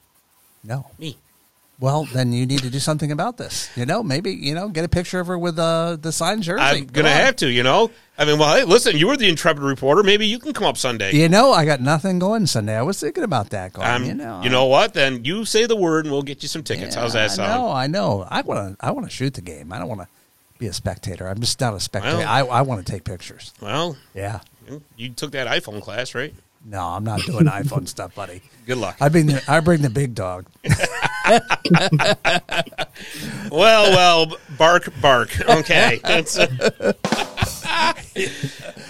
No, 0.64 0.86
Me. 0.98 1.16
Well, 1.78 2.04
then 2.14 2.32
you 2.32 2.46
need 2.46 2.60
to 2.60 2.70
do 2.70 2.78
something 2.78 3.12
about 3.12 3.36
this. 3.36 3.68
You 3.76 3.84
know, 3.86 4.02
maybe 4.02 4.32
you 4.32 4.54
know, 4.54 4.68
get 4.68 4.84
a 4.84 4.88
picture 4.88 5.20
of 5.20 5.26
her 5.26 5.38
with 5.38 5.58
uh, 5.58 5.96
the 6.00 6.10
signed 6.12 6.42
jersey. 6.42 6.62
I'm 6.62 6.86
gonna 6.86 7.08
on. 7.08 7.14
have 7.14 7.36
to. 7.36 7.48
You 7.50 7.62
know. 7.62 7.90
I 8.18 8.24
mean, 8.24 8.38
well, 8.38 8.56
hey, 8.56 8.64
listen. 8.64 8.96
You 8.96 9.08
were 9.08 9.16
the 9.18 9.28
intrepid 9.28 9.62
reporter. 9.62 10.02
Maybe 10.02 10.26
you 10.26 10.38
can 10.38 10.54
come 10.54 10.64
up 10.64 10.78
Sunday. 10.78 11.12
You 11.14 11.28
know, 11.28 11.52
I 11.52 11.66
got 11.66 11.80
nothing 11.82 12.18
going 12.18 12.46
Sunday. 12.46 12.74
I 12.74 12.80
was 12.82 12.98
thinking 12.98 13.24
about 13.24 13.50
that. 13.50 13.74
Going, 13.74 14.06
you 14.06 14.14
know, 14.14 14.40
you 14.42 14.48
know 14.48 14.64
what? 14.64 14.94
Then 14.94 15.24
you 15.24 15.44
say 15.44 15.66
the 15.66 15.76
word, 15.76 16.06
and 16.06 16.12
we'll 16.12 16.22
get 16.22 16.42
you 16.42 16.48
some 16.48 16.62
tickets. 16.62 16.94
How's 16.94 17.12
that 17.12 17.30
sound? 17.32 17.52
I 17.52 17.56
know, 17.56 17.70
I 17.72 17.86
know. 17.86 18.26
I 18.30 18.40
want 18.40 18.78
to. 18.78 18.86
I 18.86 18.90
want 18.92 19.06
to 19.06 19.10
shoot 19.14 19.34
the 19.34 19.42
game. 19.42 19.70
I 19.72 19.78
don't 19.78 19.88
want 19.88 20.00
to 20.00 20.08
be 20.58 20.66
a 20.68 20.72
spectator. 20.72 21.28
I'm 21.28 21.40
just 21.40 21.60
not 21.60 21.74
a 21.74 21.80
spectator. 21.80 22.16
Well- 22.18 22.28
I, 22.28 22.40
I 22.40 22.62
want 22.62 22.86
to 22.86 22.90
take 22.90 23.04
pictures. 23.04 23.52
Well, 23.60 23.98
Yeah. 24.14 24.40
you 24.96 25.10
took 25.10 25.32
that 25.32 25.46
iPhone 25.46 25.82
class, 25.82 26.14
right? 26.14 26.32
No, 26.64 26.80
I'm 26.80 27.04
not 27.04 27.20
doing 27.20 27.44
iPhone 27.44 27.86
stuff, 27.96 28.14
buddy. 28.14 28.40
Good 28.66 28.78
luck. 28.78 28.96
I 28.98 29.10
bring 29.10 29.26
the 29.26 29.42
I 29.46 29.60
bring 29.60 29.82
the 29.82 29.90
big 29.90 30.14
dog. 30.14 30.46
Well, 33.50 33.90
well, 33.92 34.36
bark, 34.58 34.88
bark. 35.00 35.30
Okay, 35.48 36.00
that's. 36.02 36.38
Uh, 37.78 37.92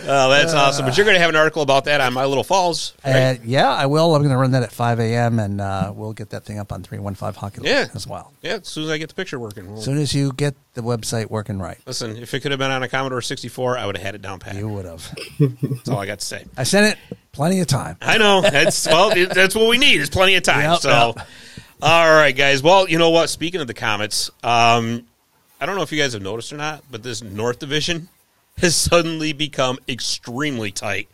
oh, 0.07 0.31
that's 0.31 0.55
awesome. 0.55 0.85
But 0.87 0.97
you're 0.97 1.05
going 1.05 1.17
to 1.17 1.21
have 1.21 1.31
an 1.31 1.35
article 1.37 1.61
about 1.63 1.87
that 1.87 2.01
on 2.01 2.13
My 2.13 2.25
Little 2.27 2.45
Falls, 2.45 2.95
right? 3.05 3.33
Uh, 3.33 3.43
yeah, 3.45 3.69
I 3.73 3.87
will. 3.87 4.15
I'm 4.15 4.23
going 4.23 4.31
to 4.33 4.37
run 4.39 4.53
that 4.53 4.63
at 4.63 4.71
5 4.71 5.01
a.m. 5.01 5.41
and 5.41 5.61
uh, 5.61 5.93
we'll 5.95 6.13
get 6.13 6.31
that 6.31 6.45
thing 6.45 6.61
up 6.61 6.73
on 6.73 6.85
315 6.85 7.35
Hockey 7.41 7.61
Yeah. 7.65 7.87
as 7.95 8.07
well. 8.07 8.33
yeah, 8.43 8.55
as 8.57 8.69
soon 8.69 8.85
as 8.85 8.91
I 8.91 8.99
get 8.99 9.09
the 9.09 9.17
picture 9.17 9.41
working. 9.41 9.67
We'll- 9.67 9.79
As 9.79 9.85
soon 9.85 9.99
as 9.99 10.15
you 10.15 10.33
get 10.33 10.55
the 10.75 10.83
website 10.83 11.29
working 11.31 11.59
right, 11.59 11.79
Listen, 11.87 12.17
if 12.17 12.33
it 12.35 12.41
could 12.41 12.53
have 12.53 12.61
been 12.61 12.71
on 12.71 12.85
a 12.85 12.89
Commodore 12.89 13.21
64, 13.23 13.77
I 13.79 13.87
would 13.87 13.97
have 13.97 14.05
had 14.07 14.15
it 14.15 14.23
down 14.23 14.39
pat. 14.39 14.55
you 14.55 14.69
would 14.69 14.85
have. 14.85 15.13
That's 15.41 15.89
all 15.89 15.99
I 15.99 16.07
got 16.07 16.21
to 16.21 16.25
say. 16.25 16.45
I 16.57 16.63
sent 16.63 16.93
it 16.97 16.99
plenty 17.33 17.59
of 17.61 17.67
time. 17.67 17.97
I 18.01 18.19
know. 18.19 18.43
That's 18.43 18.87
well. 18.87 19.11
it- 19.11 19.35
That's 19.35 19.57
what 19.57 19.69
we 19.69 19.79
need. 19.79 20.01
Is 20.01 20.11
plenty 20.11 20.37
of 20.37 20.45
time. 20.45 20.71
Yep, 20.71 20.81
so, 20.81 21.15
yep. 21.17 21.27
All 21.83 22.11
right, 22.11 22.35
guys. 22.35 22.63
Well, 22.63 22.89
you 22.89 22.99
know 22.99 23.11
what? 23.11 23.29
Speaking 23.29 23.61
of 23.61 23.67
the 23.67 23.75
Comets, 23.75 24.31
um, 24.43 25.07
I 25.61 25.67
don't 25.67 25.77
know 25.77 25.83
if 25.83 25.93
you 25.93 26.01
guys 26.01 26.15
have 26.15 26.23
noticed 26.23 26.53
or 26.53 26.57
not, 26.57 26.83
but 26.91 27.03
this 27.03 27.23
North 27.23 27.59
Division 27.59 28.09
has 28.59 28.75
suddenly 28.75 29.33
become 29.33 29.79
extremely 29.89 30.71
tight. 30.71 31.09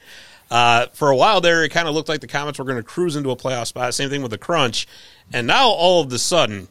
Uh, 0.51 0.87
for 0.93 1.11
a 1.11 1.17
while 1.17 1.41
there, 1.41 1.65
it 1.65 1.71
kind 1.71 1.89
of 1.89 1.95
looked 1.95 2.09
like 2.09 2.21
the 2.21 2.29
Comets 2.29 2.59
were 2.59 2.65
going 2.65 2.77
to 2.77 2.83
cruise 2.83 3.17
into 3.17 3.31
a 3.31 3.37
playoff 3.37 3.67
spot. 3.67 3.93
Same 3.95 4.11
thing 4.11 4.23
with 4.23 4.31
the 4.31 4.39
Crunch, 4.39 4.87
and 5.33 5.47
now 5.47 5.69
all 5.69 6.01
of 6.01 6.11
the 6.11 6.19
sudden, 6.19 6.69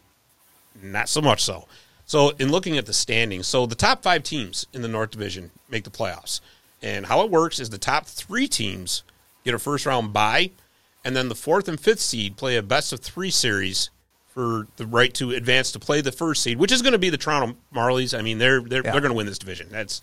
not 0.81 1.09
so 1.09 1.19
much 1.19 1.43
so. 1.43 1.67
So, 2.05 2.29
in 2.39 2.51
looking 2.51 2.77
at 2.77 2.85
the 2.85 2.93
standings, 2.93 3.47
so 3.47 3.65
the 3.65 3.75
top 3.75 4.03
five 4.03 4.23
teams 4.23 4.67
in 4.73 4.81
the 4.81 4.87
North 4.87 5.11
Division 5.11 5.51
make 5.69 5.83
the 5.83 5.89
playoffs. 5.89 6.41
And 6.81 7.05
how 7.05 7.23
it 7.23 7.31
works 7.31 7.59
is 7.59 7.69
the 7.69 7.77
top 7.77 8.05
three 8.05 8.47
teams 8.47 9.03
get 9.45 9.53
a 9.53 9.59
first 9.59 9.85
round 9.85 10.13
bye, 10.13 10.51
and 11.03 11.15
then 11.15 11.29
the 11.29 11.35
fourth 11.35 11.67
and 11.67 11.79
fifth 11.79 11.99
seed 11.99 12.37
play 12.37 12.55
a 12.57 12.61
best 12.63 12.93
of 12.93 12.99
three 12.99 13.31
series 13.31 13.89
for 14.27 14.67
the 14.77 14.85
right 14.85 15.13
to 15.15 15.31
advance 15.31 15.71
to 15.73 15.79
play 15.79 15.99
the 16.01 16.11
first 16.11 16.41
seed, 16.43 16.57
which 16.57 16.71
is 16.71 16.81
going 16.81 16.93
to 16.93 16.99
be 16.99 17.09
the 17.09 17.17
Toronto 17.17 17.57
Marlies. 17.73 18.17
I 18.17 18.21
mean, 18.21 18.37
they're 18.37 18.61
they're, 18.61 18.81
Yeah. 18.83 18.91
they're 18.91 19.01
going 19.01 19.11
to 19.11 19.17
win 19.17 19.25
this 19.25 19.37
division. 19.39 19.67
That's, 19.69 20.01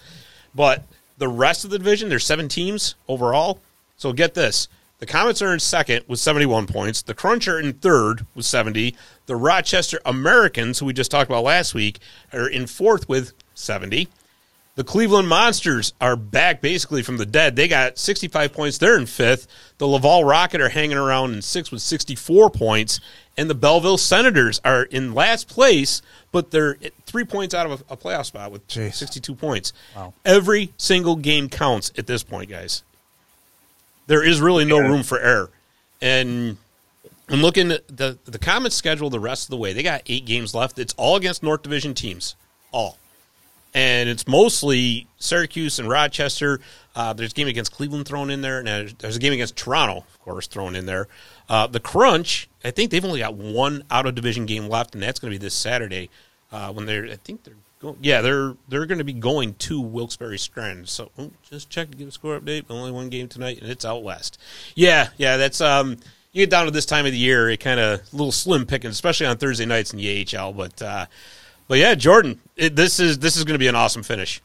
but 0.55 0.85
the 1.19 1.29
rest 1.29 1.65
of 1.65 1.71
the 1.71 1.79
division, 1.79 2.09
there's 2.09 2.27
seven 2.27 2.49
teams 2.49 2.95
overall. 3.09 3.61
So 3.97 4.13
get 4.13 4.35
this: 4.35 4.69
the 4.99 5.07
Comets 5.07 5.41
are 5.41 5.53
in 5.53 5.61
second 5.61 6.05
with 6.09 6.21
71 6.21 6.67
points. 6.67 7.03
The 7.03 7.15
Crunch 7.15 7.49
are 7.49 7.59
in 7.59 7.73
third 7.75 8.27
with 8.35 8.45
70. 8.45 8.95
The 9.27 9.37
Rochester 9.37 9.99
Americans, 10.05 10.79
who 10.79 10.87
we 10.87 10.93
just 10.93 11.11
talked 11.11 11.31
about 11.31 11.45
last 11.45 11.73
week, 11.75 11.99
are 12.33 12.49
in 12.49 12.67
fourth 12.67 13.09
with 13.09 13.33
70. 13.55 14.09
The 14.79 14.85
Cleveland 14.85 15.27
Monsters 15.27 15.93
are 16.01 16.15
back 16.15 16.61
basically 16.61 17.03
from 17.03 17.17
the 17.17 17.27
dead. 17.27 17.57
They 17.57 17.67
got 17.67 17.99
65 17.99 18.53
points. 18.53 18.79
They're 18.79 18.97
in 18.97 19.07
fifth. 19.07 19.49
The 19.79 19.89
Laval 19.89 20.23
Rocket 20.23 20.61
are 20.61 20.69
hanging 20.69 20.97
around 20.97 21.35
in 21.35 21.43
sixth 21.43 21.73
with 21.73 21.83
64 21.83 22.49
points. 22.51 23.01
And 23.37 23.51
the 23.51 23.57
Belleville 23.57 23.99
Senators 23.99 24.61
are 24.65 24.85
in 24.85 25.15
last 25.15 25.49
place, 25.49 26.01
but 26.31 26.53
they're 26.53 26.77
three 27.07 27.25
points 27.25 27.55
out 27.55 27.67
of 27.67 27.81
a, 27.91 27.95
a 27.95 27.97
playoff 27.97 28.27
spot 28.27 28.53
with 28.53 28.69
Jeez. 28.69 28.95
62 28.95 29.35
points. 29.35 29.73
Wow. 29.97 30.15
Every 30.25 30.73
single 30.77 31.17
game 31.17 31.49
counts 31.49 31.91
at 31.99 32.07
this 32.07 32.23
point, 32.23 32.49
guys. 32.49 32.85
There 34.07 34.25
is 34.25 34.41
really 34.41 34.65
no 34.65 34.79
room 34.79 35.03
for 35.03 35.19
error. 35.19 35.51
And 36.01 36.57
I'm 37.29 37.43
looking 37.43 37.73
at 37.73 37.89
the 37.89 38.17
the 38.27 38.39
Comets 38.39 38.77
schedule 38.77 39.11
the 39.11 39.19
rest 39.19 39.47
of 39.47 39.51
the 39.51 39.57
way. 39.57 39.73
They 39.73 39.83
got 39.83 40.03
eight 40.07 40.25
games 40.25 40.55
left. 40.55 40.79
It's 40.79 40.95
all 40.97 41.17
against 41.17 41.43
North 41.43 41.65
Division 41.65 41.95
teams. 41.95 42.37
All 42.71 42.97
and 43.75 44.09
it's 44.09 44.27
mostly 44.27 45.07
Syracuse 45.19 45.79
and 45.79 45.89
Rochester. 45.89 46.61
Uh, 46.95 47.13
there's 47.13 47.33
a 47.33 47.35
game 47.35 47.49
against 47.49 47.73
Cleveland 47.73 48.07
thrown 48.07 48.31
in 48.31 48.41
there, 48.41 48.59
and 48.59 48.95
there's, 48.99 49.17
a 49.17 49.21
game 49.21 49.33
against 49.33 49.57
Toronto, 49.57 49.99
of 49.99 50.21
course, 50.21 50.47
thrown 50.47 50.75
in 50.75 50.87
there. 50.87 51.07
Uh, 51.49 51.67
the 51.67 51.81
Crunch, 51.81 52.49
I 52.65 52.71
think 52.71 52.91
they've 52.91 53.05
only 53.05 53.21
got 53.21 53.35
one 53.35 53.85
out 53.91 54.07
of 54.07 54.15
division 54.15 54.47
game 54.47 54.69
left, 54.69 54.95
and 54.95 55.03
that's 55.03 55.21
going 55.21 55.33
to 55.33 55.39
be 55.39 55.43
this 55.43 55.55
Saturday 55.55 56.11
uh, 56.51 56.73
when 56.73 56.87
they're. 56.87 57.07
I 57.07 57.17
think 57.17 57.45
they're 57.45 57.55
going. 57.81 57.99
Yeah, 58.01 58.21
they're 58.21 58.55
they're 58.69 58.87
going 58.87 58.99
to 58.99 59.05
be 59.05 59.13
going 59.13 59.55
to 59.55 59.81
Wilkes-Barre 59.81 60.39
Scranton. 60.39 60.87
So 60.87 61.11
oh, 61.19 61.31
just 61.49 61.71
check 61.71 61.91
to 61.91 61.97
get 61.97 62.09
a 62.09 62.13
score 62.13 62.39
update. 62.39 62.65
Only 62.69 62.91
one 62.91 63.09
game 63.09 63.29
tonight, 63.29 63.61
and 63.61 63.71
it's 63.71 63.85
out 63.85 64.03
west. 64.03 64.39
Yeah, 64.75 65.09
yeah, 65.17 65.37
that's 65.37 65.61
um. 65.61 65.99
You 66.33 66.43
get 66.43 66.51
down 66.51 66.67
to 66.67 66.71
this 66.71 66.85
time 66.85 67.07
of 67.07 67.13
the 67.13 67.19
year, 67.19 67.49
it 67.49 67.59
kind 67.59 67.81
of 67.81 68.01
a 68.01 68.03
little 68.17 68.31
slim 68.31 68.67
picking, 68.67 68.91
especially 68.91 69.27
on 69.27 69.39
Thursday 69.39 69.65
nights 69.65 69.95
in 69.95 69.99
the 69.99 70.27
AHL. 70.37 70.53
But 70.53 70.81
but 71.69 71.79
yeah, 71.79 71.95
Jordan, 71.95 72.41
it, 72.57 72.75
this 72.77 72.99
is 72.99 73.19
this 73.19 73.37
is 73.37 73.45
going 73.45 73.55
to 73.55 73.59
be 73.59 73.69
an 73.69 73.77
awesome 73.77 74.03
finish. 74.03 74.43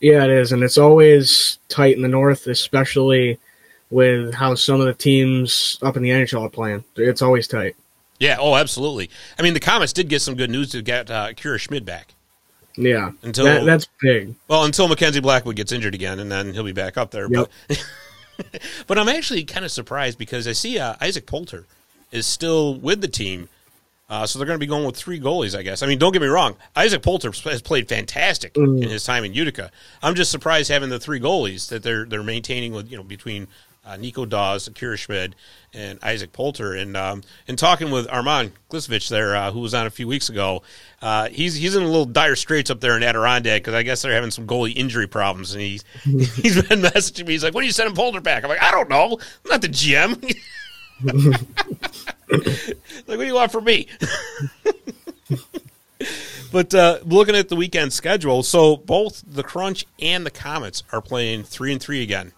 Yeah, 0.00 0.24
it 0.24 0.30
is, 0.30 0.52
and 0.52 0.62
it's 0.62 0.78
always 0.78 1.58
tight 1.68 1.96
in 1.96 2.02
the 2.02 2.08
north, 2.08 2.46
especially 2.46 3.38
with 3.90 4.34
how 4.34 4.54
some 4.54 4.80
of 4.80 4.86
the 4.86 4.94
teams 4.94 5.78
up 5.82 5.96
in 5.96 6.02
the 6.02 6.10
NHL 6.10 6.42
are 6.42 6.48
playing. 6.48 6.84
It's 6.96 7.22
always 7.22 7.46
tight. 7.46 7.76
Yeah, 8.18 8.36
oh, 8.38 8.54
absolutely. 8.54 9.10
I 9.38 9.42
mean, 9.42 9.54
the 9.54 9.60
Comets 9.60 9.92
did 9.92 10.08
get 10.08 10.22
some 10.22 10.36
good 10.36 10.50
news 10.50 10.70
to 10.70 10.82
get 10.82 11.10
uh, 11.10 11.32
Kira 11.32 11.58
Schmid 11.58 11.84
back. 11.84 12.14
Yeah, 12.76 13.12
Until- 13.22 13.44
that, 13.44 13.64
that's 13.64 13.88
big. 14.00 14.34
Well, 14.48 14.64
until 14.64 14.88
Mackenzie 14.88 15.20
Blackwood 15.20 15.56
gets 15.56 15.70
injured 15.70 15.94
again, 15.94 16.18
and 16.18 16.30
then 16.30 16.52
he'll 16.52 16.64
be 16.64 16.72
back 16.72 16.96
up 16.96 17.10
there. 17.12 17.28
Yep. 17.30 17.50
But, 17.68 17.84
but 18.86 18.98
I'm 18.98 19.08
actually 19.08 19.44
kind 19.44 19.64
of 19.64 19.70
surprised 19.70 20.18
because 20.18 20.48
I 20.48 20.52
see 20.52 20.78
uh, 20.78 20.96
Isaac 21.00 21.26
Poulter 21.26 21.66
is 22.10 22.26
still 22.26 22.74
with 22.74 23.00
the 23.00 23.08
team. 23.08 23.48
Uh, 24.08 24.26
so 24.26 24.38
they're 24.38 24.46
going 24.46 24.58
to 24.58 24.60
be 24.60 24.66
going 24.66 24.84
with 24.84 24.96
three 24.96 25.18
goalies, 25.18 25.56
I 25.56 25.62
guess. 25.62 25.82
I 25.82 25.86
mean, 25.86 25.98
don't 25.98 26.12
get 26.12 26.20
me 26.20 26.28
wrong. 26.28 26.56
Isaac 26.76 27.02
Poulter 27.02 27.32
has 27.50 27.62
played 27.62 27.88
fantastic 27.88 28.54
in 28.56 28.82
his 28.82 29.02
time 29.02 29.24
in 29.24 29.32
Utica. 29.32 29.70
I'm 30.02 30.14
just 30.14 30.30
surprised 30.30 30.70
having 30.70 30.90
the 30.90 31.00
three 31.00 31.20
goalies 31.20 31.68
that 31.70 31.82
they're 31.82 32.04
they're 32.04 32.22
maintaining 32.22 32.72
with 32.72 32.90
you 32.90 32.98
know 32.98 33.02
between 33.02 33.48
uh, 33.86 33.96
Nico 33.96 34.24
Daws, 34.24 34.66
Akira 34.66 34.96
Schmid, 34.96 35.34
and 35.72 35.98
Isaac 36.02 36.32
Poulter. 36.32 36.74
And 36.74 36.96
um, 36.96 37.22
in 37.46 37.56
talking 37.56 37.90
with 37.90 38.10
Armand 38.10 38.52
Glisevich 38.70 39.08
there, 39.08 39.36
uh, 39.36 39.52
who 39.52 39.60
was 39.60 39.74
on 39.74 39.86
a 39.86 39.90
few 39.90 40.08
weeks 40.08 40.28
ago, 40.28 40.62
uh, 41.02 41.28
he's 41.28 41.54
he's 41.54 41.76
in 41.76 41.82
a 41.82 41.86
little 41.86 42.06
dire 42.06 42.36
straits 42.36 42.70
up 42.70 42.80
there 42.80 42.96
in 42.96 43.02
Adirondack 43.02 43.62
because 43.62 43.74
I 43.74 43.82
guess 43.82 44.02
they're 44.02 44.12
having 44.12 44.30
some 44.30 44.46
goalie 44.46 44.74
injury 44.76 45.06
problems. 45.06 45.52
And 45.52 45.62
he's 45.62 45.84
he's 46.02 46.62
been 46.62 46.80
messaging 46.82 47.26
me. 47.26 47.32
He's 47.32 47.44
like, 47.44 47.54
"When 47.54 47.62
are 47.62 47.66
you 47.66 47.72
sending 47.72 47.94
Poulter 47.94 48.20
back?" 48.20 48.44
I'm 48.44 48.50
like, 48.50 48.62
"I 48.62 48.70
don't 48.70 48.88
know. 48.88 49.18
I'm 49.44 49.50
not 49.50 49.62
the 49.62 49.68
GM." 49.68 50.34
like, 51.02 51.40
what 53.06 53.18
do 53.18 53.24
you 53.24 53.34
want 53.34 53.52
from 53.52 53.64
me? 53.64 53.88
but 56.52 56.74
uh, 56.74 56.98
looking 57.04 57.34
at 57.34 57.48
the 57.48 57.56
weekend 57.56 57.92
schedule, 57.92 58.42
so 58.42 58.76
both 58.76 59.22
the 59.26 59.42
Crunch 59.42 59.86
and 60.00 60.24
the 60.24 60.30
Comets 60.30 60.82
are 60.92 61.00
playing 61.00 61.42
three 61.44 61.72
and 61.72 61.80
three 61.80 62.02
again. 62.02 62.32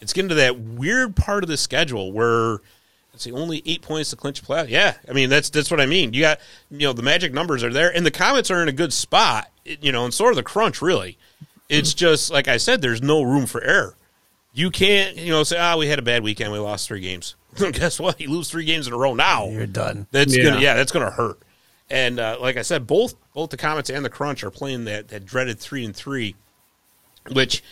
It's 0.00 0.12
getting 0.12 0.28
to 0.30 0.34
that 0.36 0.58
weird 0.58 1.16
part 1.16 1.44
of 1.44 1.48
the 1.48 1.56
schedule 1.56 2.12
where 2.12 2.60
it's 3.14 3.24
the 3.24 3.32
only 3.32 3.62
eight 3.64 3.80
points 3.80 4.10
to 4.10 4.16
clinch 4.16 4.42
a 4.42 4.44
playoff. 4.44 4.68
Yeah, 4.68 4.94
I 5.08 5.12
mean 5.12 5.30
that's 5.30 5.48
that's 5.48 5.70
what 5.70 5.80
I 5.80 5.86
mean. 5.86 6.12
You 6.12 6.22
got 6.22 6.40
you 6.70 6.80
know 6.80 6.92
the 6.92 7.02
magic 7.02 7.32
numbers 7.32 7.62
are 7.62 7.72
there, 7.72 7.94
and 7.94 8.04
the 8.04 8.10
Comets 8.10 8.50
are 8.50 8.60
in 8.60 8.68
a 8.68 8.72
good 8.72 8.92
spot. 8.92 9.50
You 9.64 9.92
know, 9.92 10.04
and 10.04 10.12
sort 10.12 10.32
of 10.32 10.36
the 10.36 10.42
Crunch. 10.42 10.82
Really, 10.82 11.16
it's 11.68 11.94
just 11.94 12.30
like 12.30 12.48
I 12.48 12.56
said. 12.56 12.82
There's 12.82 13.00
no 13.02 13.22
room 13.22 13.46
for 13.46 13.62
error. 13.62 13.96
You 14.52 14.70
can't, 14.70 15.16
you 15.16 15.30
know, 15.30 15.42
say, 15.42 15.58
"Ah, 15.58 15.76
we 15.76 15.86
had 15.86 15.98
a 15.98 16.02
bad 16.02 16.22
weekend. 16.22 16.52
We 16.52 16.58
lost 16.58 16.88
three 16.88 17.00
games." 17.00 17.34
Guess 17.72 18.00
what? 18.00 18.20
You 18.20 18.30
lose 18.30 18.50
three 18.50 18.64
games 18.64 18.86
in 18.86 18.92
a 18.92 18.96
row 18.96 19.14
now. 19.14 19.48
You're 19.48 19.66
done. 19.66 20.06
That's 20.10 20.36
Yeah. 20.36 20.44
gonna, 20.44 20.60
yeah, 20.60 20.74
that's 20.74 20.92
gonna 20.92 21.10
hurt. 21.10 21.38
And 21.90 22.18
uh, 22.18 22.38
like 22.40 22.56
I 22.56 22.62
said, 22.62 22.86
both 22.86 23.14
both 23.34 23.50
the 23.50 23.56
Comets 23.56 23.90
and 23.90 24.04
the 24.04 24.10
Crunch 24.10 24.42
are 24.42 24.50
playing 24.50 24.84
that 24.86 25.08
that 25.08 25.24
dreaded 25.26 25.58
three 25.58 25.84
and 25.84 25.94
three, 25.94 26.34
which 27.32 27.62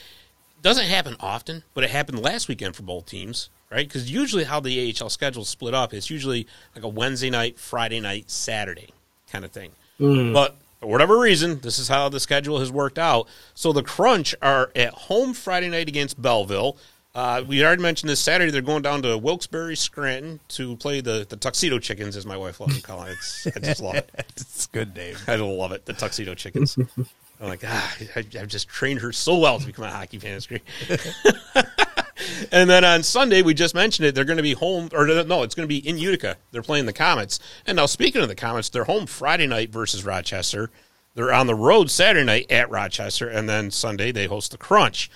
doesn't 0.61 0.85
happen 0.87 1.16
often, 1.18 1.64
but 1.74 1.83
it 1.85 1.91
happened 1.91 2.20
last 2.20 2.47
weekend 2.49 2.76
for 2.76 2.83
both 2.83 3.07
teams, 3.07 3.49
right? 3.70 3.87
Because 3.89 4.11
usually 4.11 4.45
how 4.45 4.61
the 4.61 4.95
AHL 5.01 5.09
schedule 5.09 5.43
is 5.43 5.49
split 5.49 5.74
up, 5.74 5.93
it's 5.93 6.11
usually 6.11 6.47
like 6.74 6.85
a 6.85 6.89
Wednesday 6.89 7.30
night, 7.30 7.59
Friday 7.59 8.01
night, 8.01 8.30
Saturday 8.30 8.91
kind 9.30 9.45
of 9.45 9.51
thing. 9.51 9.72
But 9.99 10.57
for 10.80 10.87
whatever 10.89 11.18
reason, 11.18 11.61
this 11.61 11.78
is 11.78 11.89
how 11.89 12.09
the 12.09 12.20
schedule 12.20 12.59
has 12.61 12.70
worked 12.70 12.99
out. 12.99 13.26
So 13.55 13.72
the 13.72 13.83
Crunch 13.83 14.35
are 14.43 14.70
at 14.76 14.93
home 14.93 15.33
Friday 15.33 15.68
night 15.68 15.89
against 15.89 16.20
Belleville. 16.20 16.76
Uh, 17.14 17.44
we 17.46 17.62
already 17.64 17.82
mentioned 17.82 18.08
this 18.08 18.20
Saturday. 18.20 18.50
They're 18.50 18.62
going 18.62 18.82
down 18.82 19.02
to 19.02 19.18
Wilkes-Barre, 19.18 19.74
Scranton 19.74 20.40
to 20.48 20.76
play 20.76 21.02
the, 21.02 21.26
the 21.28 21.36
Tuxedo 21.36 21.78
Chickens, 21.78 22.16
as 22.16 22.24
my 22.24 22.38
wife 22.38 22.58
loves 22.58 22.76
to 22.76 22.82
call 22.82 23.02
it. 23.04 23.12
It's, 23.12 23.46
I 23.46 23.60
just 23.60 23.82
love 23.82 23.96
it. 23.96 24.10
It's 24.36 24.66
a 24.66 24.70
good 24.70 24.96
name. 24.96 25.16
I 25.28 25.36
love 25.36 25.72
it. 25.72 25.84
The 25.84 25.92
Tuxedo 25.92 26.34
Chickens. 26.34 26.78
I'm 26.78 27.48
like, 27.48 27.62
ah, 27.66 27.96
I, 28.16 28.20
I've 28.20 28.48
just 28.48 28.68
trained 28.68 29.00
her 29.00 29.12
so 29.12 29.36
well 29.36 29.58
to 29.58 29.66
become 29.66 29.84
a 29.84 29.90
hockey 29.90 30.18
fan. 30.18 30.36
It's 30.36 30.46
great. 30.46 30.62
and 32.52 32.70
then 32.70 32.84
on 32.84 33.02
Sunday, 33.02 33.42
we 33.42 33.52
just 33.52 33.74
mentioned 33.74 34.06
it. 34.06 34.14
They're 34.14 34.24
going 34.24 34.38
to 34.38 34.42
be 34.42 34.54
home, 34.54 34.88
or 34.94 35.06
no, 35.06 35.42
it's 35.42 35.54
going 35.54 35.68
to 35.68 35.68
be 35.68 35.86
in 35.86 35.98
Utica. 35.98 36.36
They're 36.50 36.62
playing 36.62 36.86
the 36.86 36.92
Comets. 36.94 37.40
And 37.66 37.76
now, 37.76 37.86
speaking 37.86 38.22
of 38.22 38.28
the 38.28 38.34
Comets, 38.34 38.70
they're 38.70 38.84
home 38.84 39.06
Friday 39.06 39.46
night 39.46 39.70
versus 39.70 40.04
Rochester. 40.04 40.70
They're 41.14 41.32
on 41.32 41.46
the 41.46 41.54
road 41.54 41.90
Saturday 41.90 42.24
night 42.24 42.50
at 42.50 42.70
Rochester, 42.70 43.28
and 43.28 43.48
then 43.48 43.70
Sunday 43.70 44.12
they 44.12 44.26
host 44.26 44.52
the 44.52 44.58
Crunch. 44.58 45.10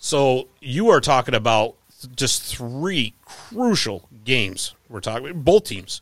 So 0.00 0.48
you 0.60 0.88
are 0.88 1.00
talking 1.00 1.34
about 1.34 1.74
just 2.16 2.42
three 2.42 3.12
crucial 3.26 4.08
games. 4.24 4.74
We're 4.88 5.00
talking 5.00 5.42
both 5.42 5.64
teams. 5.64 6.00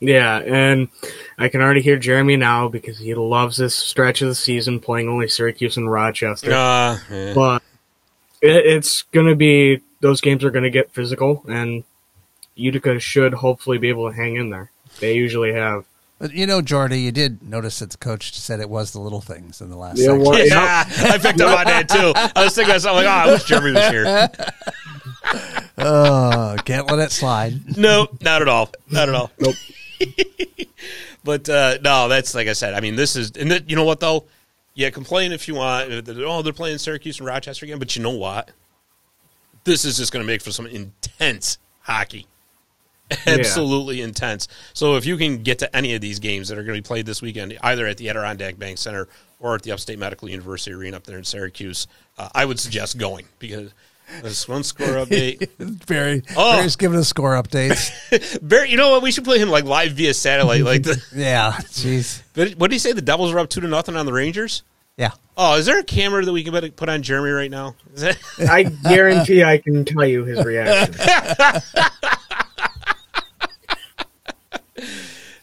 Yeah, 0.00 0.40
and 0.40 0.88
I 1.38 1.48
can 1.48 1.62
already 1.62 1.80
hear 1.80 1.96
Jeremy 1.98 2.36
now 2.36 2.68
because 2.68 2.98
he 2.98 3.14
loves 3.14 3.56
this 3.56 3.74
stretch 3.74 4.20
of 4.20 4.28
the 4.28 4.34
season 4.34 4.78
playing 4.80 5.08
only 5.08 5.28
Syracuse 5.28 5.78
and 5.78 5.90
Rochester. 5.90 6.52
Uh, 6.52 6.98
eh. 7.10 7.32
But 7.34 7.62
it, 8.42 8.66
it's 8.66 9.02
going 9.04 9.28
to 9.28 9.34
be, 9.34 9.80
those 10.00 10.20
games 10.20 10.44
are 10.44 10.50
going 10.50 10.64
to 10.64 10.70
get 10.70 10.92
physical, 10.92 11.42
and 11.48 11.84
Utica 12.54 13.00
should 13.00 13.32
hopefully 13.32 13.78
be 13.78 13.88
able 13.88 14.10
to 14.10 14.14
hang 14.14 14.36
in 14.36 14.50
there. 14.50 14.70
They 15.00 15.14
usually 15.14 15.54
have. 15.54 15.86
But 16.18 16.32
you 16.32 16.46
know, 16.46 16.62
Jordy, 16.62 17.00
you 17.00 17.12
did 17.12 17.42
notice 17.42 17.78
that 17.80 17.90
the 17.90 17.98
coach 17.98 18.34
said 18.38 18.60
it 18.60 18.70
was 18.70 18.92
the 18.92 19.00
little 19.00 19.20
things 19.20 19.60
in 19.60 19.68
the 19.68 19.76
last 19.76 19.98
Yeah, 19.98 20.12
well- 20.12 20.38
Yeah, 20.38 20.84
I 20.88 21.18
picked 21.18 21.40
up 21.42 21.58
on 21.58 21.64
that 21.66 21.88
too. 21.88 22.12
I 22.34 22.44
was 22.44 22.54
thinking 22.54 22.74
of 22.74 22.80
something 22.82 23.04
like, 23.04 23.06
oh, 23.26 23.28
I 23.30 23.32
wish 23.32 23.44
Jeremy 23.44 23.72
was 23.72 23.88
here. 23.88 24.28
Oh, 25.78 26.56
can't 26.64 26.90
let 26.90 26.98
it 27.00 27.12
slide. 27.12 27.76
No, 27.76 28.08
not 28.22 28.40
at 28.42 28.48
all. 28.48 28.70
Not 28.90 29.08
at 29.08 29.14
all. 29.14 29.30
Nope. 29.38 29.54
But 31.24 31.48
uh, 31.48 31.78
no, 31.82 32.06
that's 32.08 32.36
like 32.36 32.46
I 32.46 32.52
said. 32.52 32.72
I 32.74 32.80
mean, 32.80 32.94
this 32.94 33.16
is, 33.16 33.32
and 33.32 33.50
th- 33.50 33.64
you 33.66 33.74
know 33.74 33.82
what 33.82 33.98
though? 33.98 34.26
Yeah, 34.74 34.90
complain 34.90 35.32
if 35.32 35.48
you 35.48 35.56
want. 35.56 35.92
Uh, 36.08 36.14
Oh, 36.24 36.40
they're 36.42 36.52
playing 36.52 36.78
Syracuse 36.78 37.18
and 37.18 37.26
Rochester 37.26 37.66
again. 37.66 37.80
But 37.80 37.96
you 37.96 38.02
know 38.02 38.12
what? 38.12 38.52
This 39.64 39.84
is 39.84 39.96
just 39.96 40.12
going 40.12 40.22
to 40.24 40.26
make 40.26 40.40
for 40.40 40.52
some 40.52 40.66
intense 40.66 41.58
hockey. 41.80 42.26
Absolutely 43.26 44.00
intense. 44.00 44.48
So 44.72 44.96
if 44.96 45.06
you 45.06 45.16
can 45.16 45.42
get 45.42 45.58
to 45.60 45.76
any 45.76 45.94
of 45.94 46.00
these 46.00 46.18
games 46.18 46.48
that 46.48 46.58
are 46.58 46.62
going 46.64 46.76
to 46.76 46.82
be 46.82 46.86
played 46.86 47.06
this 47.06 47.22
weekend, 47.22 47.56
either 47.62 47.86
at 47.86 47.96
the 47.98 48.08
Adirondack 48.08 48.58
Bank 48.58 48.78
Center 48.78 49.08
or 49.40 49.54
at 49.54 49.62
the 49.62 49.72
Upstate 49.72 49.98
Medical 49.98 50.28
University 50.28 50.72
Arena 50.74 50.96
up 50.96 51.04
there 51.04 51.18
in 51.18 51.24
Syracuse, 51.24 51.86
uh, 52.18 52.28
I 52.34 52.44
would 52.44 52.58
suggest 52.58 52.98
going 52.98 53.26
because 53.38 53.72
this 54.22 54.48
one 54.48 54.62
score 54.64 54.86
update. 55.04 55.48
Barry, 55.86 56.22
Oh. 56.36 56.56
Barry's 56.56 56.76
giving 56.76 56.98
us 56.98 57.08
score 57.08 57.32
updates. 57.40 57.90
Barry, 58.48 58.70
you 58.70 58.76
know 58.76 58.90
what? 58.90 59.02
We 59.02 59.10
should 59.12 59.24
play 59.24 59.38
him 59.38 59.50
like 59.50 59.64
live 59.64 59.92
via 59.92 60.14
satellite. 60.14 60.62
Like 60.62 60.82
the 60.84 61.00
yeah, 61.14 61.52
jeez. 61.58 62.22
what 62.56 62.70
did 62.70 62.72
he 62.72 62.78
say? 62.78 62.92
The 62.92 63.02
Devils 63.02 63.32
are 63.32 63.38
up 63.38 63.50
two 63.50 63.60
to 63.60 63.68
nothing 63.68 63.96
on 63.96 64.06
the 64.06 64.12
Rangers. 64.12 64.62
Yeah. 64.96 65.10
Oh, 65.36 65.56
is 65.58 65.66
there 65.66 65.78
a 65.78 65.84
camera 65.84 66.24
that 66.24 66.32
we 66.32 66.42
can 66.42 66.52
put- 66.54 66.74
put 66.76 66.88
on 66.88 67.02
Jeremy 67.02 67.28
right 67.30 67.50
now? 67.50 67.74
Is 67.94 68.00
that, 68.00 68.16
I 68.48 68.62
guarantee 68.62 69.44
I 69.44 69.58
can 69.58 69.84
tell 69.84 70.06
you 70.06 70.24
his 70.24 70.42
reaction. 70.42 70.94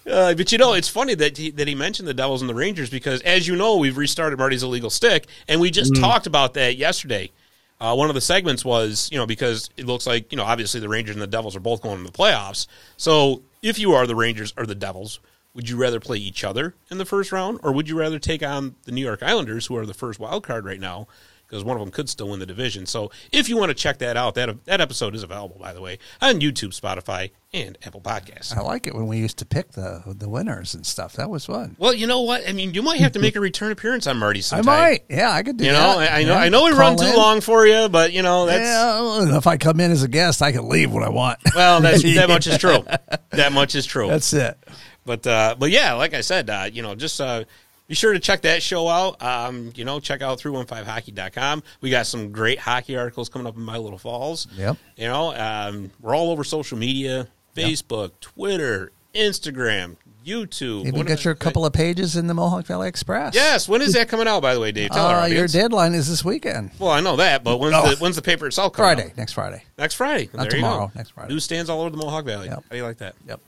Uh, 0.10 0.34
but 0.34 0.52
you 0.52 0.58
know, 0.58 0.74
it's 0.74 0.90
funny 0.90 1.16
that 1.16 1.38
he, 1.38 1.52
that 1.52 1.68
he 1.68 1.76
mentioned 1.76 2.08
the 2.08 2.14
Devils 2.14 2.42
and 2.42 2.50
the 2.50 2.56
Rangers 2.56 2.90
because, 2.90 3.22
as 3.22 3.48
you 3.48 3.56
know, 3.56 3.78
we've 3.78 3.98
restarted 3.98 4.40
Marty's 4.40 4.64
illegal 4.64 4.90
stick, 4.90 5.28
and 5.48 5.62
we 5.62 5.72
just 5.72 5.96
talked 5.96 6.28
about 6.28 6.54
that 6.56 6.78
yesterday. 6.78 7.32
Uh, 7.80 7.96
one 7.96 8.10
of 8.10 8.16
the 8.16 8.22
segments 8.22 8.64
was, 8.64 9.10
you 9.12 9.18
know, 9.18 9.26
because 9.26 9.70
it 9.76 9.86
looks 9.86 10.08
like, 10.08 10.32
you 10.32 10.38
know, 10.38 10.44
obviously 10.44 10.80
the 10.80 10.88
Rangers 10.88 11.16
and 11.16 11.22
the 11.22 11.28
Devils 11.28 11.56
are 11.56 11.60
both 11.60 11.82
going 11.82 11.98
to 11.98 12.10
the 12.10 12.18
playoffs. 12.18 12.68
So 12.96 13.42
if 13.62 13.78
you 13.78 13.94
are 13.94 14.08
the 14.08 14.16
Rangers 14.16 14.54
or 14.56 14.66
the 14.66 14.76
Devils, 14.76 15.20
would 15.54 15.70
you 15.70 15.76
rather 15.78 16.00
play 16.00 16.18
each 16.18 16.44
other 16.44 16.76
in 16.90 16.98
the 16.98 17.06
first 17.06 17.32
round, 17.32 17.60
or 17.62 17.72
would 17.74 17.90
you 17.90 18.00
rather 18.00 18.20
take 18.20 18.42
on 18.42 18.76
the 18.86 18.92
New 18.92 19.04
York 19.04 19.22
Islanders, 19.22 19.66
who 19.66 19.76
are 19.76 19.86
the 19.86 19.94
first 19.94 20.20
wild 20.20 20.44
card 20.44 20.66
right 20.66 20.80
now? 20.80 21.08
Because 21.54 21.64
one 21.64 21.78
of 21.78 21.82
them 21.82 21.92
could 21.92 22.10
still 22.10 22.30
win 22.30 22.40
the 22.40 22.48
division. 22.48 22.88
So 22.88 23.12
if 23.32 23.48
you 23.48 23.58
want 23.58 23.70
to 23.70 23.76
check 23.76 24.00
that 24.00 24.18
out, 24.18 24.34
that 24.34 24.66
that 24.66 24.82
episode 24.82 25.14
is 25.14 25.22
available, 25.22 25.58
by 25.60 25.72
the 25.72 25.82
way, 25.82 26.00
on 26.20 26.40
YouTube, 26.40 26.70
Spotify, 26.80 27.30
and 27.54 27.78
Apple 27.86 28.02
Podcasts. 28.02 28.58
I 28.58 28.62
like 28.62 28.88
it 28.88 28.96
when 28.96 29.06
we 29.06 29.20
used 29.20 29.38
to 29.38 29.46
pick 29.46 29.74
the 29.74 30.02
the 30.08 30.28
winners 30.28 30.74
and 30.74 30.84
stuff. 30.84 31.14
That 31.14 31.30
was 31.30 31.46
fun. 31.46 31.76
Well, 31.78 31.94
you 31.94 32.08
know 32.08 32.22
what? 32.22 32.50
I 32.50 32.54
mean, 32.54 32.74
you 32.74 32.82
might 32.82 33.02
have 33.02 33.12
to 33.12 33.20
make 33.20 33.36
a 33.36 33.40
return 33.40 33.72
appearance 33.72 34.08
on 34.08 34.18
Marty 34.18 34.42
I 34.52 34.64
might. 34.64 35.04
Yeah, 35.12 35.30
I 35.32 35.44
could 35.44 35.58
do 35.58 35.66
that. 35.66 35.70
You 35.70 35.74
know, 35.74 36.00
I, 36.00 36.20
I 36.22 36.24
know, 36.24 36.34
Yeah. 36.34 36.40
I 36.40 36.50
know 36.50 36.64
we 36.64 36.72
Call 36.72 36.80
run 36.80 36.98
too 36.98 37.06
in. 37.06 37.16
long 37.16 37.40
for 37.42 37.68
you, 37.68 37.88
but 37.88 38.14
you 38.14 38.24
know 38.24 38.48
that's 38.48 38.64
Yeah, 38.64 39.38
if 39.38 39.46
I 39.46 39.58
come 39.58 39.80
in 39.80 39.92
as 39.92 40.02
a 40.02 40.08
guest, 40.08 40.42
I 40.42 40.52
can 40.54 40.68
leave 40.68 40.92
when 40.92 41.04
I 41.04 41.10
want. 41.10 41.38
well, 41.54 41.82
that's 41.82 42.02
that 42.16 42.30
much 42.30 42.48
is 42.48 42.58
true. 42.58 42.84
That 43.30 43.52
much 43.54 43.76
is 43.76 43.86
true. 43.86 44.08
That's 44.08 44.34
it. 44.34 44.58
But 45.06 45.28
uh, 45.28 45.56
but 45.60 45.70
yeah, 45.70 45.94
like 45.94 46.16
I 46.16 46.22
said, 46.22 46.50
uh, 46.50 46.70
you 46.72 46.82
know, 46.82 46.96
just 46.96 47.22
uh, 47.22 47.44
be 47.88 47.96
sure 47.96 48.14
to 48.14 48.20
check 48.20 48.42
that 48.44 48.64
show 48.64 48.88
out. 48.88 49.22
Um, 49.22 49.72
you 49.76 49.86
know, 49.86 50.00
check 50.00 50.22
out 50.22 50.40
315hockey.com. 50.40 51.64
We 51.82 51.90
got 51.90 52.08
some 52.08 52.32
great 52.32 52.60
hockey 52.60 52.96
articles 52.96 53.30
coming 53.30 53.48
up 53.48 53.56
in 53.56 53.62
My 53.64 53.78
Little 53.78 53.98
Falls. 54.00 54.48
Yep. 54.56 54.78
You 54.96 55.08
know, 55.08 55.34
um, 55.36 55.92
we're 56.02 56.16
all 56.16 56.32
over 56.32 56.44
social 56.44 56.78
media 56.78 57.28
Facebook, 57.56 58.12
Twitter, 58.22 58.92
Instagram, 59.14 59.98
YouTube. 60.26 60.86
Even 60.86 61.06
get 61.06 61.26
your 61.26 61.36
couple 61.36 61.66
of 61.66 61.74
pages 61.74 62.16
in 62.16 62.28
the 62.28 62.34
Mohawk 62.34 62.66
Valley 62.66 62.88
Express. 62.88 63.36
Yes. 63.36 63.68
When 63.68 63.82
is 63.82 63.94
that 63.94 64.08
coming 64.08 64.28
out, 64.28 64.42
by 64.42 64.54
the 64.54 64.60
way, 64.60 64.72
Dave? 64.72 64.90
Tell 64.92 65.06
Uh, 65.06 65.26
your 65.28 65.48
deadline 65.48 65.94
is 65.94 66.08
this 66.10 66.24
weekend. 66.24 66.72
Well, 66.80 66.90
I 66.92 67.02
know 67.02 67.18
that, 67.18 67.44
but 67.44 67.58
when's, 67.60 67.76
Oh. 67.76 67.90
the, 67.90 67.96
when's 67.98 68.16
the 68.16 68.22
paper 68.22 68.48
itself 68.48 68.74
coming 68.74 68.96
Friday, 68.96 69.10
out? 69.12 69.18
next 69.18 69.34
Friday. 69.34 69.64
Next 69.78 69.96
Friday. 69.96 70.30
Not 70.34 70.50
There 70.50 70.58
you 70.60 70.64
go. 70.64 70.70
tomorrow, 70.70 70.92
next 70.96 71.10
Friday. 71.12 71.34
Newsstands 71.34 71.70
all 71.70 71.82
over 71.82 71.90
the 71.90 71.98
Mohawk 71.98 72.24
Valley. 72.26 72.48
Yep. 72.48 72.56
How 72.56 72.62
do 72.72 72.78
you 72.78 72.84
like 72.84 72.98
that? 73.00 73.16
Yep. 73.28 73.40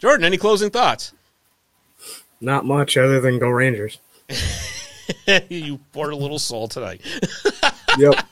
Jordan, 0.00 0.26
any 0.26 0.36
closing 0.36 0.70
thoughts? 0.70 1.12
Not 2.40 2.64
much 2.64 2.96
other 2.96 3.20
than 3.20 3.38
go 3.38 3.48
Rangers. 3.48 3.98
you 5.48 5.78
poor 5.92 6.14
little 6.14 6.38
soul 6.38 6.68
tonight. 6.68 7.00
Yep. 7.96 8.26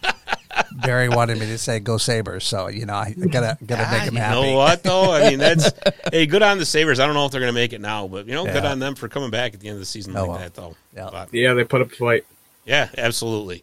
Barry 0.85 1.09
wanted 1.09 1.39
me 1.39 1.47
to 1.47 1.57
say 1.57 1.79
go 1.79 1.97
Sabres, 1.97 2.43
so 2.43 2.67
you 2.67 2.85
know 2.85 2.95
I 2.95 3.13
gotta 3.13 3.57
gotta 3.65 3.89
make 3.93 4.01
ah, 4.03 4.05
him 4.07 4.15
happy. 4.17 4.17
you 4.17 4.21
happy. 4.21 4.51
know 4.51 4.57
what 4.57 4.83
though? 4.83 5.13
I 5.13 5.31
mean, 5.31 5.39
that's 5.39 5.71
hey, 6.13 6.27
good 6.27 6.43
on 6.43 6.59
the 6.59 6.67
Sabres. 6.67 6.99
I 6.99 7.07
don't 7.07 7.15
know 7.15 7.25
if 7.27 7.31
they're 7.31 7.41
going 7.41 7.53
to 7.53 7.61
make 7.61 7.73
it 7.73 7.81
now, 7.81 8.09
but 8.09 8.27
you 8.27 8.33
know, 8.35 8.45
good 8.45 8.65
on 8.65 8.81
them 8.81 8.97
for 8.97 9.07
coming 9.09 9.31
back 9.31 9.55
at 9.55 9.61
the 9.61 9.69
end 9.69 9.77
of 9.77 9.81
the 9.81 9.87
season 9.87 10.17
Oh, 10.17 10.23
like 10.23 10.29
well. 10.31 10.39
that, 10.41 10.55
though. 10.55 10.77
Yeah. 10.97 11.09
But, 11.13 11.33
Yeah, 11.33 11.55
they 11.55 11.63
put 11.63 11.81
up 11.81 11.93
a 11.93 11.95
fight. 11.95 12.25
yeah, 12.65 12.89
absolutely. 12.99 13.63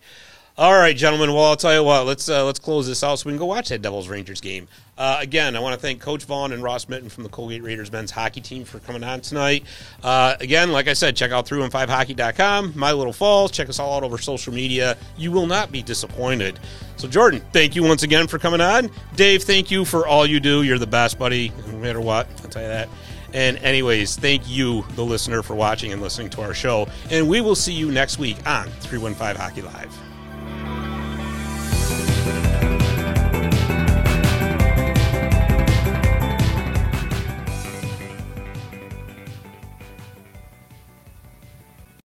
All 0.60 0.74
right, 0.74 0.94
gentlemen. 0.94 1.34
Well, 1.34 1.46
I'll 1.46 1.56
tell 1.56 1.74
you 1.74 1.86
what. 1.86 2.06
Let's 2.06 2.28
uh, 2.28 2.44
let's 2.44 2.60
close 2.60 2.86
this 2.86 3.02
out 3.02 3.18
so 3.18 3.28
we 3.28 3.32
can 3.32 3.40
go 3.40 3.46
watch 3.46 3.70
that 3.70 3.82
Devils 3.82 4.10
Rangers 4.10 4.42
game. 4.42 4.68
Uh, 4.98 5.18
again, 5.22 5.56
I 5.56 5.62
want 5.62 5.74
to 5.74 5.80
thank 5.80 6.02
Coach 6.02 6.26
Vaughan 6.26 6.52
and 6.52 6.62
Ross 6.62 6.90
Mitton 6.90 7.08
from 7.08 7.24
the 7.24 7.30
Colgate 7.30 7.64
Raiders 7.64 7.90
men's 7.94 8.12
hockey 8.12 8.42
team 8.42 8.66
for 8.66 8.80
coming 8.80 9.02
on 9.02 9.22
tonight. 9.22 9.64
Uh, 10.04 10.36
again, 10.42 10.74
like 10.74 10.90
I 10.90 10.94
said, 10.94 11.16
check 11.16 11.32
out 11.32 11.48
315hockey.com, 11.48 12.74
My 12.76 12.92
Little 12.92 13.14
Falls. 13.14 13.52
Check 13.52 13.70
us 13.70 13.80
all 13.80 13.96
out 13.96 14.04
over 14.04 14.18
social 14.18 14.54
media. 14.54 14.98
You 15.16 15.32
will 15.32 15.48
not 15.48 15.72
be 15.72 15.82
disappointed. 15.82 16.60
So, 16.98 17.08
Jordan, 17.08 17.42
thank 17.54 17.74
you 17.78 17.84
once 17.84 18.04
again 18.04 18.28
for 18.28 18.38
coming 18.38 18.60
on. 18.60 18.90
Dave, 19.16 19.44
thank 19.44 19.72
you 19.72 19.86
for 19.86 20.06
all 20.08 20.26
you 20.26 20.42
do. 20.42 20.64
You're 20.64 20.78
the 20.78 20.86
best, 20.86 21.18
buddy, 21.18 21.54
no 21.68 21.78
matter 21.78 22.02
what. 22.02 22.28
I'll 22.44 22.50
tell 22.50 22.64
you 22.64 22.68
that. 22.68 22.90
And, 23.34 23.60
anyways, 23.60 24.18
thank 24.18 24.50
you, 24.50 24.84
the 24.96 25.06
listener, 25.06 25.42
for 25.42 25.56
watching 25.56 25.94
and 25.94 26.02
listening 26.02 26.30
to 26.32 26.42
our 26.42 26.54
show. 26.54 26.90
And 27.10 27.30
we 27.30 27.40
will 27.40 27.56
see 27.56 27.72
you 27.72 27.94
next 27.94 28.20
week 28.20 28.46
on 28.46 28.68
315 28.82 29.38
Hockey 29.38 29.62
Live. 29.62 30.09